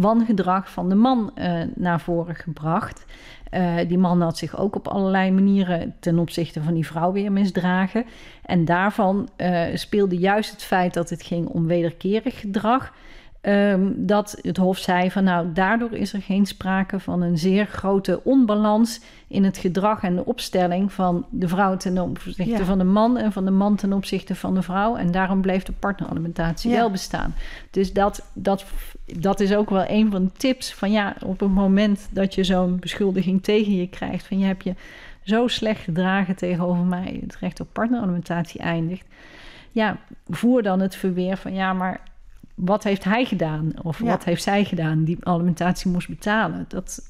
wangedrag 0.00 0.70
van 0.70 0.88
de 0.88 0.94
man 0.94 1.30
eh, 1.34 1.60
naar 1.74 2.00
voren 2.00 2.34
gebracht. 2.34 3.04
Eh, 3.50 3.74
die 3.88 3.98
man 3.98 4.20
had 4.20 4.38
zich 4.38 4.58
ook 4.58 4.76
op 4.76 4.88
allerlei 4.88 5.30
manieren 5.30 5.94
ten 6.00 6.18
opzichte 6.18 6.62
van 6.62 6.74
die 6.74 6.86
vrouw 6.86 7.12
weer 7.12 7.32
misdragen. 7.32 8.04
En 8.44 8.64
daarvan 8.64 9.28
eh, 9.36 9.64
speelde 9.74 10.18
juist 10.18 10.50
het 10.50 10.62
feit 10.62 10.94
dat 10.94 11.10
het 11.10 11.22
ging 11.22 11.48
om 11.48 11.66
wederkerig 11.66 12.40
gedrag. 12.40 12.92
Ehm, 13.40 13.90
dat 13.96 14.38
het 14.42 14.56
Hof 14.56 14.78
zei 14.78 15.10
van 15.10 15.24
nou, 15.24 15.52
daardoor 15.52 15.92
is 15.92 16.12
er 16.12 16.22
geen 16.22 16.46
sprake 16.46 17.00
van 17.00 17.22
een 17.22 17.38
zeer 17.38 17.66
grote 17.66 18.20
onbalans 18.24 19.00
in 19.28 19.44
het 19.44 19.58
gedrag 19.58 20.02
en 20.02 20.14
de 20.16 20.24
opstelling 20.24 20.92
van 20.92 21.26
de 21.30 21.48
vrouw 21.48 21.76
ten 21.76 21.98
opzichte 21.98 22.44
Ja. 22.44 22.64
van 22.64 22.78
de 22.78 22.84
man 22.84 23.16
en 23.18 23.32
van 23.32 23.44
de 23.44 23.50
man 23.50 23.76
ten 23.76 23.92
opzichte 23.92 24.34
van 24.34 24.54
de 24.54 24.62
vrouw. 24.62 24.96
En 24.96 25.10
daarom 25.10 25.40
bleef 25.40 25.62
de 25.62 25.72
partneralimentatie 25.72 26.70
Ja. 26.70 26.76
wel 26.76 26.90
bestaan. 26.90 27.34
Dus 27.70 27.92
dat, 27.92 28.30
dat, 28.32 28.64
dat 29.18 29.40
is 29.40 29.54
ook 29.54 29.70
wel 29.70 29.84
een 29.88 30.10
van 30.10 30.24
de 30.24 30.32
tips 30.32 30.74
van 30.74 30.90
ja, 30.92 31.14
op 31.24 31.40
het 31.40 31.50
moment 31.50 32.08
dat 32.10 32.34
je 32.34 32.44
zo'n 32.44 32.78
beschuldiging 32.78 33.42
tegen 33.42 33.76
je 33.76 33.88
krijgt 33.88 34.26
van 34.26 34.38
je 34.38 34.46
hebt 34.46 34.64
je 34.64 34.74
zo 35.22 35.46
slecht 35.48 35.82
gedragen 35.82 36.36
tegenover 36.36 36.84
mij, 36.84 37.18
het 37.22 37.36
recht 37.36 37.60
op 37.60 37.68
partneralimentatie 37.72 38.60
eindigt. 38.60 39.06
Ja, 39.72 39.96
voer 40.28 40.62
dan 40.62 40.80
het 40.80 40.94
verweer 40.96 41.36
van 41.36 41.54
ja, 41.54 41.72
maar 41.72 42.00
wat 42.64 42.84
heeft 42.84 43.04
hij 43.04 43.24
gedaan? 43.24 43.72
Of 43.82 43.98
Ja. 43.98 44.04
wat 44.04 44.24
heeft 44.24 44.42
zij 44.42 44.64
gedaan 44.64 45.04
die 45.04 45.16
alimentatie 45.20 45.90
moest 45.90 46.08
betalen? 46.08 46.64
Dat, 46.68 47.08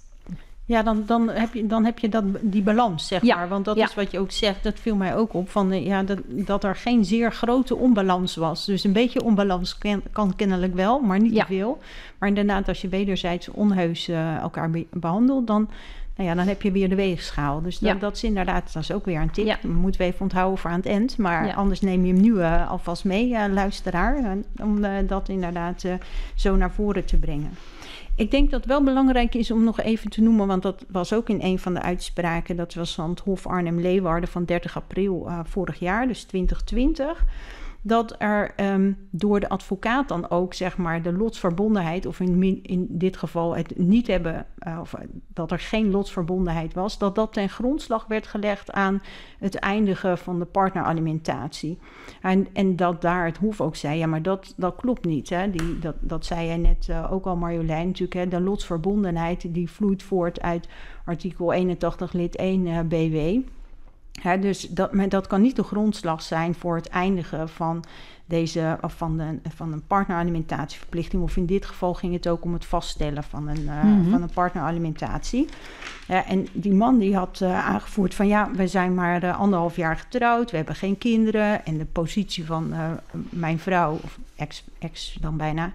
Ja, 0.65 0.83
dan, 0.83 1.03
dan 1.07 1.29
heb 1.29 1.55
je, 1.55 1.67
dan 1.67 1.85
heb 1.85 1.99
je 1.99 2.09
dat, 2.09 2.25
die 2.41 2.63
balans, 2.63 3.07
zeg 3.07 3.23
Ja, 3.23 3.37
maar. 3.37 3.49
Want 3.49 3.65
dat 3.65 3.77
ja. 3.77 3.85
is 3.85 3.95
wat 3.95 4.11
je 4.11 4.19
ook 4.19 4.31
zegt, 4.31 4.63
dat 4.63 4.79
viel 4.79 4.97
mij 4.97 5.17
ook 5.17 5.35
op. 5.35 5.51
Van, 5.51 5.73
eh, 5.73 5.87
ja, 5.87 6.03
dat, 6.03 6.19
dat 6.27 6.65
er 6.65 6.77
geen 6.77 7.05
zeer 7.05 7.33
grote 7.33 7.77
onbalans 7.77 8.37
was. 8.37 8.65
Dus 8.67 8.85
een 8.85 8.93
beetje 8.93 9.23
onbalans 9.25 9.79
kan 10.13 10.37
kennelijk 10.37 10.75
wel, 10.75 11.01
maar 11.01 11.21
niet 11.21 11.35
te 11.35 11.45
veel. 11.47 11.79
Maar 12.19 12.29
inderdaad, 12.29 12.69
als 12.69 12.81
je 12.81 12.89
wederzijds 12.89 13.49
onheus 13.49 14.09
eh, 14.09 14.37
elkaar 14.37 14.71
be- 14.71 14.87
behandelt... 14.91 15.47
Dan, 15.47 15.69
nou 16.21 16.33
ja, 16.33 16.39
dan 16.39 16.47
heb 16.49 16.63
je 16.63 16.73
weer 16.73 16.89
de 16.89 16.95
weegschaal. 16.95 17.63
Dus 17.63 17.79
dat, 17.79 17.89
Ja. 17.93 17.95
dat 17.99 18.17
is 18.17 18.25
inderdaad, 18.25 18.73
dat 18.73 18.83
is 18.83 18.93
ook 18.93 19.05
weer 19.05 19.21
een 19.21 19.31
tip. 19.31 19.47
Ja. 19.47 19.59
Moeten 19.63 20.01
we 20.01 20.07
even 20.07 20.21
onthouden 20.21 20.59
voor 20.59 20.71
aan 20.71 20.77
het 20.77 20.87
eind. 20.87 21.19
Maar 21.19 21.47
Ja. 21.47 21.53
anders 21.55 21.81
neem 21.81 22.05
je 22.05 22.13
hem 22.13 22.23
nu 22.23 22.41
eh, 22.41 22.71
alvast 22.71 23.05
mee, 23.05 23.35
eh, 23.35 23.53
luisteraar. 23.53 24.17
eh, 24.17 24.31
om 24.67 24.81
dat 25.07 25.29
inderdaad 25.29 25.85
zo 26.35 26.57
naar 26.57 26.71
voren 26.73 27.05
te 27.05 27.17
brengen. 27.19 27.51
Ik 28.17 28.31
denk 28.31 28.51
dat 28.51 28.61
het 28.61 28.69
wel 28.69 28.83
belangrijk 28.85 29.35
is 29.35 29.51
om 29.51 29.65
nog 29.65 29.81
even 29.81 30.11
te 30.11 30.21
noemen, 30.23 30.47
want 30.47 30.63
dat 30.63 30.85
was 30.91 31.13
ook 31.13 31.29
in 31.29 31.39
een 31.43 31.59
van 31.59 31.75
de 31.75 31.83
uitspraken. 31.83 32.57
Dat 32.57 32.75
was 32.75 32.95
van 32.95 33.11
het 33.11 33.21
Hof 33.21 33.47
Arnhem-Leeuwarden 33.47 34.29
van 34.29 34.45
30 34.45 34.77
april 34.77 35.29
vorig 35.45 35.79
jaar, 35.79 36.07
dus 36.09 36.23
2020. 36.25 37.25
Dat 37.83 38.15
er 38.19 38.53
ehm, 38.57 38.93
door 39.11 39.41
de 39.41 39.49
advocaat 39.49 40.09
dan 40.09 40.31
ook, 40.31 40.55
zeg 40.55 40.77
maar, 40.77 41.03
de 41.03 41.13
lotsverbondenheid, 41.13 42.07
of 42.07 42.21
in, 42.21 42.63
in 42.63 42.87
dit 42.89 43.17
geval 43.17 43.57
het 43.57 43.79
niet 43.79 44.07
hebben, 44.07 44.47
eh, 44.59 44.79
of 44.81 44.95
eh, 44.95 45.01
dat 45.29 45.51
er 45.51 45.59
geen 45.59 45.91
lotsverbondenheid 45.91 46.75
was, 46.75 46.99
dat 46.99 47.15
dat 47.15 47.33
ten 47.33 47.49
grondslag 47.49 48.07
werd 48.07 48.27
gelegd 48.27 48.73
aan 48.73 49.03
het 49.39 49.55
eindigen 49.55 50.19
van 50.19 50.39
de 50.39 50.45
partneralimentatie. 50.45 51.79
En, 52.21 52.47
en 52.53 52.77
dat 52.77 53.01
daar 53.01 53.25
het 53.25 53.37
Hof 53.37 53.61
ook 53.61 53.77
zei, 53.77 53.99
ja, 53.99 54.07
maar 54.07 54.23
dat, 54.23 54.55
dat 54.57 54.77
klopt 54.77 55.05
niet. 55.05 55.29
Hè? 55.29 55.51
Die, 55.51 55.79
dat, 55.79 55.95
dat 56.01 56.25
zei 56.25 56.47
jij 56.47 56.57
net 56.57 56.89
eh, 56.89 57.13
ook 57.13 57.27
al, 57.27 57.37
Marjolein, 57.37 57.87
natuurlijk. 57.87 58.15
Hè? 58.15 58.29
De 58.29 58.41
lotsverbondenheid 58.41 59.55
die 59.55 59.71
vloeit 59.71 60.03
voort 60.03 60.41
uit 60.41 60.69
artikel 61.05 61.53
81 61.53 62.13
lid 62.13 62.37
1 62.37 62.67
eh, 62.67 62.81
BW. 62.81 63.49
Dus 64.41 64.69
dat, 64.69 64.93
maar 64.93 65.09
dat 65.09 65.27
kan 65.27 65.43
niet 65.43 65.57
de 65.57 65.63
grondslag 65.63 66.23
zijn 66.23 66.55
voor 66.55 66.77
het 66.77 66.89
eindigen 66.89 67.49
van, 67.49 67.85
deze, 68.31 68.79
of 68.81 68.95
van, 68.97 69.17
de, 69.17 69.39
van 69.55 69.73
een 69.73 69.87
partneralimentatieverplichting. 69.87 71.23
Of 71.23 71.37
in 71.37 71.47
dit 71.47 71.67
geval 71.67 71.95
ging 71.95 72.13
het 72.13 72.29
ook 72.29 72.45
om 72.45 72.53
het 72.53 72.65
vaststellen 72.65 73.23
van 73.23 73.49
een, 73.49 73.69
eh, 73.69 73.85
Mhm. 73.85 74.11
van 74.11 74.23
een 74.23 74.31
partneralimentatie. 74.35 75.49
En 76.07 76.47
die 76.53 76.73
man 76.73 76.99
die 76.99 77.17
had 77.17 77.41
eh, 77.41 77.67
aangevoerd 77.69 78.15
van 78.15 78.27
ja, 78.27 78.51
we 78.51 78.67
zijn 78.67 78.95
maar 78.95 79.23
eh, 79.23 79.39
anderhalf 79.39 79.77
jaar 79.77 79.97
getrouwd, 79.97 80.51
we 80.51 80.57
hebben 80.57 80.75
geen 80.75 80.99
kinderen. 80.99 81.65
En 81.65 81.79
de 81.79 81.85
positie 81.85 82.47
van 82.47 82.75
mijn 83.29 83.59
vrouw, 83.59 83.99
of 84.03 84.19
ex, 84.37 84.65
ex 84.79 85.17
dan 85.21 85.37
bijna, 85.37 85.73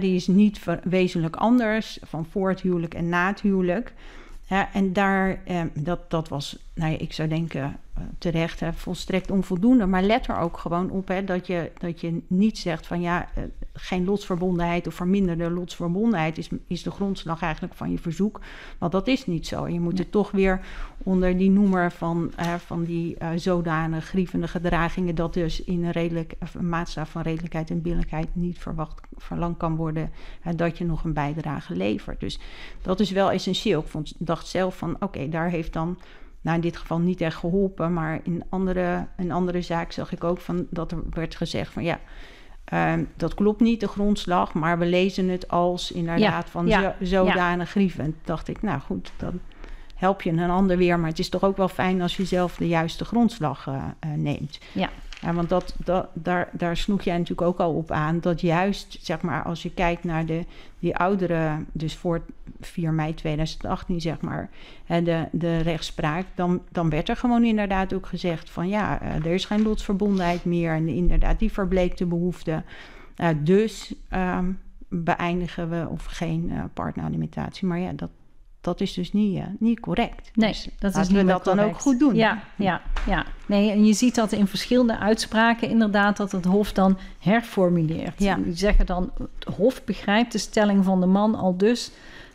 die 0.00 0.14
is 0.14 0.26
niet 0.26 0.60
wezenlijk 0.82 1.36
anders 1.36 1.98
van 2.02 2.26
voor 2.30 2.48
het 2.48 2.60
huwelijk 2.60 2.94
en 2.94 3.08
na 3.08 3.26
het 3.26 3.40
huwelijk. 3.40 3.92
Ja, 4.46 4.72
en 4.72 4.92
daar, 4.92 5.38
eh, 5.44 5.62
dat, 5.74 6.10
dat 6.10 6.28
was, 6.28 6.58
nou 6.74 6.92
ja, 6.92 6.98
ik 6.98 7.12
zou 7.12 7.28
denken 7.28 7.76
terecht, 8.18 8.60
hè, 8.60 8.72
volstrekt 8.72 9.30
onvoldoende. 9.30 9.86
Maar 9.86 10.02
let 10.02 10.26
er 10.26 10.38
ook 10.38 10.56
gewoon 10.56 10.90
op 10.90 11.08
hè, 11.08 11.24
dat, 11.24 11.46
je, 11.46 11.70
dat 11.78 12.00
je 12.00 12.22
niet 12.26 12.58
zegt 12.58 12.86
van 12.86 13.00
ja, 13.00 13.28
eh, 13.34 13.42
geen 13.72 14.04
lotsverbondenheid 14.04 14.86
of 14.86 14.94
verminderde 14.94 15.50
lotsverbondenheid 15.50 16.38
is, 16.38 16.48
is 16.66 16.82
de 16.82 16.90
grondslag 16.90 17.42
eigenlijk 17.42 17.74
van 17.74 17.90
je 17.90 17.98
verzoek. 17.98 18.40
Want 18.78 18.92
dat 18.92 19.06
is 19.06 19.26
niet 19.26 19.46
zo. 19.46 19.68
Je 19.68 19.80
moet 19.80 19.98
het 19.98 20.10
toch 20.10 20.30
weer 20.30 20.60
onder 20.98 21.38
die 21.38 21.50
noemer 21.50 21.92
van, 21.92 22.32
eh, 22.36 22.54
van 22.54 22.84
die 22.84 23.16
eh 23.16 23.30
zodanig 23.36 24.04
grievende 24.04 24.48
gedragingen, 24.48 25.14
dat 25.14 25.34
dus 25.34 25.64
in 25.64 25.84
een, 25.84 25.90
redelijk, 25.90 26.34
een 26.54 26.68
maatstaf 26.68 27.10
van 27.10 27.22
redelijkheid 27.22 27.70
en 27.70 27.82
billijkheid 27.82 28.28
niet 28.32 28.58
verwacht, 28.58 29.00
verlangd 29.16 29.58
kan 29.58 29.76
worden 29.76 30.10
hè, 30.40 30.54
dat 30.54 30.78
je 30.78 30.84
nog 30.84 31.04
een 31.04 31.12
bijdrage 31.12 31.76
levert. 31.76 32.20
Dus 32.20 32.38
dat 32.82 33.00
is 33.00 33.10
wel 33.10 33.30
essentieel. 33.30 33.80
Ik 33.80 33.86
vond, 33.86 34.14
dacht 34.18 34.46
zelf 34.46 34.76
van 34.76 34.96
oké, 35.00 35.28
daar 35.28 35.50
heeft 35.50 35.72
dan 35.72 35.98
nou 36.44 36.56
in 36.56 36.62
dit 36.62 36.76
geval 36.76 36.98
niet 36.98 37.20
echt 37.20 37.36
geholpen, 37.36 37.92
maar 37.92 38.20
in 38.22 38.44
andere, 38.48 39.06
een 39.16 39.32
andere 39.32 39.62
zaak 39.62 39.92
zag 39.92 40.12
ik 40.12 40.24
ook 40.24 40.40
van 40.40 40.66
dat 40.70 40.92
er 40.92 40.98
werd 41.10 41.34
gezegd 41.34 41.72
van 41.72 41.82
ja, 41.84 42.00
ehm, 42.64 43.04
dat 43.16 43.34
klopt 43.34 43.60
niet, 43.60 43.80
de 43.80 43.88
grondslag, 43.88 44.52
maar 44.52 44.78
we 44.78 44.86
lezen 44.86 45.28
het 45.28 45.48
als 45.48 45.92
inderdaad 45.92 46.50
van 46.50 46.66
ja, 46.66 46.96
zo, 46.98 47.06
zodanig 47.06 47.70
grievend. 47.70 48.16
Dacht 48.24 48.48
ik, 48.48 48.62
nou 48.62 48.80
goed, 48.80 49.12
dan 49.16 49.40
help 49.94 50.22
je 50.22 50.30
een 50.30 50.50
ander 50.50 50.76
weer, 50.76 50.98
maar 50.98 51.08
het 51.10 51.18
is 51.18 51.28
toch 51.28 51.44
ook 51.44 51.56
wel 51.56 51.68
fijn 51.68 52.02
als 52.02 52.16
je 52.16 52.24
zelf 52.24 52.56
de 52.56 52.68
juiste 52.68 53.04
grondslag 53.04 53.66
eh, 53.66 53.84
eh, 54.00 54.10
neemt. 54.10 54.58
Ja. 54.72 54.90
Ja, 55.20 55.32
want 55.32 55.48
dat, 55.48 55.74
dat, 55.84 56.08
daar, 56.12 56.48
daar 56.52 56.76
sloeg 56.76 57.02
jij 57.02 57.18
natuurlijk 57.18 57.48
ook 57.48 57.58
al 57.58 57.72
op 57.72 57.90
aan. 57.90 58.20
Dat 58.20 58.40
juist, 58.40 58.98
zeg 59.00 59.20
maar, 59.20 59.42
als 59.42 59.62
je 59.62 59.70
kijkt 59.70 60.04
naar 60.04 60.26
de, 60.26 60.44
die 60.78 60.96
oudere, 60.96 61.56
dus 61.72 61.96
voor 61.96 62.22
4 62.66 62.92
mei 62.92 63.14
2018, 63.14 64.00
zeg 64.00 64.20
maar, 64.20 64.50
de, 64.86 65.28
de 65.32 65.58
rechtspraak, 65.58 66.26
dan, 66.34 66.62
dan 66.72 66.90
werd 66.90 67.08
er 67.08 67.16
gewoon 67.16 67.44
inderdaad 67.44 67.92
ook 67.92 68.06
gezegd 68.06 68.50
van 68.50 68.68
ja, 68.68 69.00
eh, 69.00 69.14
er 69.14 69.34
is 69.34 69.44
geen 69.44 69.62
lotsverbondenheid 69.62 70.44
meer. 70.44 70.74
En 70.74 70.88
inderdaad, 70.88 71.38
die 71.38 71.52
verbleek 71.52 71.96
de 71.96 72.06
behoefte. 72.06 72.62
Eh, 73.16 73.28
dus 73.38 73.94
ehm, 74.08 74.52
beëindigen 74.88 75.70
we 75.70 75.86
of 75.88 76.04
geen 76.04 76.50
eh, 76.50 76.64
partneralimentatie. 76.74 77.66
Maar 77.66 77.78
ja, 77.78 77.92
dat, 77.92 78.10
dat 78.60 78.80
is 78.80 78.92
dus 78.92 79.12
niet, 79.12 79.42
niet 79.58 79.80
correct. 79.80 80.30
Nee, 80.34 80.48
Dus 80.48 80.68
dat 80.78 80.96
is 80.96 81.08
niet 81.08 81.16
we 81.16 81.24
dat 81.24 81.44
dan 81.44 81.60
ook 81.60 81.80
goed 81.80 81.98
doen. 81.98 82.14
Ja, 82.14 82.42
ja, 82.56 82.82
ja. 83.06 83.24
Nee, 83.46 83.70
en 83.70 83.86
je 83.86 83.92
ziet 83.92 84.14
dat 84.14 84.32
in 84.32 84.46
verschillende 84.46 84.98
uitspraken 84.98 85.68
inderdaad 85.68 86.16
dat 86.16 86.32
het 86.32 86.44
Hof 86.44 86.72
dan 86.72 86.98
herformuleert. 87.18 88.22
Ja. 88.22 88.36
Die 88.36 88.56
zeggen 88.56 88.86
dan, 88.86 89.10
het 89.18 89.54
Hof 89.54 89.84
begrijpt 89.84 90.32
de 90.32 90.38
stelling 90.38 90.84
van 90.84 91.00
de 91.00 91.06
man 91.06 91.34
al 91.34 91.56
dus 91.56 91.92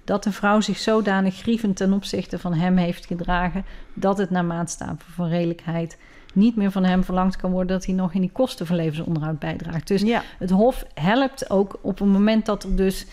dat 0.10 0.24
de 0.24 0.32
vrouw 0.32 0.62
zich 0.62 0.78
zodanig 0.78 1.36
grievend 1.36 1.76
ten 1.76 1.94
opzichte 1.94 2.40
van 2.40 2.54
hem 2.54 2.78
heeft 2.78 3.06
gedragen 3.06 3.66
dat 3.94 4.18
het 4.18 4.30
naar 4.30 4.46
maatstaven 4.46 5.12
van 5.14 5.28
redelijkheid 5.28 5.98
niet 6.34 6.56
meer 6.56 6.72
van 6.72 6.84
hem 6.84 7.04
verlangd 7.04 7.36
kan 7.36 7.52
worden 7.52 7.78
dat 7.78 7.86
hij 7.86 7.96
nog 7.96 8.14
in 8.14 8.22
die 8.22 8.32
kosten 8.32 8.66
van 8.66 8.76
levensonderhoud 8.76 9.40
bijdraagt. 9.40 9.88
Dus 9.88 10.02
ja. 10.02 10.22
het 10.38 10.50
Hof 10.50 10.86
helpt 10.94 11.50
ook 11.50 11.80
op 11.82 12.00
het 12.00 12.08
moment 12.08 12.46
dat 12.46 12.64
er 12.64 12.76
dus, 12.76 13.06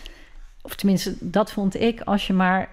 of 0.61 0.75
tenminste, 0.75 1.15
dat 1.19 1.51
vond 1.51 1.81
ik, 1.81 2.01
als 2.01 2.27
je 2.27 2.33
maar 2.33 2.69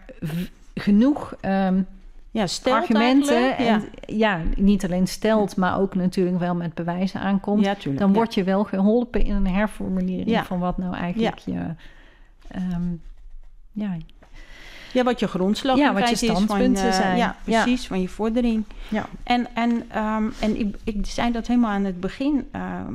genoeg 0.75 1.35
ehm, 1.41 1.83
ja 2.31 2.47
argumenten 2.63 3.57
en 3.57 3.83
ja. 4.07 4.41
niet 4.57 4.85
alleen 4.85 5.07
stelt, 5.07 5.57
maar 5.57 5.81
ook 5.81 5.95
natuurlijk 5.95 6.39
wel 6.39 6.55
met 6.55 6.75
bewijzen 6.75 7.21
aankomt, 7.21 7.65
tuurlijk, 7.65 7.99
dan 7.99 8.13
word 8.13 8.35
je 8.35 8.45
wel 8.45 8.65
geholpen 8.65 9.25
in 9.25 9.35
een 9.35 9.49
herformulering 9.49 10.47
van 10.47 10.59
wat 10.59 10.79
nou 10.79 10.95
eigenlijk 10.95 11.39
je. 11.39 11.75
ehm, 12.49 12.83
ja, 13.75 13.97
Ja, 14.95 15.03
wat 15.03 15.21
je 15.21 15.27
grondslag 15.27 15.77
Ja, 15.77 15.93
wat 15.93 16.09
je 16.09 16.17
feite 16.17 16.25
is 16.25 16.33
van, 16.33 16.43
standpunten 16.43 16.87
eh, 16.87 16.93
zijn. 16.93 17.17
Ja, 17.17 17.37
Ja. 17.45 17.63
precies, 17.63 17.87
van 17.87 18.01
je 18.01 18.09
vordering. 18.09 18.65
Ja. 18.89 19.07
En, 19.23 19.47
en, 19.55 19.85
ehm, 19.91 20.25
en 20.41 20.59
ik, 20.61 20.77
ik 20.85 21.07
zei 21.07 21.33
dat 21.33 21.47
helemaal 21.47 21.71
aan 21.71 21.85
het 21.85 22.01
begin 22.01 22.49
ehm, 22.53 22.93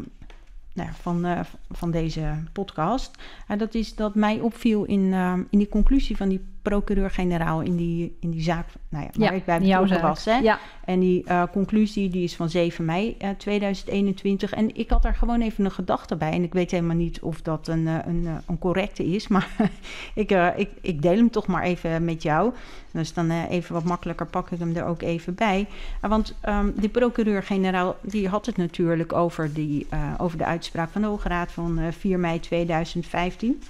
nou 0.73 0.89
van, 1.01 1.25
eh, 1.25 1.39
van 1.71 1.91
deze 1.91 2.43
podcast. 2.53 3.11
En 3.47 3.57
dat 3.57 3.73
is 3.73 3.95
dat 3.95 4.15
mij 4.15 4.39
opviel 4.39 4.83
in, 4.83 5.13
ehm, 5.13 5.43
in 5.49 5.57
die 5.57 5.69
conclusie 5.69 6.17
van 6.17 6.29
die 6.29 6.41
procureur-generaal 6.61 7.61
in 7.61 7.75
die, 7.75 8.17
in 8.19 8.29
die 8.29 8.41
zaak 8.41 8.65
nou 8.89 9.03
ja, 9.03 9.09
waar 9.13 9.31
ja, 9.31 9.37
ik 9.37 9.45
bij 9.45 9.59
betrokken 9.59 10.01
was. 10.01 10.25
Hè? 10.25 10.37
Ja, 10.37 10.59
En 10.85 10.99
die 10.99 11.23
eh, 11.23 11.43
conclusie 11.51 12.09
die 12.09 12.23
is 12.23 12.35
van 12.35 12.49
7 12.49 12.85
mei 12.85 13.15
eh, 13.17 13.29
2021. 13.37 14.53
En 14.53 14.75
ik 14.75 14.89
had 14.89 15.01
daar 15.01 15.15
gewoon 15.15 15.41
even 15.41 15.65
een 15.65 15.71
gedachte 15.71 16.15
bij. 16.15 16.31
En 16.31 16.43
ik 16.43 16.53
weet 16.53 16.71
helemaal 16.71 16.95
niet 16.95 17.21
of 17.21 17.41
dat 17.41 17.67
een, 17.67 17.87
eh, 17.87 17.95
een, 18.05 18.23
eh, 18.25 18.33
een 18.47 18.59
correcte 18.59 19.05
is. 19.05 19.27
Maar 19.39 19.47
ik, 20.13 20.31
eh, 20.31 20.47
ik, 20.55 20.69
ik 20.81 21.01
deel 21.01 21.15
hem 21.15 21.29
toch 21.29 21.47
maar 21.47 21.63
even 21.63 22.05
met 22.05 22.23
jou. 22.23 22.53
Dus 22.91 23.13
dan 23.13 23.29
eh, 23.29 23.49
even 23.49 23.73
wat 23.73 23.83
makkelijker 23.83 24.25
pak 24.25 24.51
ik 24.51 24.59
hem 24.59 24.75
er 24.75 24.85
ook 24.85 25.01
even 25.01 25.35
bij. 25.35 25.67
Eh, 26.01 26.09
want 26.09 26.35
ehm 26.41 26.71
de 26.75 26.89
procureur-generaal 26.89 27.95
die 28.01 28.27
had 28.27 28.45
het 28.45 28.57
natuurlijk 28.57 29.13
over, 29.13 29.53
die, 29.53 29.87
eh, 29.89 30.13
over 30.17 30.37
de 30.37 30.45
uitspraak 30.45 30.89
van 30.89 31.01
de 31.01 31.07
Hoge 31.07 31.27
Raad 31.27 31.51
van 31.51 31.79
eh, 31.79 31.91
4 31.91 32.19
mei 32.19 32.39
2015. 32.39 33.61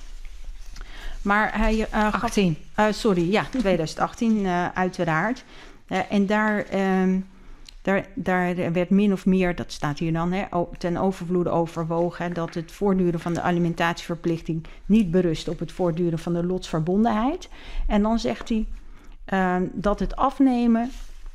Maar 1.21 1.57
hij 1.57 1.87
eh, 1.91 2.01
gaf 2.01 2.23
18. 2.23 2.57
eh, 2.75 2.85
sorry, 2.89 3.31
ja, 3.31 3.43
2018 3.51 4.45
eh, 4.45 4.67
uiteraard. 4.73 5.43
En 6.09 6.25
daar, 6.25 6.63
ehm, 6.63 7.19
daar, 7.81 8.05
daar 8.15 8.71
werd 8.73 8.89
min 8.89 9.13
of 9.13 9.25
meer, 9.25 9.55
dat 9.55 9.71
staat 9.71 9.99
hier 9.99 10.13
dan, 10.13 10.31
hè, 10.31 10.45
ten 10.77 10.97
overvloede 10.97 11.49
overwogen... 11.49 12.25
hè, 12.25 12.31
dat 12.31 12.53
het 12.53 12.71
voortduren 12.71 13.19
van 13.19 13.33
de 13.33 13.41
alimentatieverplichting 13.41 14.65
niet 14.85 15.11
berust 15.11 15.47
op 15.47 15.59
het 15.59 15.71
voortduren 15.71 16.19
van 16.19 16.33
de 16.33 16.45
lotsverbondenheid. 16.45 17.49
En 17.87 18.01
dan 18.01 18.19
zegt 18.19 18.49
hij 18.49 18.65
ehm, 19.25 19.63
dat 19.73 19.99
het 19.99 20.15
afnemen 20.15 20.91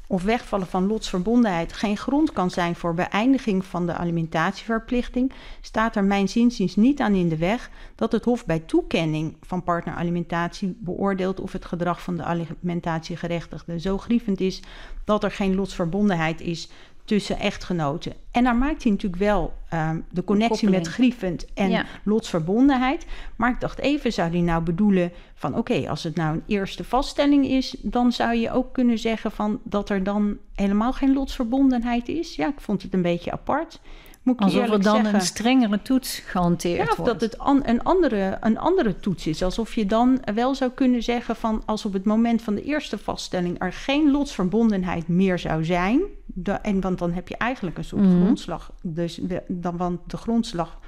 of 0.06 0.22
wegvallen 0.22 0.66
van 0.66 0.86
lotsverbondenheid 0.86 1.72
geen 1.72 1.96
grond 1.96 2.32
kan 2.32 2.50
zijn 2.50 2.76
voor 2.76 2.94
beëindiging 2.94 3.64
van 3.64 3.86
de 3.86 3.94
alimentatieverplichting, 3.94 5.32
staat 5.60 5.96
er 5.96 6.04
mijn 6.04 6.28
zinziens 6.28 6.76
niet 6.76 7.00
aan 7.00 7.14
in 7.14 7.28
de 7.28 7.36
weg 7.36 7.70
dat 7.94 8.12
het 8.12 8.24
Hof 8.24 8.46
bij 8.46 8.58
toekenning 8.58 9.36
van 9.40 9.62
partneralimentatie 9.62 10.76
beoordeelt 10.80 11.40
of 11.40 11.52
het 11.52 11.64
gedrag 11.64 12.02
van 12.02 12.16
de 12.16 12.22
alimentatiegerechtigde 12.22 13.80
zo 13.80 13.98
grievend 13.98 14.40
is 14.40 14.62
dat 15.04 15.24
er 15.24 15.30
geen 15.30 15.54
lotsverbondenheid 15.54 16.40
is 16.40 16.68
tussen 17.04 17.38
echtgenoten. 17.38 18.12
En 18.30 18.44
daar 18.44 18.56
maakt 18.56 18.82
hij 18.82 18.92
natuurlijk 18.92 19.22
wel 19.22 19.52
ehm, 19.68 20.00
de 20.10 20.24
connectie 20.24 20.68
met 20.70 20.86
grievend 20.86 21.46
en 21.54 21.70
Ja. 21.70 21.84
lotsverbondenheid. 22.04 23.06
Maar 23.36 23.50
ik 23.50 23.60
dacht 23.60 23.78
even, 23.78 24.12
zou 24.12 24.30
hij 24.30 24.40
nou 24.40 24.62
bedoelen 24.62 25.12
van 25.34 25.56
oké, 25.56 25.88
als 25.88 26.02
het 26.02 26.14
nou 26.16 26.34
een 26.34 26.42
eerste 26.46 26.84
vaststelling 26.84 27.46
is, 27.46 27.76
dan 27.82 28.12
zou 28.12 28.34
je 28.36 28.50
ook 28.50 28.72
kunnen 28.72 28.98
zeggen 28.98 29.30
van 29.30 29.60
dat 29.64 29.90
er 29.90 30.02
dan 30.02 30.36
helemaal 30.54 30.92
geen 30.92 31.12
lotsverbondenheid 31.12 32.08
is. 32.08 32.36
Ja, 32.36 32.48
ik 32.48 32.60
vond 32.60 32.82
het 32.82 32.94
een 32.94 33.02
beetje 33.02 33.32
apart. 33.32 33.80
Moet 34.24 34.34
ik 34.34 34.40
je 34.48 34.60
Alsof 34.60 34.74
er 34.76 34.82
dan 34.82 34.94
zeggen. 34.94 35.14
een 35.14 35.20
strengere 35.20 35.82
toets 35.82 36.18
gehanteerd 36.18 36.76
Ja, 36.84 36.90
of 36.90 36.96
wordt. 36.96 37.12
dat 37.12 37.20
het 37.20 37.38
an- 37.38 37.62
een, 37.64 37.82
andere, 37.82 38.36
een 38.40 38.58
andere 38.58 38.96
toets 38.96 39.26
is. 39.26 39.42
Alsof 39.42 39.74
je 39.74 39.86
dan 39.86 40.20
wel 40.34 40.54
zou 40.54 40.70
kunnen 40.70 41.02
zeggen 41.02 41.36
van 41.36 41.62
als 41.66 41.84
op 41.84 41.92
het 41.92 42.04
moment 42.04 42.42
van 42.42 42.54
de 42.54 42.62
eerste 42.62 42.98
vaststelling 42.98 43.60
er 43.62 43.72
geen 43.72 44.10
lotsverbondenheid 44.10 45.08
meer 45.08 45.38
zou 45.38 45.64
zijn. 45.64 46.00
en 46.62 46.80
want 46.80 46.98
dan 46.98 47.12
heb 47.12 47.28
je 47.28 47.36
eigenlijk 47.36 47.78
een 47.78 47.84
soort 47.84 48.02
Mhm. 48.02 48.20
grondslag. 48.22 48.72
Dus 48.82 49.20
dan, 49.48 49.76
want 49.76 50.00
de 50.06 50.16
grondslag 50.16 50.78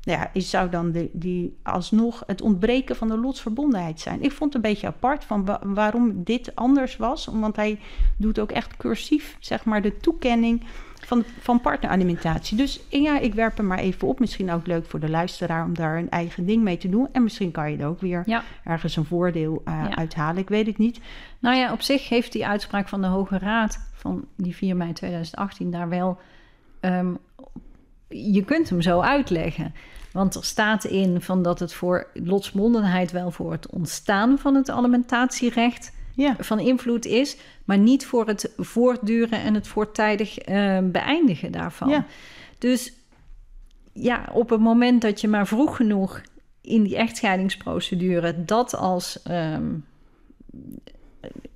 ja, 0.00 0.30
is, 0.32 0.50
zou 0.50 0.68
dan 0.70 0.92
de, 0.92 1.10
die 1.12 1.56
alsnog 1.62 2.22
het 2.26 2.42
ontbreken 2.42 2.96
van 2.96 3.08
de 3.08 3.16
lotsverbondenheid 3.18 4.00
zijn. 4.00 4.22
Ik 4.22 4.32
vond 4.32 4.52
het 4.52 4.64
een 4.64 4.70
beetje 4.70 4.86
apart 4.86 5.24
van 5.24 5.44
wa- 5.44 5.60
waarom 5.64 6.24
dit 6.24 6.54
anders 6.54 6.96
was. 6.96 7.28
Want 7.32 7.56
hij 7.56 7.78
doet 8.16 8.38
ook 8.38 8.50
echt 8.52 8.76
cursief, 8.76 9.36
zeg 9.40 9.64
maar, 9.64 9.82
de 9.82 9.96
toekenning 9.96 10.62
van, 11.08 11.24
van 11.40 11.60
partneralimentatie. 11.60 12.56
Dus 12.56 12.80
ja, 12.88 13.18
ik 13.18 13.34
werp 13.34 13.56
hem 13.56 13.66
maar 13.66 13.78
even 13.78 14.08
op. 14.08 14.18
Misschien 14.20 14.50
ook 14.50 14.66
leuk 14.66 14.86
voor 14.86 15.00
de 15.00 15.08
luisteraar 15.08 15.64
om 15.64 15.74
daar 15.74 15.96
een 15.98 16.10
eigen 16.10 16.46
ding 16.46 16.62
mee 16.62 16.76
te 16.78 16.88
doen. 16.88 17.08
En 17.12 17.22
misschien 17.22 17.50
kan 17.50 17.70
je 17.70 17.76
er 17.78 17.86
ook 17.86 18.00
weer 18.00 18.22
Ja. 18.26 18.42
ergens 18.64 18.96
een 18.96 19.04
voordeel 19.04 19.62
eh, 19.64 19.74
Ja. 19.88 19.96
uithalen. 19.96 20.42
Ik 20.42 20.48
weet 20.48 20.66
het 20.66 20.78
niet. 20.78 21.00
Nou 21.38 21.56
ja, 21.56 21.72
op 21.72 21.80
zich 21.82 22.08
heeft 22.08 22.32
die 22.32 22.46
uitspraak 22.46 22.88
van 22.88 23.00
de 23.00 23.06
Hoge 23.06 23.38
Raad 23.38 23.78
van 23.92 24.24
die 24.36 24.56
4 24.56 24.76
mei 24.76 24.92
2018 24.92 25.70
daar 25.70 25.88
wel. 25.88 26.18
ehm, 26.80 27.12
je 28.08 28.44
kunt 28.44 28.68
hem 28.70 28.80
zo 28.82 29.00
uitleggen. 29.00 29.74
Want 30.12 30.34
er 30.34 30.44
staat 30.44 30.84
in 30.84 31.20
van 31.20 31.42
dat 31.42 31.58
het 31.58 31.72
voor 31.72 32.06
lotsbondenheid 32.14 33.10
wel 33.12 33.30
voor 33.30 33.52
het 33.52 33.66
ontstaan 33.70 34.38
van 34.38 34.54
het 34.54 34.70
alimentatierecht 34.70 35.92
Ja, 36.18 36.36
van 36.38 36.60
invloed 36.60 37.04
is, 37.06 37.36
maar 37.64 37.78
niet 37.78 38.06
voor 38.06 38.26
het 38.26 38.52
voortduren 38.56 39.40
en 39.40 39.54
het 39.54 39.68
voortijdig 39.68 40.38
eh, 40.38 40.78
beëindigen 40.82 41.52
daarvan. 41.52 41.88
Ja. 41.88 42.06
Dus 42.58 42.92
ja, 43.92 44.28
op 44.32 44.50
het 44.50 44.60
moment 44.60 45.02
dat 45.02 45.20
je 45.20 45.28
maar 45.28 45.46
vroeg 45.46 45.76
genoeg 45.76 46.20
in 46.60 46.82
die 46.82 46.96
echtscheidingsprocedure 46.96 48.44
dat 48.44 48.74
als, 48.74 49.22
ehm, 49.22 49.64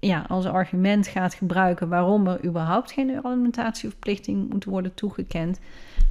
ja, 0.01 0.25
als 0.29 0.47
argument 0.47 1.07
gaat 1.07 1.35
gebruiken 1.35 1.89
waarom 1.89 2.27
er 2.27 2.45
überhaupt 2.45 2.93
geen 2.93 3.25
alimentatieverplichting 3.25 4.51
moet 4.51 4.65
worden 4.65 4.95
toegekend, 4.95 5.61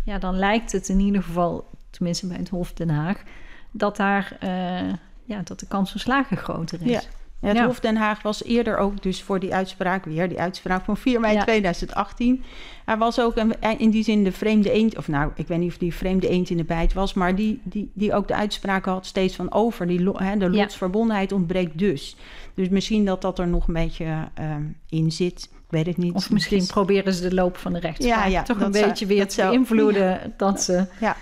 ja, 0.06 0.18
dan 0.18 0.36
lijkt 0.38 0.72
het 0.72 0.90
in 0.90 1.00
ieder 1.00 1.24
geval, 1.24 1.70
tenminste 1.90 2.28
bij 2.28 2.38
het 2.38 2.50
Hof 2.50 2.74
Den 2.74 2.90
Haag, 2.90 3.24
dat 3.72 3.96
daar 3.96 4.38
uh, 4.44 4.94
ja, 5.24 5.42
dat 5.44 5.60
de 5.60 5.68
kans 5.68 5.92
van 5.92 6.00
slagen 6.00 6.38
groter 6.38 6.82
is. 6.82 6.92
Ja. 6.92 7.02
Het 7.50 7.60
Hof 7.60 7.80
Den 7.80 7.96
Haag 7.96 8.22
was 8.22 8.44
eerder 8.44 8.78
ook 8.78 9.04
dus 9.04 9.22
voor 9.22 9.40
die 9.40 9.54
uitspraak, 9.54 10.06
weer 10.06 10.30
die 10.30 10.40
uitspraak 10.40 10.86
van 10.86 10.98
4 10.98 11.20
mei 11.20 11.38
2018. 11.38 12.44
Er 12.86 12.98
was 12.98 13.20
ook 13.20 13.38
een, 13.38 13.54
in 13.78 13.90
die 13.90 14.04
zin 14.04 14.24
de 14.24 14.32
vreemde 14.32 14.72
eend, 14.72 14.98
of 14.98 15.08
nou, 15.08 15.32
ik 15.36 15.48
weet 15.48 15.60
niet 15.60 15.72
of 15.72 15.78
die 15.78 15.94
vreemde 15.94 16.30
eend 16.30 16.50
in 16.50 16.58
de 16.58 16.64
bijt 16.64 16.94
was, 16.94 17.14
maar 17.14 17.36
die, 17.36 17.60
die, 17.64 17.92
die 17.94 18.14
ook 18.14 18.28
de 18.28 18.36
uitspraak 18.36 18.86
had 18.86 19.06
steeds 19.06 19.36
van 19.36 19.52
over. 19.52 19.88
Die, 19.88 20.10
hè, 20.14 20.38
de 20.38 20.50
lotsverbondenheid 20.50 21.32
ontbreekt 21.32 21.78
dus. 21.78 22.16
Dus 22.54 22.70
misschien 22.70 23.06
dat 23.06 23.22
dat 23.22 23.40
er 23.40 23.48
nog 23.48 23.68
een 23.68 23.74
beetje 23.74 24.06
uh, 24.06 24.56
in 24.90 25.12
zit 25.12 25.50
weet 25.72 25.88
ik 25.88 25.98
niet. 25.98 26.14
Of 26.14 26.32
misschien 26.32 26.66
proberen 26.66 27.14
ze 27.14 27.30
de 27.30 27.36
loop 27.36 27.58
van 27.58 27.74
de 27.74 27.80
rechtspraak 27.80 28.26
ja, 28.26 28.26
ja, 28.26 28.44
toch 28.44 28.60
een 28.60 28.72
beetje 28.72 29.06
weer 29.06 29.28
te 29.28 29.42
beïnvloeden. 29.42 30.34
Dat 30.38 30.62
ze... 30.62 30.86
Ja, 31.00 31.16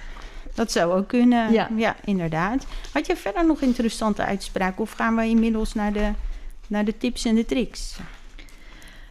dat 0.60 0.72
zou 0.72 0.94
ook 0.94 1.08
kunnen. 1.08 1.52
Ja. 1.52 1.70
ja, 1.76 1.96
inderdaad. 2.04 2.66
Had 2.94 3.06
je 3.06 3.16
verder 3.16 3.46
nog 3.46 3.62
interessante 3.62 4.24
uitspraken? 4.24 4.82
Of 4.82 4.92
gaan 4.92 5.16
we 5.16 5.26
inmiddels 5.26 5.74
naar 5.74 5.94
de, 5.94 6.12
naar 6.68 6.86
de 6.86 6.98
tips 6.98 7.26
en 7.26 7.36
de 7.36 7.46
tricks? 7.46 8.00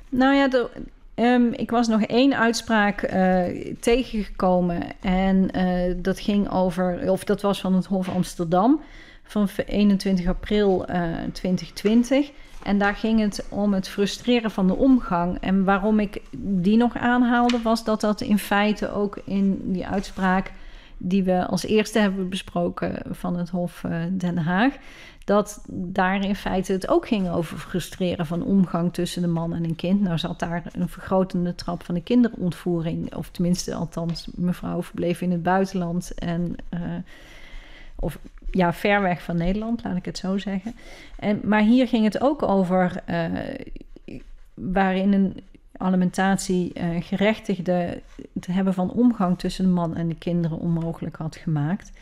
Nou 0.08 0.34
ja, 0.34 0.48
de, 0.48 0.70
ehm, 1.14 1.52
ik 1.52 1.70
was 1.70 1.88
nog 1.88 2.02
één 2.02 2.38
uitspraak 2.38 3.12
uh, 3.12 3.44
tegengekomen. 3.80 4.82
En 5.00 5.48
uh, 5.56 5.94
dat 5.96 6.20
ging 6.20 6.50
over, 6.50 7.10
of 7.10 7.24
dat 7.24 7.42
was 7.42 7.60
van 7.60 7.74
het 7.74 7.86
Hof 7.86 8.08
Amsterdam 8.08 8.80
van 9.22 9.48
21 9.66 10.26
april 10.26 10.90
uh, 10.90 11.22
eh, 11.24 11.32
2020. 11.32 12.30
En 12.62 12.78
daar 12.78 12.94
ging 12.94 13.20
het 13.20 13.46
om 13.48 13.72
het 13.72 13.88
frustreren 13.88 14.50
van 14.50 14.66
de 14.66 14.76
omgang. 14.76 15.38
En 15.40 15.64
waarom 15.64 16.00
ik 16.00 16.20
die 16.36 16.76
nog 16.76 16.96
aanhaalde, 16.96 17.62
was 17.62 17.84
dat 17.84 18.00
dat 18.00 18.20
in 18.20 18.38
feite 18.38 18.92
ook 18.92 19.18
in 19.24 19.60
die 19.72 19.86
uitspraak 19.86 20.52
die 20.98 21.22
we 21.22 21.46
als 21.46 21.64
eerste 21.64 21.98
hebben 21.98 22.28
besproken 22.28 23.02
van 23.10 23.36
het 23.36 23.48
Hof 23.48 23.84
eh, 23.84 24.00
Den 24.10 24.38
Haag, 24.38 24.74
dat 25.24 25.64
daar 25.68 26.24
in 26.24 26.36
feite 26.36 26.72
het 26.72 26.88
ook 26.88 27.06
ging 27.06 27.30
over 27.30 27.58
frustreren 27.58 28.26
van 28.26 28.42
omgang 28.42 28.92
tussen 28.92 29.22
de 29.22 29.28
man 29.28 29.54
en 29.54 29.64
een 29.64 29.76
kind. 29.76 30.00
Nou 30.00 30.18
zat 30.18 30.38
daar 30.38 30.62
een 30.72 30.88
vergrotende 30.88 31.54
trap 31.54 31.82
van 31.82 31.94
de 31.94 32.02
kinderontvoering, 32.02 33.14
of 33.14 33.30
tenminste, 33.30 33.74
althans, 33.74 34.28
mevrouw 34.34 34.82
verbleef 34.82 35.20
in 35.20 35.30
het 35.30 35.42
buitenland 35.42 36.14
en. 36.14 36.56
Uh, 36.74 36.80
of 38.00 38.18
ja, 38.50 38.72
ver 38.72 39.02
weg 39.02 39.22
van 39.22 39.36
Nederland, 39.36 39.84
laat 39.84 39.96
ik 39.96 40.04
het 40.04 40.18
zo 40.18 40.38
zeggen. 40.38 40.74
En, 41.18 41.40
maar 41.44 41.62
hier 41.62 41.88
ging 41.88 42.04
het 42.04 42.20
ook 42.20 42.42
over 42.42 43.02
uh, 43.10 43.24
waarin 44.54 45.12
een 45.12 45.42
alimentatie 45.78 46.72
uh, 46.74 46.84
gerechtigde 47.00 48.02
het 48.34 48.46
hebben 48.46 48.74
van 48.74 48.90
omgang 48.90 49.38
tussen 49.38 49.64
de 49.64 49.70
man 49.70 49.96
en 49.96 50.08
de 50.08 50.14
kinderen 50.14 50.58
onmogelijk 50.58 51.16
had 51.16 51.36
gemaakt. 51.36 51.92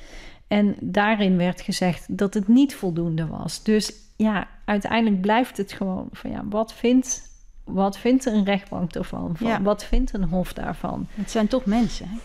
En 0.49 0.77
daarin 0.81 1.37
werd 1.37 1.61
gezegd 1.61 2.18
dat 2.18 2.35
het 2.35 2.49
niet 2.49 2.74
voldoende 2.74 3.27
was. 3.27 3.62
Dus 3.62 3.93
ja, 4.16 4.49
uiteindelijk 4.64 5.20
blijft 5.20 5.57
het 5.57 5.72
gewoon 5.72 6.09
van 6.12 6.31
ja, 6.31 6.43
wat 6.49 6.74
vindt, 6.74 7.22
wat 7.64 7.99
vindt 7.99 8.24
een 8.24 8.45
rechtbank 8.45 8.95
ervan? 8.95 9.37
Van, 9.37 9.62
Wat 9.62 9.85
vindt 9.85 10.12
een 10.12 10.24
hof 10.24 10.53
daarvan? 10.53 11.07
Het 11.11 11.31
zijn 11.31 11.47
toch 11.47 11.64
mensen. 11.64 12.09
Hè? 12.09 12.16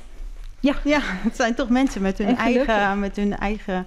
Ja. 0.60 0.76
ja, 0.84 0.99
het 1.04 1.36
zijn 1.36 1.56
toch 1.56 1.70
mensen 1.70 2.02
met 2.02 2.18
hun 2.18 2.38
eigen, 2.38 2.99
met 2.99 3.16
hun 3.16 3.38
eigen 3.38 3.86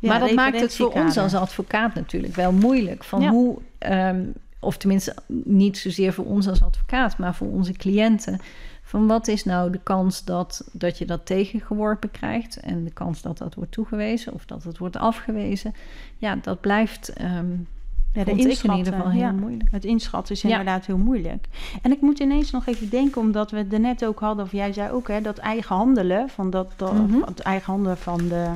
maar 0.00 0.20
dat 0.20 0.34
maakt 0.34 0.60
het 0.60 0.76
voor 0.76 0.92
ons 0.92 1.18
als 1.18 1.34
advocaat 1.34 1.94
natuurlijk 1.94 2.34
wel 2.34 2.52
moeilijk. 2.52 3.04
Van 3.04 3.26
hoe, 3.26 3.58
um, 3.78 4.32
of 4.60 4.76
tenminste 4.76 5.14
niet 5.44 5.78
zozeer 5.78 6.12
voor 6.12 6.24
ons 6.24 6.48
als 6.48 6.62
advocaat, 6.62 7.18
maar 7.18 7.34
voor 7.34 7.48
onze 7.48 7.72
cliënten. 7.72 8.40
Van 8.82 9.06
wat 9.06 9.28
is 9.28 9.44
nou 9.44 9.70
de 9.70 9.80
kans 9.82 10.24
dat, 10.24 10.68
dat 10.72 10.98
je 10.98 11.04
dat 11.04 11.26
tegengeworpen 11.26 12.10
krijgt 12.10 12.56
en 12.56 12.84
de 12.84 12.92
kans 12.92 13.22
dat 13.22 13.38
dat 13.38 13.54
wordt 13.54 13.72
toegewezen 13.72 14.32
of 14.32 14.46
dat 14.46 14.64
het 14.64 14.78
wordt 14.78 14.96
afgewezen. 14.96 15.74
Ja, 16.16 16.36
dat 16.36 16.60
blijft. 16.60 17.12
Um, 17.20 17.66
ja, 18.12 18.24
de 18.24 18.30
inschatten, 18.30 18.70
in 18.70 18.76
ieder 18.76 18.92
geval 18.92 19.10
heel 19.10 19.32
moeilijk. 19.32 19.70
Het 19.70 19.84
inschatten 19.84 20.34
is 20.34 20.42
inderdaad 20.42 20.86
heel 20.86 20.98
moeilijk. 20.98 21.46
En 21.82 21.92
ik 21.92 22.00
moet 22.00 22.18
ineens 22.18 22.50
nog 22.50 22.66
even 22.66 22.90
denken, 22.90 23.20
omdat 23.20 23.50
we 23.50 23.56
het 23.56 23.72
er 23.72 23.80
net 23.80 24.04
ook 24.04 24.20
hadden, 24.20 24.44
of 24.44 24.52
jij 24.52 24.72
zei 24.72 24.90
ook, 24.90 25.08
hè, 25.08 25.20
dat 25.20 25.38
eigen 25.38 25.76
handelen, 25.76 26.28
van 26.28 26.50
dat, 26.50 26.72
dat 26.76 26.92
mhm. 26.92 27.22
het 27.24 27.40
eigen 27.40 27.72
handelen 27.72 27.96
van 27.96 28.28
de, 28.28 28.46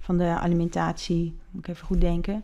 van 0.00 0.18
de 0.18 0.24
alimentatie, 0.24 1.34
moet 1.50 1.68
ik 1.68 1.74
even 1.74 1.86
goed 1.86 2.00
denken, 2.00 2.42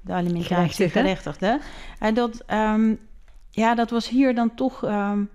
de 0.00 0.12
alimentatie 0.12 0.88
gerechtigde. 0.88 1.60
En 1.98 2.14
dat, 2.14 2.44
um, 2.52 2.98
ja, 3.50 3.74
dat 3.74 3.90
was 3.90 4.08
hier 4.08 4.34
dan 4.34 4.54
toch, 4.54 4.84
um, 4.84 5.28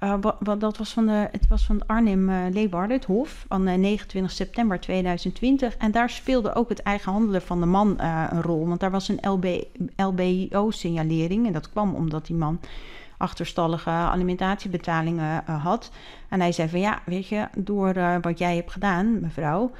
uh, 0.00 0.14
wat, 0.20 0.60
dat 0.60 0.76
was 0.76 0.92
van 0.92 1.06
de, 1.06 1.28
het 1.32 1.48
was 1.48 1.64
van 1.64 1.86
Arnhem 1.86 2.28
uh, 2.28 2.36
Leeuwarden, 2.50 2.96
het 2.96 3.04
Hof, 3.04 3.44
van 3.48 3.68
uh, 3.68 3.74
29 3.74 4.32
september 4.32 4.80
2020. 4.80 5.76
En 5.76 5.90
daar 5.90 6.10
speelde 6.10 6.54
ook 6.54 6.68
het 6.68 6.82
eigen 6.82 7.12
handelen 7.12 7.42
van 7.42 7.60
de 7.60 7.66
man 7.66 8.00
een 8.00 8.42
rol, 8.42 8.68
want 8.68 8.80
daar 8.80 8.90
was 8.90 9.08
een 9.08 9.30
LB, 9.30 9.64
LBO-signalering 9.96 11.46
en 11.46 11.52
dat 11.52 11.70
kwam 11.70 11.94
omdat 11.94 12.26
die 12.26 12.36
man 12.36 12.60
achterstallige 13.22 13.90
alimentatiebetalingen 13.90 15.44
uh, 15.48 15.64
had. 15.64 15.90
En 16.28 16.40
hij 16.40 16.52
zei 16.52 16.68
van 16.68 16.80
ja, 16.80 17.00
weet 17.04 17.28
je, 17.28 17.48
door 17.56 17.96
uh, 17.96 18.16
wat 18.20 18.38
jij 18.38 18.56
hebt 18.56 18.72
gedaan, 18.72 19.20
mevrouw, 19.20 19.70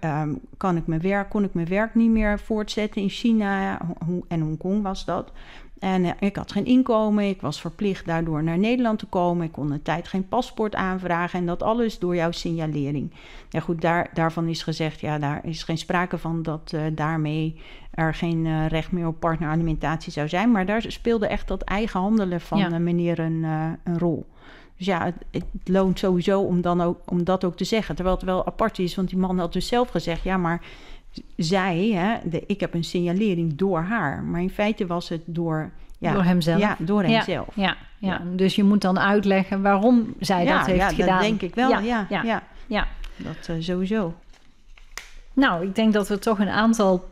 um, 0.00 0.40
kan 0.56 0.76
ik 0.76 0.86
mijn 0.86 1.00
werk, 1.00 1.28
kon 1.28 1.44
ik 1.44 1.54
mijn 1.54 1.68
werk 1.68 1.94
niet 1.94 2.10
meer 2.10 2.38
voortzetten 2.38 3.02
in 3.02 3.08
China 3.08 3.80
en 4.28 4.40
Hongkong 4.40 4.82
was 4.82 5.04
dat. 5.04 5.32
En 5.78 6.04
uh, 6.04 6.10
ik 6.20 6.36
had 6.36 6.52
geen 6.52 6.64
inkomen, 6.64 7.28
ik 7.28 7.40
was 7.40 7.60
verplicht 7.60 8.06
daardoor 8.06 8.42
naar 8.42 8.58
Nederland 8.58 8.98
te 8.98 9.06
komen. 9.06 9.46
Ik 9.46 9.52
kon 9.52 9.70
een 9.70 9.82
tijd 9.82 10.08
geen 10.08 10.28
paspoort 10.28 10.74
aanvragen 10.74 11.38
en 11.38 11.46
dat 11.46 11.62
alles 11.62 11.98
door 11.98 12.16
jouw 12.16 12.30
signalering. 12.30 13.12
Ja 13.48 13.60
goed, 13.60 13.80
daar, 13.80 14.10
daarvan 14.12 14.48
is 14.48 14.62
gezegd, 14.62 15.00
ja, 15.00 15.18
daar 15.18 15.40
is 15.44 15.62
geen 15.62 15.78
sprake 15.78 16.18
van 16.18 16.42
dat 16.42 16.72
uh, 16.74 16.80
daarmee 16.92 17.60
er 17.90 18.14
geen 18.14 18.44
uh, 18.44 18.66
recht 18.66 18.92
meer 18.92 19.06
op 19.06 19.20
partneralimentatie 19.20 20.12
zou 20.12 20.28
zijn. 20.28 20.50
Maar 20.50 20.66
daar 20.66 20.84
speelde 20.86 21.26
echt 21.26 21.48
dat 21.48 21.62
eigen 21.62 22.00
handelen 22.00 22.40
van 22.40 22.58
ja. 22.58 22.78
meneer 22.78 23.18
een, 23.18 23.42
een 23.84 23.98
rol. 23.98 24.26
Dus 24.76 24.86
ja, 24.86 25.04
het, 25.04 25.14
het, 25.30 25.44
loont 25.64 25.98
sowieso 25.98 26.40
om, 26.40 26.60
dan 26.60 26.80
ook, 26.80 26.98
om 27.04 27.24
dat 27.24 27.44
ook 27.44 27.56
te 27.56 27.64
zeggen. 27.64 27.94
Terwijl 27.94 28.16
het 28.16 28.24
wel 28.24 28.46
apart 28.46 28.78
is, 28.78 28.94
want 28.94 29.08
die 29.08 29.18
man 29.18 29.38
had 29.38 29.52
dus 29.52 29.68
zelf 29.68 29.88
gezegd... 29.88 30.22
ja, 30.22 30.36
maar 30.36 30.62
zij, 31.36 31.90
hè, 31.94 32.28
de, 32.28 32.44
ik 32.46 32.60
heb 32.60 32.74
een 32.74 32.84
signalering 32.84 33.56
door 33.56 33.80
haar. 33.80 34.22
Maar 34.22 34.40
in 34.40 34.50
feite 34.50 34.86
was 34.86 35.08
het 35.08 35.22
door... 35.24 35.70
Ja, 35.98 36.12
door 36.12 36.24
hemzelf. 36.24 36.60
Ja, 36.60 36.76
door 36.78 37.02
hemzelf. 37.02 37.48
Ja, 37.54 37.76
ja, 37.98 38.08
ja. 38.08 38.22
dus 38.36 38.54
je 38.54 38.64
moet 38.64 38.80
dan 38.80 38.98
uitleggen 38.98 39.62
waarom 39.62 40.14
zij 40.20 40.44
dat 40.44 40.66
heeft 40.66 40.84
gedaan. 40.84 41.06
Ja, 41.06 41.12
dat 41.12 41.20
denk 41.20 41.42
ik 41.42 41.54
wel. 41.54 41.70
Ja, 41.82 42.06
ja, 42.08 42.42
ja. 42.66 42.86
Dat 43.16 43.48
uh, 43.50 43.56
sowieso. 43.58 44.14
Nou, 45.32 45.64
ik 45.64 45.74
denk 45.74 45.92
dat 45.92 46.08
we 46.08 46.18
toch 46.18 46.38
een 46.38 46.48
aantal 46.48 47.08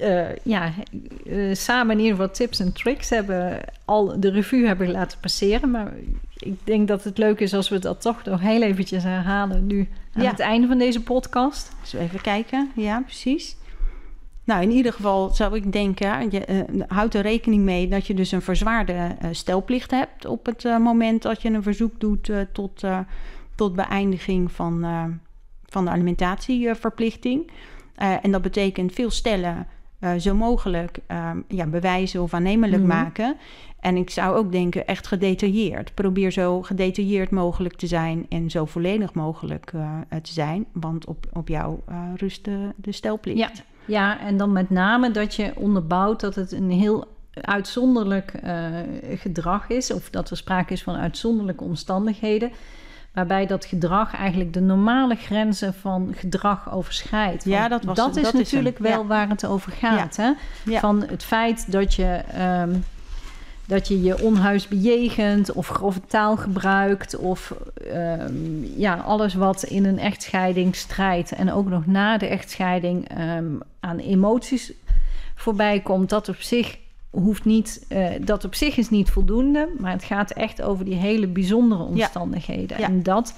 uh, 0.00 0.36
ja, 0.42 0.72
uh, 1.24 1.54
samen 1.54 1.92
in 1.92 2.02
ieder 2.02 2.16
geval 2.16 2.34
tips 2.34 2.60
en 2.60 2.72
tricks 2.72 3.10
hebben, 3.10 3.60
al 3.84 4.20
de 4.20 4.30
revue 4.30 4.66
hebben 4.66 4.90
laten 4.90 5.18
passeren. 5.20 5.70
Maar 5.70 5.92
ik 6.38 6.58
denk 6.64 6.88
dat 6.88 7.04
het 7.04 7.18
leuk 7.18 7.40
is 7.40 7.54
als 7.54 7.68
we 7.68 7.78
dat 7.78 8.00
toch 8.00 8.24
nog 8.24 8.40
heel 8.40 8.62
eventjes 8.62 9.02
herhalen 9.02 9.66
nu 9.66 9.88
aan 10.12 10.24
het 10.24 10.40
einde 10.40 10.66
van 10.66 10.78
deze 10.78 11.02
podcast. 11.02 11.72
We 11.92 11.98
even 11.98 12.20
kijken? 12.20 12.70
Ja, 12.74 13.00
precies. 13.00 13.56
Nou, 14.44 14.62
in 14.62 14.70
ieder 14.70 14.92
geval 14.92 15.28
zou 15.28 15.56
ik 15.56 15.72
denken, 15.72 16.30
je, 16.30 16.66
uh, 16.72 16.82
houd 16.88 17.14
er 17.14 17.22
rekening 17.22 17.62
mee 17.62 17.88
dat 17.88 18.06
je 18.06 18.14
dus 18.14 18.32
een 18.32 18.42
verzwaarde 18.42 19.16
stelplicht 19.30 19.90
hebt 19.90 20.26
op 20.26 20.46
het 20.46 20.64
moment 20.64 21.22
dat 21.22 21.42
je 21.42 21.48
een 21.48 21.62
verzoek 21.62 22.00
doet 22.00 22.30
tot, 22.52 22.82
tot 23.54 23.74
beëindiging 23.74 24.52
van, 24.52 24.84
van 25.66 25.84
de 25.84 25.90
alimentatieverplichting. 25.90 27.50
en 27.94 28.30
dat 28.30 28.42
betekent 28.42 28.92
veel 28.92 29.10
stellen 29.10 29.66
zo 30.18 30.34
mogelijk 30.34 30.98
ja, 31.48 31.66
bewijzen 31.66 32.22
of 32.22 32.34
aannemelijk 32.34 32.82
mm 32.82 32.90
-hmm. 32.90 32.98
maken. 32.98 33.36
En 33.84 33.96
ik 33.96 34.10
zou 34.10 34.36
ook 34.36 34.52
denken, 34.52 34.86
echt 34.86 35.06
gedetailleerd. 35.06 35.94
Probeer 35.94 36.30
zo 36.30 36.62
gedetailleerd 36.62 37.30
mogelijk 37.30 37.76
te 37.76 37.86
zijn 37.86 38.26
en 38.28 38.50
zo 38.50 38.64
volledig 38.64 39.14
mogelijk 39.14 39.72
uh, 39.74 39.98
te 40.22 40.32
zijn. 40.32 40.66
Want 40.72 41.06
op, 41.06 41.26
op 41.32 41.48
jou 41.48 41.78
uh, 41.88 41.96
rust 42.16 42.44
de, 42.44 42.68
de 42.76 42.92
stelplicht. 42.92 43.38
Ja. 43.38 43.50
ja, 43.84 44.20
en 44.20 44.36
dan 44.36 44.52
met 44.52 44.70
name 44.70 45.10
dat 45.10 45.34
je 45.34 45.52
onderbouwt 45.56 46.20
dat 46.20 46.34
het 46.34 46.52
een 46.52 46.70
heel 46.70 47.06
uitzonderlijk 47.32 48.32
gedrag 49.14 49.68
is. 49.68 49.92
Of 49.92 50.10
dat 50.10 50.30
er 50.30 50.36
sprake 50.36 50.72
is 50.72 50.82
van 50.82 50.94
uitzonderlijke 50.94 51.64
omstandigheden. 51.64 52.50
Waarbij 53.14 53.46
dat 53.46 53.64
gedrag 53.64 54.14
eigenlijk 54.14 54.52
de 54.52 54.60
normale 54.60 55.14
grenzen 55.14 55.74
van 55.74 56.14
gedrag 56.16 56.72
overschrijdt. 56.72 57.44
Ja, 57.44 57.68
dat, 57.68 57.84
was 57.84 57.96
dat 57.96 58.16
is 58.16 58.22
dat 58.22 58.32
natuurlijk 58.32 58.78
is 58.78 58.88
wel 58.88 59.00
ja. 59.00 59.06
waar 59.06 59.28
het 59.28 59.46
over 59.46 59.72
gaat. 59.72 60.16
Ja. 60.16 60.34
Hè? 60.64 60.78
Van 60.78 61.04
het 61.06 61.24
feit 61.24 61.72
dat 61.72 61.94
je. 61.94 62.20
Um, 62.62 62.84
dat 63.66 63.88
je 63.88 64.02
je 64.02 64.22
onhuis 64.22 64.68
bejegent 64.68 65.52
of 65.52 65.68
grove 65.68 66.00
taal 66.06 66.36
gebruikt 66.36 67.16
of 67.16 67.54
um, 67.94 68.64
ja, 68.76 68.94
alles 68.94 69.34
wat 69.34 69.62
in 69.62 69.84
een 69.84 69.98
echtscheiding 69.98 70.76
strijdt 70.76 71.32
en 71.32 71.52
ook 71.52 71.68
nog 71.68 71.86
na 71.86 72.18
de 72.18 72.26
echtscheiding 72.26 73.20
um, 73.20 73.60
aan 73.80 73.98
emoties 73.98 74.72
voorbij 75.34 75.80
komt, 75.80 76.10
dat 76.10 76.28
op 76.28 76.40
zich 76.40 76.78
hoeft 77.14 77.44
niet, 77.44 77.86
uh, 77.88 78.08
dat 78.20 78.44
op 78.44 78.54
zich 78.54 78.76
is 78.76 78.90
niet 78.90 79.10
voldoende, 79.10 79.68
maar 79.78 79.92
het 79.92 80.04
gaat 80.04 80.30
echt 80.30 80.62
over 80.62 80.84
die 80.84 80.94
hele 80.94 81.26
bijzondere 81.26 81.82
omstandigheden. 81.82 82.78
Ja. 82.78 82.86
Ja. 82.86 82.92
En 82.92 83.02
dat, 83.02 83.34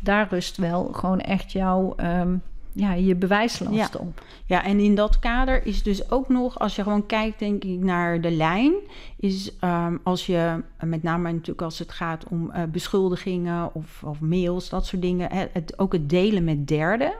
daar 0.00 0.26
rust 0.30 0.56
wel 0.56 0.88
gewoon 0.92 1.20
echt 1.20 1.52
jouw, 1.52 1.94
um, 1.96 2.42
ja, 2.80 2.92
je 2.92 3.14
bewijslast 3.14 3.96
op. 3.96 4.22
Ja, 4.46 4.64
en 4.64 4.80
in 4.80 4.94
dat 4.94 5.18
kader 5.18 5.66
is 5.66 5.82
dus 5.82 6.10
ook 6.10 6.28
nog, 6.28 6.58
als 6.58 6.76
je 6.76 6.82
gewoon 6.82 7.06
kijkt, 7.06 7.38
denk 7.38 7.64
ik, 7.64 7.78
naar 7.78 8.20
de 8.20 8.30
lijn, 8.30 8.72
is 9.16 9.58
ehm, 9.58 9.96
als 10.02 10.26
je, 10.26 10.62
met 10.84 11.02
name 11.02 11.32
natuurlijk 11.32 11.62
als 11.62 11.78
het 11.78 11.92
gaat 11.92 12.24
om 12.28 12.50
uh, 12.50 12.62
beschuldigingen 12.64 13.74
of, 13.74 14.02
of, 14.04 14.20
mails, 14.20 14.68
dat 14.68 14.86
soort 14.86 15.02
dingen, 15.02 15.28
het, 15.32 15.78
ook 15.78 15.92
het 15.92 16.08
delen 16.08 16.44
met 16.44 16.68
derden. 16.68 17.12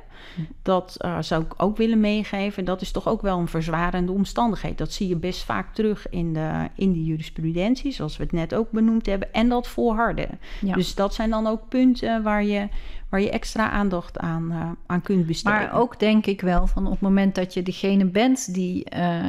Dat 0.62 0.96
uh, 1.04 1.16
zou 1.20 1.42
ik 1.42 1.54
ook 1.56 1.76
willen 1.76 2.00
meegeven. 2.00 2.64
Dat 2.64 2.80
is 2.80 2.90
toch 2.90 3.08
ook 3.08 3.22
wel 3.22 3.38
een 3.38 3.48
verzwarende 3.48 4.12
omstandigheid. 4.12 4.78
Dat 4.78 4.92
zie 4.92 5.08
je 5.08 5.16
best 5.16 5.42
vaak 5.42 5.74
terug 5.74 6.08
in 6.08 6.32
de, 6.32 6.68
in 6.74 6.92
de 6.92 7.04
jurisprudentie, 7.04 7.92
zoals 7.92 8.16
we 8.16 8.22
het 8.22 8.32
net 8.32 8.54
ook 8.54 8.70
benoemd 8.70 9.06
hebben. 9.06 9.32
En 9.32 9.48
dat 9.48 9.68
volharden. 9.68 10.38
Ja. 10.60 10.74
Dus 10.74 10.94
dat 10.94 11.14
zijn 11.14 11.30
dan 11.30 11.46
ook 11.46 11.68
punten 11.68 12.22
waar 12.22 12.44
je, 12.44 12.68
waar 13.10 13.20
je 13.20 13.30
extra 13.30 13.70
aandacht 13.70 14.18
aan, 14.18 14.52
uh, 14.52 14.70
aan 14.86 15.02
kunt 15.02 15.26
besteden. 15.26 15.58
Maar 15.58 15.74
ook 15.74 15.98
denk 15.98 16.26
ik 16.26 16.40
wel 16.40 16.66
van 16.66 16.84
op 16.84 16.90
het 16.90 17.00
moment 17.00 17.34
dat 17.34 17.54
je 17.54 17.62
degene 17.62 18.04
bent 18.04 18.54
die, 18.54 18.86
uh, 18.96 19.24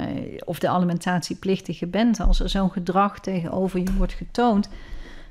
of 0.45 0.59
de 0.59 0.69
alimentatieplictige 0.69 1.87
bent, 1.87 2.19
als 2.19 2.39
er 2.39 2.49
zo'n 2.49 2.71
gedrag 2.71 3.19
tegenover 3.19 3.79
je 3.79 3.93
wordt 3.97 4.13
getoond 4.13 4.69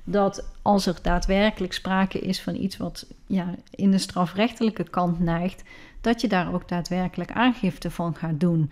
dat 0.05 0.48
als 0.62 0.86
er 0.86 0.98
daadwerkelijk 1.03 1.72
sprake 1.72 2.18
is 2.18 2.40
van 2.40 2.55
iets 2.55 2.76
wat 2.76 3.07
ja, 3.26 3.55
in 3.70 3.90
de 3.90 3.98
strafrechtelijke 3.98 4.84
kant 4.90 5.20
neigt, 5.20 5.62
dat 6.01 6.20
je 6.20 6.28
daar 6.28 6.55
ook 6.55 6.68
daadwerkelijk 6.68 7.32
aangifte 7.32 7.90
van 7.90 8.14
gaat 8.14 8.40
doen. 8.40 8.70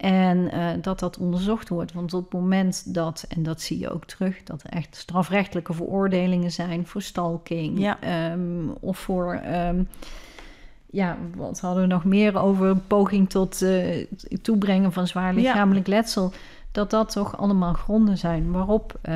En 0.00 0.38
uh, 0.54 0.68
dat 0.82 0.98
dat 0.98 1.18
onderzocht 1.18 1.68
wordt. 1.68 1.92
Want 1.92 2.14
op 2.14 2.22
het 2.22 2.40
moment 2.40 2.94
dat, 2.94 3.24
en 3.28 3.42
dat 3.42 3.60
zie 3.60 3.78
je 3.78 3.90
ook 3.90 4.04
terug, 4.04 4.42
dat 4.42 4.62
er 4.62 4.70
echt 4.70 4.96
strafrechtelijke 4.96 5.72
veroordelingen 5.72 6.52
zijn 6.52 6.86
voor 6.86 7.02
stalking 7.02 7.78
ja. 7.78 8.30
um, 8.32 8.70
of 8.80 8.98
voor. 8.98 9.42
Um, 9.68 9.88
ja, 10.86 11.16
wat 11.36 11.60
hadden 11.60 11.82
we 11.82 11.88
nog 11.88 12.04
meer 12.04 12.38
over 12.38 12.76
poging 12.76 13.30
tot 13.30 13.62
uh, 13.62 14.06
toebrengen 14.42 14.92
van 14.92 15.06
zwaar 15.06 15.34
lichamelijk 15.34 15.86
ja. 15.86 15.94
letsel 15.94 16.32
dat 16.72 16.90
dat 16.90 17.12
toch 17.12 17.38
allemaal 17.38 17.72
gronden 17.72 18.18
zijn 18.18 18.50
waarop 18.50 18.98
uh, 19.02 19.14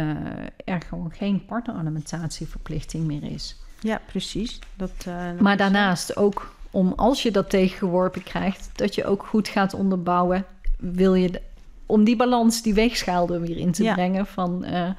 er 0.65 0.81
gewoon 0.89 1.13
geen 1.13 1.45
partneralimentatieverplichting 1.45 3.07
meer 3.07 3.25
is. 3.25 3.57
Ja, 3.81 4.01
precies. 4.07 4.59
Dat, 4.77 5.07
maar 5.41 5.57
daarnaast 5.57 6.17
ook 6.17 6.55
om 6.71 6.93
als 6.97 7.23
je 7.23 7.31
dat 7.31 7.51
tegengeworpen 7.51 8.23
krijgt, 8.23 8.71
dat 8.73 8.95
je 8.95 9.05
ook 9.05 9.27
goed 9.27 9.49
gaat 9.49 9.75
onderbouwen. 9.75 10.45
Wil 10.93 11.15
je 11.15 11.31
de, 11.31 11.41
om 11.87 12.05
die 12.05 12.17
balans, 12.17 12.63
die 12.63 12.75
weegschaal 12.75 13.29
er 13.29 13.41
weer 13.41 13.57
in 13.57 13.73
te 13.73 13.83
ja. 13.83 13.95
brengen 13.95 14.27
van. 14.27 14.65
Uh, 14.67 14.91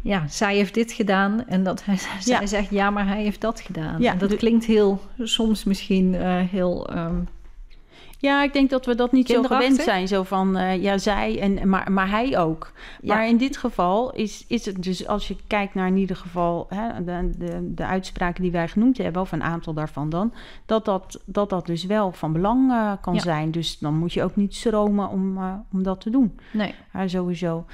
ja, 0.00 0.28
zij 0.28 0.56
heeft 0.56 0.74
dit 0.74 0.92
gedaan 0.92 1.46
en 1.46 1.62
dat 1.62 1.84
hij, 1.84 1.98
zij 2.20 2.46
zegt 2.46 2.70
ja, 2.70 2.90
maar 2.90 3.06
hij 3.06 3.22
heeft 3.22 3.40
dat 3.40 3.60
gedaan. 3.60 4.00
Ja, 4.00 4.12
en 4.12 4.18
dat 4.18 4.36
klinkt 4.36 4.64
heel, 4.64 5.00
soms 5.18 5.64
misschien 5.64 6.14
heel 6.50 6.96
um, 6.96 7.28
ja, 8.20 8.42
ik 8.42 8.52
denk 8.52 8.70
dat 8.70 8.86
we 8.86 8.94
dat 8.94 9.12
niet 9.12 9.28
zo 9.28 9.42
gewend 9.42 9.80
zijn. 9.80 10.08
Zo 10.08 10.22
van, 10.22 10.56
uh, 10.56 10.82
ja, 10.82 10.98
zij, 10.98 11.40
en, 11.40 11.68
maar, 11.68 11.92
maar 11.92 12.10
hij 12.10 12.38
ook. 12.38 12.72
Ja. 13.00 13.14
Maar 13.14 13.28
in 13.28 13.36
dit 13.36 13.56
geval 13.56 14.12
is, 14.12 14.44
is 14.48 14.66
het 14.66 14.82
dus, 14.82 15.06
als 15.06 15.28
je 15.28 15.36
kijkt 15.46 15.74
naar 15.74 15.86
in 15.86 15.96
ieder 15.96 16.16
geval 16.16 16.66
hè, 16.68 17.04
de, 17.04 17.30
de, 17.38 17.74
de 17.74 17.86
uitspraken 17.86 18.42
die 18.42 18.52
wij 18.52 18.68
genoemd 18.68 18.98
hebben, 18.98 19.22
of 19.22 19.32
een 19.32 19.42
aantal 19.42 19.72
daarvan 19.72 20.10
dan, 20.10 20.32
dat 20.66 20.84
dat, 20.84 21.20
dat, 21.24 21.50
dat 21.50 21.66
dus 21.66 21.84
wel 21.84 22.12
van 22.12 22.32
belang 22.32 22.70
uh, 22.70 22.92
kan 23.00 23.14
ja. 23.14 23.20
zijn. 23.20 23.50
Dus 23.50 23.78
dan 23.78 23.94
moet 23.94 24.12
je 24.12 24.22
ook 24.22 24.36
niet 24.36 24.54
stromen 24.54 25.08
om, 25.08 25.36
uh, 25.36 25.52
om 25.72 25.82
dat 25.82 26.00
te 26.00 26.10
doen. 26.10 26.38
Nee. 26.52 26.74
sowieso. 27.06 27.64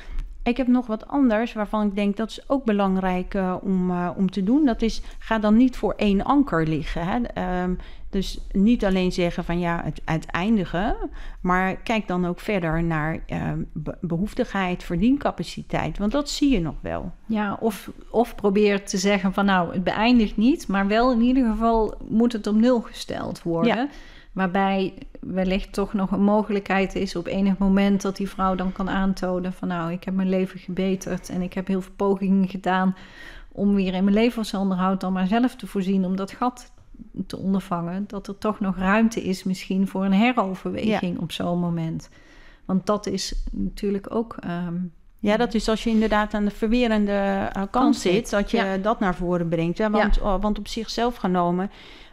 Ik 0.43 0.57
heb 0.57 0.67
nog 0.67 0.87
wat 0.87 1.07
anders 1.07 1.53
waarvan 1.53 1.87
ik 1.87 1.95
denk 1.95 2.17
dat 2.17 2.31
is 2.31 2.49
ook 2.49 2.65
belangrijk 2.65 3.35
uh, 3.35 3.57
om, 3.63 3.91
uh, 3.91 4.11
om 4.17 4.31
te 4.31 4.45
doen. 4.45 4.65
Dat 4.65 4.83
is, 4.83 5.03
ga 5.19 5.39
dan 5.39 5.57
niet 5.57 5.77
voor 5.77 5.95
één 5.97 6.25
anker 6.25 6.67
liggen. 6.69 7.03
Hè. 7.07 7.63
Um, 7.63 7.79
dus 8.15 8.39
niet 8.53 8.85
alleen 8.85 9.13
zeggen 9.13 9.45
van 9.45 9.59
ja, 9.59 9.81
het 9.85 10.01
uiteindigen, 10.05 10.97
maar 11.41 11.77
kijk 11.77 12.09
dan 12.09 12.27
ook 12.27 12.41
verder 12.41 12.85
naar 12.85 13.19
uh, 13.29 13.53
behoeftigheid, 14.01 14.85
verdiencapaciteit, 14.85 15.99
want 15.99 16.13
dat 16.13 16.31
zie 16.31 16.51
je 16.51 16.61
nog 16.61 16.75
wel. 16.81 17.13
Ja, 17.27 17.57
of, 17.61 17.91
of 18.11 18.35
probeer 18.35 18.85
te 18.85 18.99
zeggen 18.99 19.33
van 19.33 19.45
nou, 19.45 19.73
het 19.73 19.85
beëindigt 19.85 20.37
niet, 20.37 20.69
maar 20.69 20.87
wel 20.87 21.13
in 21.13 21.21
ieder 21.21 21.51
geval 21.51 21.95
moet 22.09 22.33
het 22.33 22.47
op 22.47 22.55
nul 22.55 22.81
gesteld 22.81 23.43
worden. 23.43 23.77
Ja. 23.77 23.89
Waarbij 24.33 24.95
wellicht 25.21 25.73
toch 25.73 25.93
nog 25.93 26.11
een 26.11 26.25
mogelijkheid 26.25 26.95
is 26.95 27.17
op 27.17 27.27
enig 27.27 27.59
moment 27.59 28.03
dat 28.03 28.17
die 28.17 28.29
vrouw 28.29 28.55
dan 28.55 28.73
kan 28.73 28.91
aantonen 28.91 29.53
van 29.53 29.69
nou, 29.69 29.93
ik 29.93 30.05
heb 30.05 30.15
mijn 30.15 30.29
leven 30.29 30.59
gebeterd 30.59 31.29
en 31.29 31.43
ik 31.43 31.53
heb 31.53 31.67
heel 31.67 31.83
veel 31.83 31.95
pogingen 31.97 32.49
gedaan 32.49 32.97
om 33.53 33.75
weer 33.75 33.95
in 33.95 34.05
mijn 34.05 34.17
levensonderhoud 34.17 35.01
dan 35.01 35.13
maar 35.13 35.27
zelf 35.27 35.57
te 35.57 35.67
voorzien 35.67 36.05
om 36.05 36.17
dat 36.17 36.33
gat 36.33 36.73
te 37.27 37.37
ondervangen, 37.37 38.05
dat 38.07 38.29
er 38.29 38.39
toch 38.39 38.61
nog 38.61 38.77
ruimte 38.77 39.23
is 39.23 39.45
misschien 39.45 39.89
voor 39.89 40.05
een 40.05 40.13
heroverweging 40.13 41.15
ja. 41.17 41.23
op 41.23 41.33
zo'n 41.33 41.59
moment. 41.59 42.09
Want 42.65 42.87
dat 42.87 43.07
is 43.07 43.35
natuurlijk 43.53 44.15
ook. 44.15 44.37
Um, 44.47 44.93
ja, 45.19 45.37
dat 45.37 45.55
is 45.55 45.69
als 45.69 45.85
je 45.85 45.91
inderdaad 45.91 46.35
aan 46.35 46.45
de 46.45 46.51
verwerende 46.51 47.51
uh, 47.57 47.63
kant 47.71 47.97
zit, 47.97 48.31
dat 48.31 48.51
je 48.51 48.57
ja. 48.57 48.77
dat 48.77 49.01
naar 49.01 49.15
voren 49.15 49.49
brengt. 49.49 49.79
Ja, 49.79 49.91
want, 49.91 50.15
ja. 50.15 50.39
want 50.39 50.59
op 50.59 50.69
zichzelf 50.69 51.17
genomen 51.17 51.71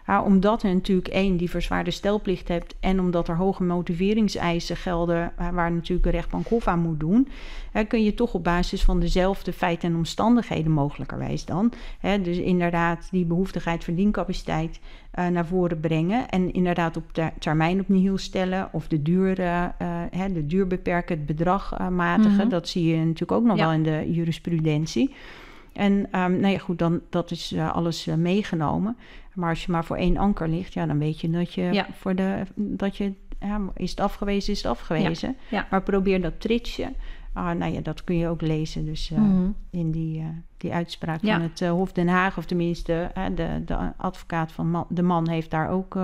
ja, 0.08 0.24
omdat 0.24 0.62
je 0.62 0.74
natuurlijk 0.74 1.08
één, 1.08 1.38
die 1.38 1.50
verzwaarde 1.50 1.92
stelplicht 1.92 2.48
hebt... 2.48 2.76
en 2.80 3.00
omdat 3.00 3.28
er 3.28 3.36
hoge 3.36 3.64
motiveringseisen 3.64 4.78
gelden... 4.78 5.34
waar 5.52 5.72
natuurlijk 5.72 6.06
een 6.06 6.12
rechtbank 6.12 6.48
hof 6.48 6.68
aan 6.68 6.80
moet 6.80 7.00
doen... 7.00 7.28
Hè, 7.72 7.84
kun 7.84 8.04
je 8.04 8.14
toch 8.14 8.34
op 8.34 8.44
basis 8.44 8.84
van 8.84 9.00
dezelfde 9.00 9.54
feiten 9.54 9.90
en 9.90 9.96
omstandigheden 9.96 10.72
mogelijkerwijs 10.72 11.46
dan... 11.46 11.72
Hè, 12.00 12.22
dus 12.22 12.38
inderdaad 12.38 13.08
die 13.12 13.26
behoeftigheid 13.26 13.84
verdiencapaciteit 13.84 14.80
uh, 15.20 15.28
naar 15.28 15.46
voren 15.46 15.80
brengen... 15.80 16.30
en 16.30 16.54
inderdaad 16.54 16.98
op 16.98 17.14
ter 17.14 17.32
termijn 17.40 17.80
opnieuw 17.80 18.18
stellen... 18.18 18.70
of 18.72 18.88
de 18.88 19.02
duur, 19.02 19.40
uh, 19.40 19.66
hè, 20.12 20.32
de 20.34 20.46
duur 20.46 20.68
beperken, 20.68 21.18
het 21.18 21.26
bedrag 21.26 21.80
uh, 21.80 21.88
matigen. 21.88 22.32
Mm 22.32 22.40
-hmm. 22.40 22.50
Dat 22.50 22.68
zie 22.68 22.86
je 22.86 22.98
natuurlijk 22.98 23.32
ook 23.32 23.44
nog 23.44 23.58
ja. 23.58 23.64
wel 23.64 23.74
in 23.74 23.84
de 23.84 24.12
jurisprudentie... 24.12 25.14
En 25.74 25.92
um, 25.92 26.40
nou 26.40 26.48
ja, 26.48 26.58
goed, 26.58 26.80
dan, 26.80 27.02
dat 27.10 27.32
is 27.32 27.52
uh, 27.52 27.76
alles 27.76 28.08
uh, 28.08 28.16
meegenomen. 28.16 28.98
Maar 29.34 29.50
als 29.50 29.66
je 29.66 29.72
maar 29.72 29.86
voor 29.86 29.98
één 29.98 30.18
anker 30.18 30.48
ligt, 30.48 30.74
ja, 30.74 30.86
dan 30.86 31.00
weet 31.00 31.20
je 31.20 31.30
dat 31.30 31.54
je 31.54 31.62
ja. 31.62 31.88
voor 31.92 32.16
de 32.16 32.44
dat 32.56 32.98
je 32.98 33.14
ja, 33.40 33.62
is 33.76 33.90
het 33.90 34.00
afgewezen, 34.00 34.54
is 34.54 34.64
het 34.64 34.72
afgewezen. 34.72 35.36
Ja. 35.50 35.68
Maar 35.70 35.84
probeer 35.84 36.22
dat 36.22 36.40
tritsje. 36.40 36.94
Ah, 37.34 37.52
nou 37.52 37.74
ja, 37.74 37.82
dat 37.82 38.04
kun 38.04 38.16
je 38.16 38.28
ook 38.28 38.42
lezen. 38.42 38.86
Dus 38.86 39.10
uh, 39.10 39.18
mm 39.18 39.26
-hmm. 39.26 39.56
in 39.70 39.92
die, 39.92 40.24
die 40.58 40.74
uitspraak 40.74 41.20
van 41.20 41.42
het 41.42 41.60
Hof 41.60 41.92
Den 41.92 42.08
Haag, 42.08 42.38
of 42.38 42.46
tenminste, 42.46 43.12
de, 43.36 43.62
de 43.66 43.78
advocaat 43.98 44.52
van 44.52 44.72
man, 44.72 44.86
de 44.90 45.02
man 45.02 45.30
heeft 45.30 45.50
daar 45.50 45.70
ook 45.70 45.98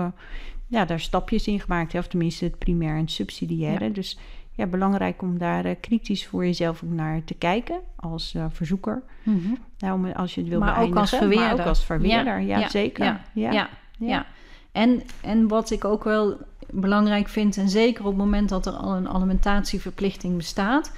ja, 0.66 0.84
daar 0.84 1.00
stapjes 1.00 1.46
in 1.46 1.60
gemaakt. 1.60 1.94
Of 1.94 2.06
tenminste, 2.06 2.44
het 2.44 2.58
primair 2.58 2.94
en 2.94 3.00
het 3.00 3.10
subsidiaire. 3.10 3.92
Dus 3.92 4.18
ja, 4.58 4.66
belangrijk 4.66 5.22
om 5.22 5.38
daar 5.38 5.66
uh, 5.66 5.74
kritisch 5.80 6.26
voor 6.26 6.44
jezelf 6.44 6.82
ook 6.84 6.90
naar 6.90 7.24
te 7.24 7.34
kijken 7.34 7.80
als 7.96 8.34
uh, 8.36 8.44
verzoeker. 8.50 9.02
Mm 9.22 9.40
-hmm. 9.44 9.58
nou, 9.78 10.12
als 10.12 10.34
je 10.34 10.40
het 10.40 10.50
wil 10.50 10.58
maar 10.58 10.74
beëindigen. 10.74 10.96
Ook 10.96 11.02
als 11.02 11.18
verweerder. 11.18 11.48
Maar 11.48 11.60
ook 11.60 11.66
als 11.66 11.84
verweerder, 11.84 12.40
ja, 12.40 12.58
ja 12.58 12.68
zeker. 12.68 13.04
Ja, 13.04 13.20
ja, 13.32 13.52
ja. 13.52 13.68
ja. 13.98 14.26
En, 14.72 15.02
en 15.20 15.48
wat 15.48 15.70
ik 15.70 15.84
ook 15.84 16.04
wel 16.04 16.36
belangrijk 16.70 17.28
vind, 17.28 17.56
en 17.56 17.68
zeker 17.68 18.00
op 18.00 18.08
het 18.08 18.16
moment 18.16 18.48
dat 18.48 18.66
er 18.66 18.72
al 18.72 18.94
een 18.94 19.08
alimentatieverplichting 19.08 20.36
bestaat, 20.36 20.92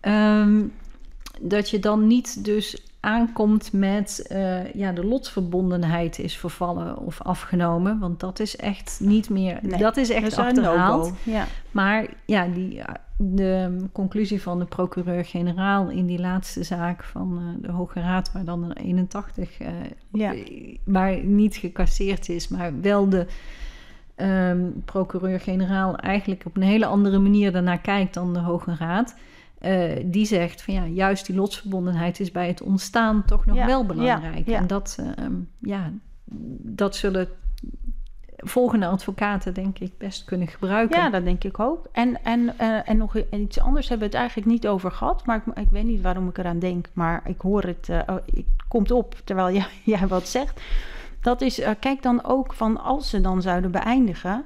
um, 0.00 0.72
dat 1.40 1.70
je 1.70 1.78
dan 1.78 2.06
niet 2.06 2.44
dus 2.44 2.82
aankomt 3.04 3.72
met 3.72 4.26
uh, 4.32 4.72
ja, 4.72 4.92
de 4.92 5.04
lotsverbondenheid 5.04 6.18
is 6.18 6.36
vervallen 6.36 6.98
of 6.98 7.22
afgenomen. 7.22 7.98
Want 7.98 8.20
dat 8.20 8.40
is 8.40 8.56
echt 8.56 8.98
niet 9.02 9.30
meer. 9.30 9.58
Nee, 9.62 9.78
dat 9.78 9.96
is 9.96 10.10
echt 10.10 10.30
dat 10.30 10.38
achterhaald. 10.38 11.12
Ja. 11.22 11.46
Maar 11.70 12.06
ja, 12.24 12.46
die, 12.46 12.82
de 13.16 13.76
conclusie 13.92 14.42
van 14.42 14.58
de 14.58 14.64
procureur-generaal 14.64 15.90
in 15.90 16.06
die 16.06 16.18
laatste 16.18 16.62
zaak 16.62 17.04
van 17.04 17.38
uh, 17.38 17.66
de 17.66 17.72
Hoge 17.72 18.00
Raad, 18.00 18.32
waar 18.32 18.44
dan 18.44 18.70
er 18.70 18.76
81, 18.76 19.60
uh, 19.60 19.68
ja. 20.12 20.34
waar 20.84 21.24
niet 21.24 21.56
gecasseerd 21.56 22.28
is, 22.28 22.48
maar 22.48 22.80
wel 22.80 23.08
de. 23.08 23.26
Um, 24.16 24.82
procureur-generaal 24.84 25.96
eigenlijk 25.96 26.42
op 26.46 26.56
een 26.56 26.62
hele 26.62 26.86
andere 26.86 27.18
manier 27.18 27.52
daarnaar 27.52 27.80
kijkt 27.80 28.14
dan 28.14 28.32
de 28.32 28.38
Hoge 28.38 28.74
Raad. 28.78 29.14
Uh, 29.64 29.92
die 30.04 30.26
zegt 30.26 30.62
van 30.62 30.74
ja, 30.74 30.86
juist 30.86 31.26
die 31.26 31.36
lotsverbondenheid 31.36 32.20
is 32.20 32.30
bij 32.30 32.46
het 32.46 32.62
ontstaan 32.62 33.24
toch 33.24 33.46
nog 33.46 33.56
ja, 33.56 33.66
wel 33.66 33.86
belangrijk. 33.86 34.46
Ja, 34.46 34.52
ja. 34.52 34.58
En 34.58 34.66
dat, 34.66 34.96
uh, 35.00 35.26
ja, 35.58 35.90
dat 36.60 36.96
zullen 36.96 37.28
volgende 38.36 38.86
advocaten 38.86 39.54
denk 39.54 39.78
ik 39.78 39.98
best 39.98 40.24
kunnen 40.24 40.48
gebruiken. 40.48 41.00
Ja, 41.00 41.10
dat 41.10 41.24
denk 41.24 41.44
ik 41.44 41.60
ook. 41.60 41.86
En, 41.92 42.24
en, 42.24 42.40
uh, 42.60 42.88
en 42.88 42.96
nog 42.96 43.16
iets 43.16 43.60
anders 43.60 43.88
hebben 43.88 44.06
we 44.06 44.12
het 44.12 44.22
eigenlijk 44.22 44.50
niet 44.50 44.66
over 44.66 44.90
gehad. 44.90 45.26
Maar 45.26 45.42
ik, 45.46 45.58
ik 45.58 45.70
weet 45.70 45.84
niet 45.84 46.02
waarom 46.02 46.28
ik 46.28 46.38
eraan 46.38 46.58
denk. 46.58 46.88
Maar 46.92 47.22
ik 47.24 47.40
hoor 47.40 47.62
het, 47.62 47.88
oh, 47.88 48.16
het 48.34 48.44
komt 48.68 48.90
op 48.90 49.14
terwijl 49.24 49.54
jij, 49.54 49.66
jij 49.96 50.06
wat 50.06 50.28
zegt. 50.28 50.60
Dat 51.20 51.40
is, 51.40 51.60
kijk 51.80 52.02
dan 52.02 52.24
ook 52.24 52.54
van 52.54 52.80
als 52.80 53.10
ze 53.10 53.20
dan 53.20 53.42
zouden 53.42 53.70
beëindigen 53.70 54.44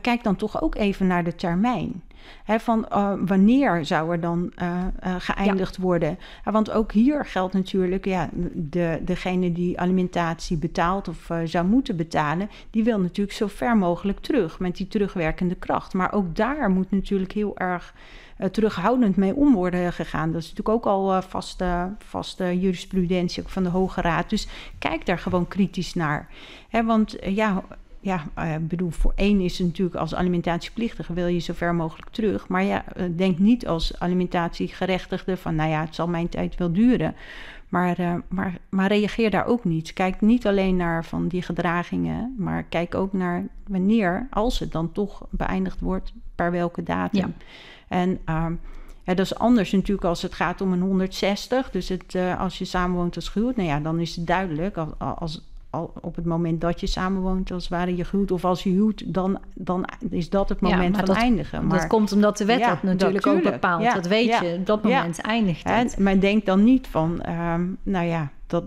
kijk 0.00 0.22
dan 0.22 0.36
toch 0.36 0.62
ook 0.62 0.74
even 0.74 1.06
naar 1.06 1.24
de 1.24 1.34
termijn. 1.34 2.02
Van 2.46 2.86
uh, 2.92 3.12
wanneer 3.26 3.84
zou 3.84 4.12
er 4.12 4.20
dan 4.20 4.52
uh, 4.62 4.84
uh, 5.06 5.14
geëindigd 5.18 5.76
ja. 5.76 5.82
worden? 5.82 6.18
want 6.44 6.70
ook 6.70 6.92
hier 6.92 7.24
geldt 7.24 7.54
natuurlijk, 7.54 8.04
ja, 8.04 8.28
de, 8.54 9.00
degene 9.04 9.52
die 9.52 9.80
alimentatie 9.80 10.56
betaalt 10.56 11.08
of 11.08 11.30
zou 11.44 11.66
moeten 11.66 11.96
betalen, 11.96 12.50
die 12.70 12.84
wil 12.84 13.00
natuurlijk 13.00 13.36
zo 13.36 13.46
ver 13.46 13.76
mogelijk 13.76 14.20
terug 14.20 14.58
met 14.58 14.76
die 14.76 14.88
terugwerkende 14.88 15.54
kracht. 15.54 15.94
Maar 15.94 16.12
ook 16.12 16.36
daar 16.36 16.70
moet 16.70 16.90
natuurlijk 16.90 17.32
heel 17.32 17.58
erg 17.58 17.94
terughoudend 18.50 19.16
mee 19.16 19.34
om 19.34 19.54
worden 19.54 19.92
gegaan. 19.92 20.32
Dat 20.32 20.42
is 20.42 20.48
natuurlijk 20.48 20.76
ook 20.76 20.86
al 20.86 21.22
vaste, 21.22 21.94
vaste 21.98 22.60
jurisprudentie 22.60 23.42
van 23.46 23.62
de 23.62 23.68
Hoge 23.68 24.00
Raad. 24.00 24.30
Dus 24.30 24.48
kijk 24.78 25.06
daar 25.06 25.18
gewoon 25.18 25.48
kritisch 25.48 25.94
naar. 25.94 26.28
Want 26.84 27.16
ja, 27.20 27.62
ja, 28.02 28.24
uh, 28.38 28.54
bedoel, 28.60 28.90
voor 28.90 29.12
één 29.14 29.40
is 29.40 29.58
het 29.58 29.66
natuurlijk 29.66 29.96
als 29.96 30.14
alimentatieplictige 30.14 31.12
wil 31.12 31.26
je 31.26 31.38
zo 31.38 31.52
ver 31.52 31.74
mogelijk 31.74 32.10
terug. 32.10 32.48
Maar 32.48 32.64
ja, 32.64 32.84
uh, 32.96 33.04
denk 33.16 33.38
niet 33.38 33.66
als 33.66 33.98
alimentatiegerechtigde 33.98 35.36
van, 35.36 35.54
nou 35.54 35.70
ja, 35.70 35.80
het 35.80 35.94
zal 35.94 36.08
mijn 36.08 36.28
tijd 36.28 36.56
wel 36.56 36.72
duren. 36.72 37.14
Maar, 37.68 38.00
uh, 38.00 38.14
maar, 38.28 38.58
maar 38.68 38.88
reageer 38.88 39.30
daar 39.30 39.46
ook 39.46 39.64
niet. 39.64 39.92
Kijk 39.92 40.20
niet 40.20 40.46
alleen 40.46 40.76
naar 40.76 41.04
van 41.04 41.28
die 41.28 41.42
gedragingen, 41.42 42.34
maar 42.38 42.62
kijk 42.62 42.94
ook 42.94 43.12
naar 43.12 43.46
wanneer, 43.66 44.26
als 44.30 44.58
het 44.58 44.72
dan 44.72 44.92
toch 44.92 45.26
beëindigd 45.30 45.80
wordt, 45.80 46.12
per 46.34 46.50
welke 46.50 46.82
datum. 46.82 47.34
Ja. 47.38 47.44
En 47.88 48.18
ehm, 48.24 48.54
ja, 49.02 49.14
dat 49.14 49.26
is 49.26 49.34
anders 49.34 49.72
natuurlijk 49.72 50.06
als 50.06 50.22
het 50.22 50.34
gaat 50.34 50.60
om 50.60 50.72
een 50.72 50.80
160. 50.80 51.70
Dus 51.70 51.88
het, 51.88 52.16
als 52.38 52.58
je 52.58 52.64
samenwoont 52.64 53.16
als 53.16 53.28
gehuwd, 53.28 53.56
nou 53.56 53.68
ja, 53.68 53.80
dan 53.80 54.00
is 54.00 54.16
het 54.16 54.26
duidelijk. 54.26 54.76
Als, 54.76 54.90
als, 54.98 55.51
al 55.72 55.92
op 56.00 56.16
het 56.16 56.24
moment 56.24 56.60
dat 56.60 56.80
je 56.80 56.86
samenwoont, 56.86 57.50
als 57.50 57.62
het 57.62 57.72
ware 57.72 57.96
je 57.96 58.04
huwt, 58.10 58.30
of 58.30 58.44
als 58.44 58.62
je 58.62 58.70
huwt, 58.70 59.14
dan, 59.14 59.38
dan 59.54 59.84
is 60.10 60.30
dat 60.30 60.48
het 60.48 60.60
moment 60.60 60.96
van 60.96 61.04
dat, 61.04 61.16
eindigen. 61.16 61.66
Maar, 61.66 61.78
dat 61.78 61.86
komt 61.86 62.12
omdat 62.12 62.36
de 62.36 62.44
wet 62.44 62.58
ja, 62.58 62.68
dat 62.68 62.82
natuurlijk 62.82 63.24
dat, 63.24 63.34
ook 63.34 63.42
bepaalt. 63.42 63.82
Ja, 63.82 63.94
dat 63.94 64.06
weet 64.06 64.38
je, 64.38 64.56
op 64.58 64.66
dat 64.66 64.82
moment 64.82 65.20
eindigt 65.20 65.68
het. 65.68 65.98
maar 65.98 66.20
denk 66.20 66.46
dan 66.46 66.64
niet 66.64 66.86
van, 66.86 67.22
um, 67.28 67.78
nou 67.82 68.06
ja, 68.06 68.30
dat, 68.46 68.64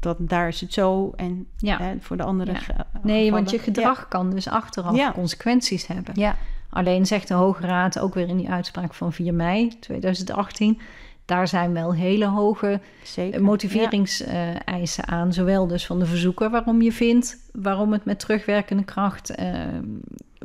dat 0.00 0.16
daar 0.20 0.48
is 0.48 0.60
het 0.60 0.72
zo 0.72 1.12
en 1.16 1.46
hè, 1.58 1.94
voor 2.00 2.16
de 2.16 2.22
andere. 2.22 2.54
Nee, 3.02 3.30
want 3.30 3.50
je 3.50 3.58
gedrag 3.58 4.08
kan 4.08 4.30
dus 4.30 4.48
achteraf 4.48 5.12
consequenties 5.12 5.86
hebben. 5.86 6.14
Ja. 6.14 6.36
Alleen 6.70 7.06
zegt 7.06 7.28
de 7.28 7.34
Hoge 7.34 7.66
Raad 7.66 7.98
ook 7.98 8.14
weer 8.14 8.28
in 8.28 8.36
die 8.36 8.50
uitspraak 8.50 8.94
van 8.94 9.12
4 9.12 9.34
mei 9.34 9.78
2018 9.80 10.80
daar 11.24 11.48
zijn 11.48 11.72
wel 11.72 11.94
hele 11.94 12.26
hoge 12.26 12.80
Zeker, 13.02 13.42
motiveringseisen 13.42 15.04
ja. 15.06 15.12
aan. 15.12 15.32
Zowel 15.32 15.66
dus 15.66 15.86
van 15.86 15.98
de 15.98 16.06
verzoeker 16.06 16.50
waarom 16.50 16.82
je 16.82 16.92
vindt, 16.92 17.50
waarom 17.52 17.92
het 17.92 18.04
met 18.04 18.18
terugwerkende 18.18 18.84
kracht 18.84 19.40
uh, 19.40 19.64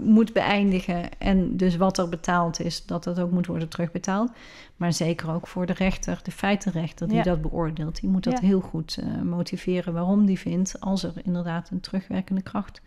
moet 0.01 0.33
beëindigen. 0.33 1.17
En 1.17 1.57
dus 1.57 1.75
wat 1.75 1.97
er 1.97 2.09
betaald 2.09 2.59
is, 2.59 2.85
dat 2.85 3.03
dat 3.03 3.19
ook 3.19 3.31
moet 3.31 3.45
worden 3.45 3.69
terugbetaald. 3.69 4.31
Maar 4.75 4.93
zeker 4.93 5.31
ook 5.31 5.47
voor 5.47 5.65
de 5.65 5.73
rechter, 5.73 6.19
de 6.23 6.31
feitenrechter 6.31 7.07
die 7.07 7.17
ja. 7.17 7.23
dat 7.23 7.41
beoordeelt. 7.41 7.99
Die 7.99 8.09
moet 8.09 8.23
dat 8.23 8.39
ja. 8.39 8.47
heel 8.47 8.59
goed 8.61 8.97
uh, 9.03 9.21
motiveren 9.21 9.93
waarom 9.93 10.25
die 10.25 10.39
vindt, 10.39 10.79
als 10.79 11.03
er 11.03 11.13
inderdaad 11.23 11.69
een 11.69 11.79
terugwerkende 11.79 12.41
kracht, 12.41 12.81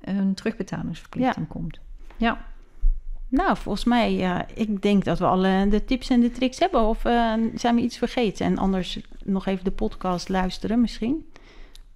een 0.00 0.34
terugbetalingsverplichting 0.34 1.48
komt. 1.48 1.80
Ja. 2.16 2.46
Nou, 3.28 3.56
volgens 3.56 3.84
mij, 3.84 4.12
ja, 4.12 4.46
ik 4.54 4.82
denk 4.82 5.04
dat 5.04 5.18
we 5.18 5.26
alle 5.26 5.66
de 5.68 5.84
tips 5.84 6.10
en 6.10 6.20
de 6.20 6.30
tricks 6.30 6.58
hebben. 6.58 6.80
Of 6.80 7.04
uh, 7.04 7.32
zijn 7.54 7.74
we 7.74 7.80
iets 7.80 7.98
vergeten? 7.98 8.46
En 8.46 8.58
anders 8.58 9.00
nog 9.24 9.46
even 9.46 9.64
de 9.64 9.70
podcast 9.70 10.28
luisteren 10.28 10.80
misschien. 10.80 11.26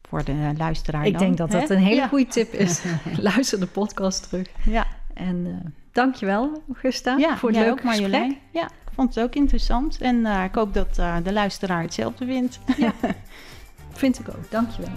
Voor 0.02 0.24
de 0.24 0.52
luisteraar 0.56 1.06
Ik 1.06 1.12
dan, 1.12 1.22
denk 1.22 1.36
dat 1.36 1.52
hè? 1.52 1.60
dat 1.60 1.70
een 1.70 1.78
hele 1.78 2.00
ja. 2.00 2.08
goede 2.08 2.26
tip 2.26 2.52
is. 2.52 2.82
Luister 3.18 3.60
de 3.60 3.66
podcast 3.66 4.28
terug. 4.28 4.48
Ja. 4.64 4.86
En 5.14 5.36
uh, 5.36 5.54
dankjewel, 5.92 6.62
Augusta, 6.68 7.16
ja, 7.16 7.36
voor 7.36 7.48
het 7.48 7.58
leuke 7.58 7.70
ook, 7.72 7.80
gesprek. 7.80 8.00
Marjolein. 8.00 8.38
Ja, 8.52 8.64
ik 8.64 8.92
vond 8.94 9.14
het 9.14 9.24
ook 9.24 9.34
interessant. 9.34 9.98
En 9.98 10.16
uh, 10.16 10.44
ik 10.44 10.54
hoop 10.54 10.74
dat 10.74 10.98
uh, 10.98 11.16
de 11.24 11.32
luisteraar 11.32 11.82
hetzelfde 11.82 12.26
vindt. 12.26 12.58
Ja, 12.76 12.92
vind 13.92 14.18
ik 14.18 14.28
ook. 14.28 14.50
Dankjewel. 14.50 14.92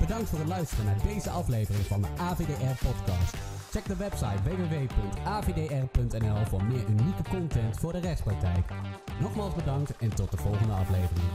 Bedankt 0.00 0.28
voor 0.28 0.38
het 0.38 0.48
luisteren 0.48 0.84
naar 0.84 1.14
deze 1.14 1.30
aflevering 1.30 1.84
van 1.86 2.00
de 2.00 2.08
AVDR-podcast. 2.16 3.59
Check 3.70 3.84
de 3.84 3.96
website 3.96 4.42
www.avdr.nl 4.42 6.44
voor 6.44 6.64
meer 6.64 6.84
unieke 6.88 7.22
content 7.30 7.78
voor 7.78 7.92
de 7.92 8.00
rechtspraktijk. 8.00 8.70
Nogmaals 9.20 9.54
bedankt 9.54 9.96
en 9.96 10.14
tot 10.14 10.30
de 10.30 10.36
volgende 10.36 10.72
aflevering. 10.72 11.28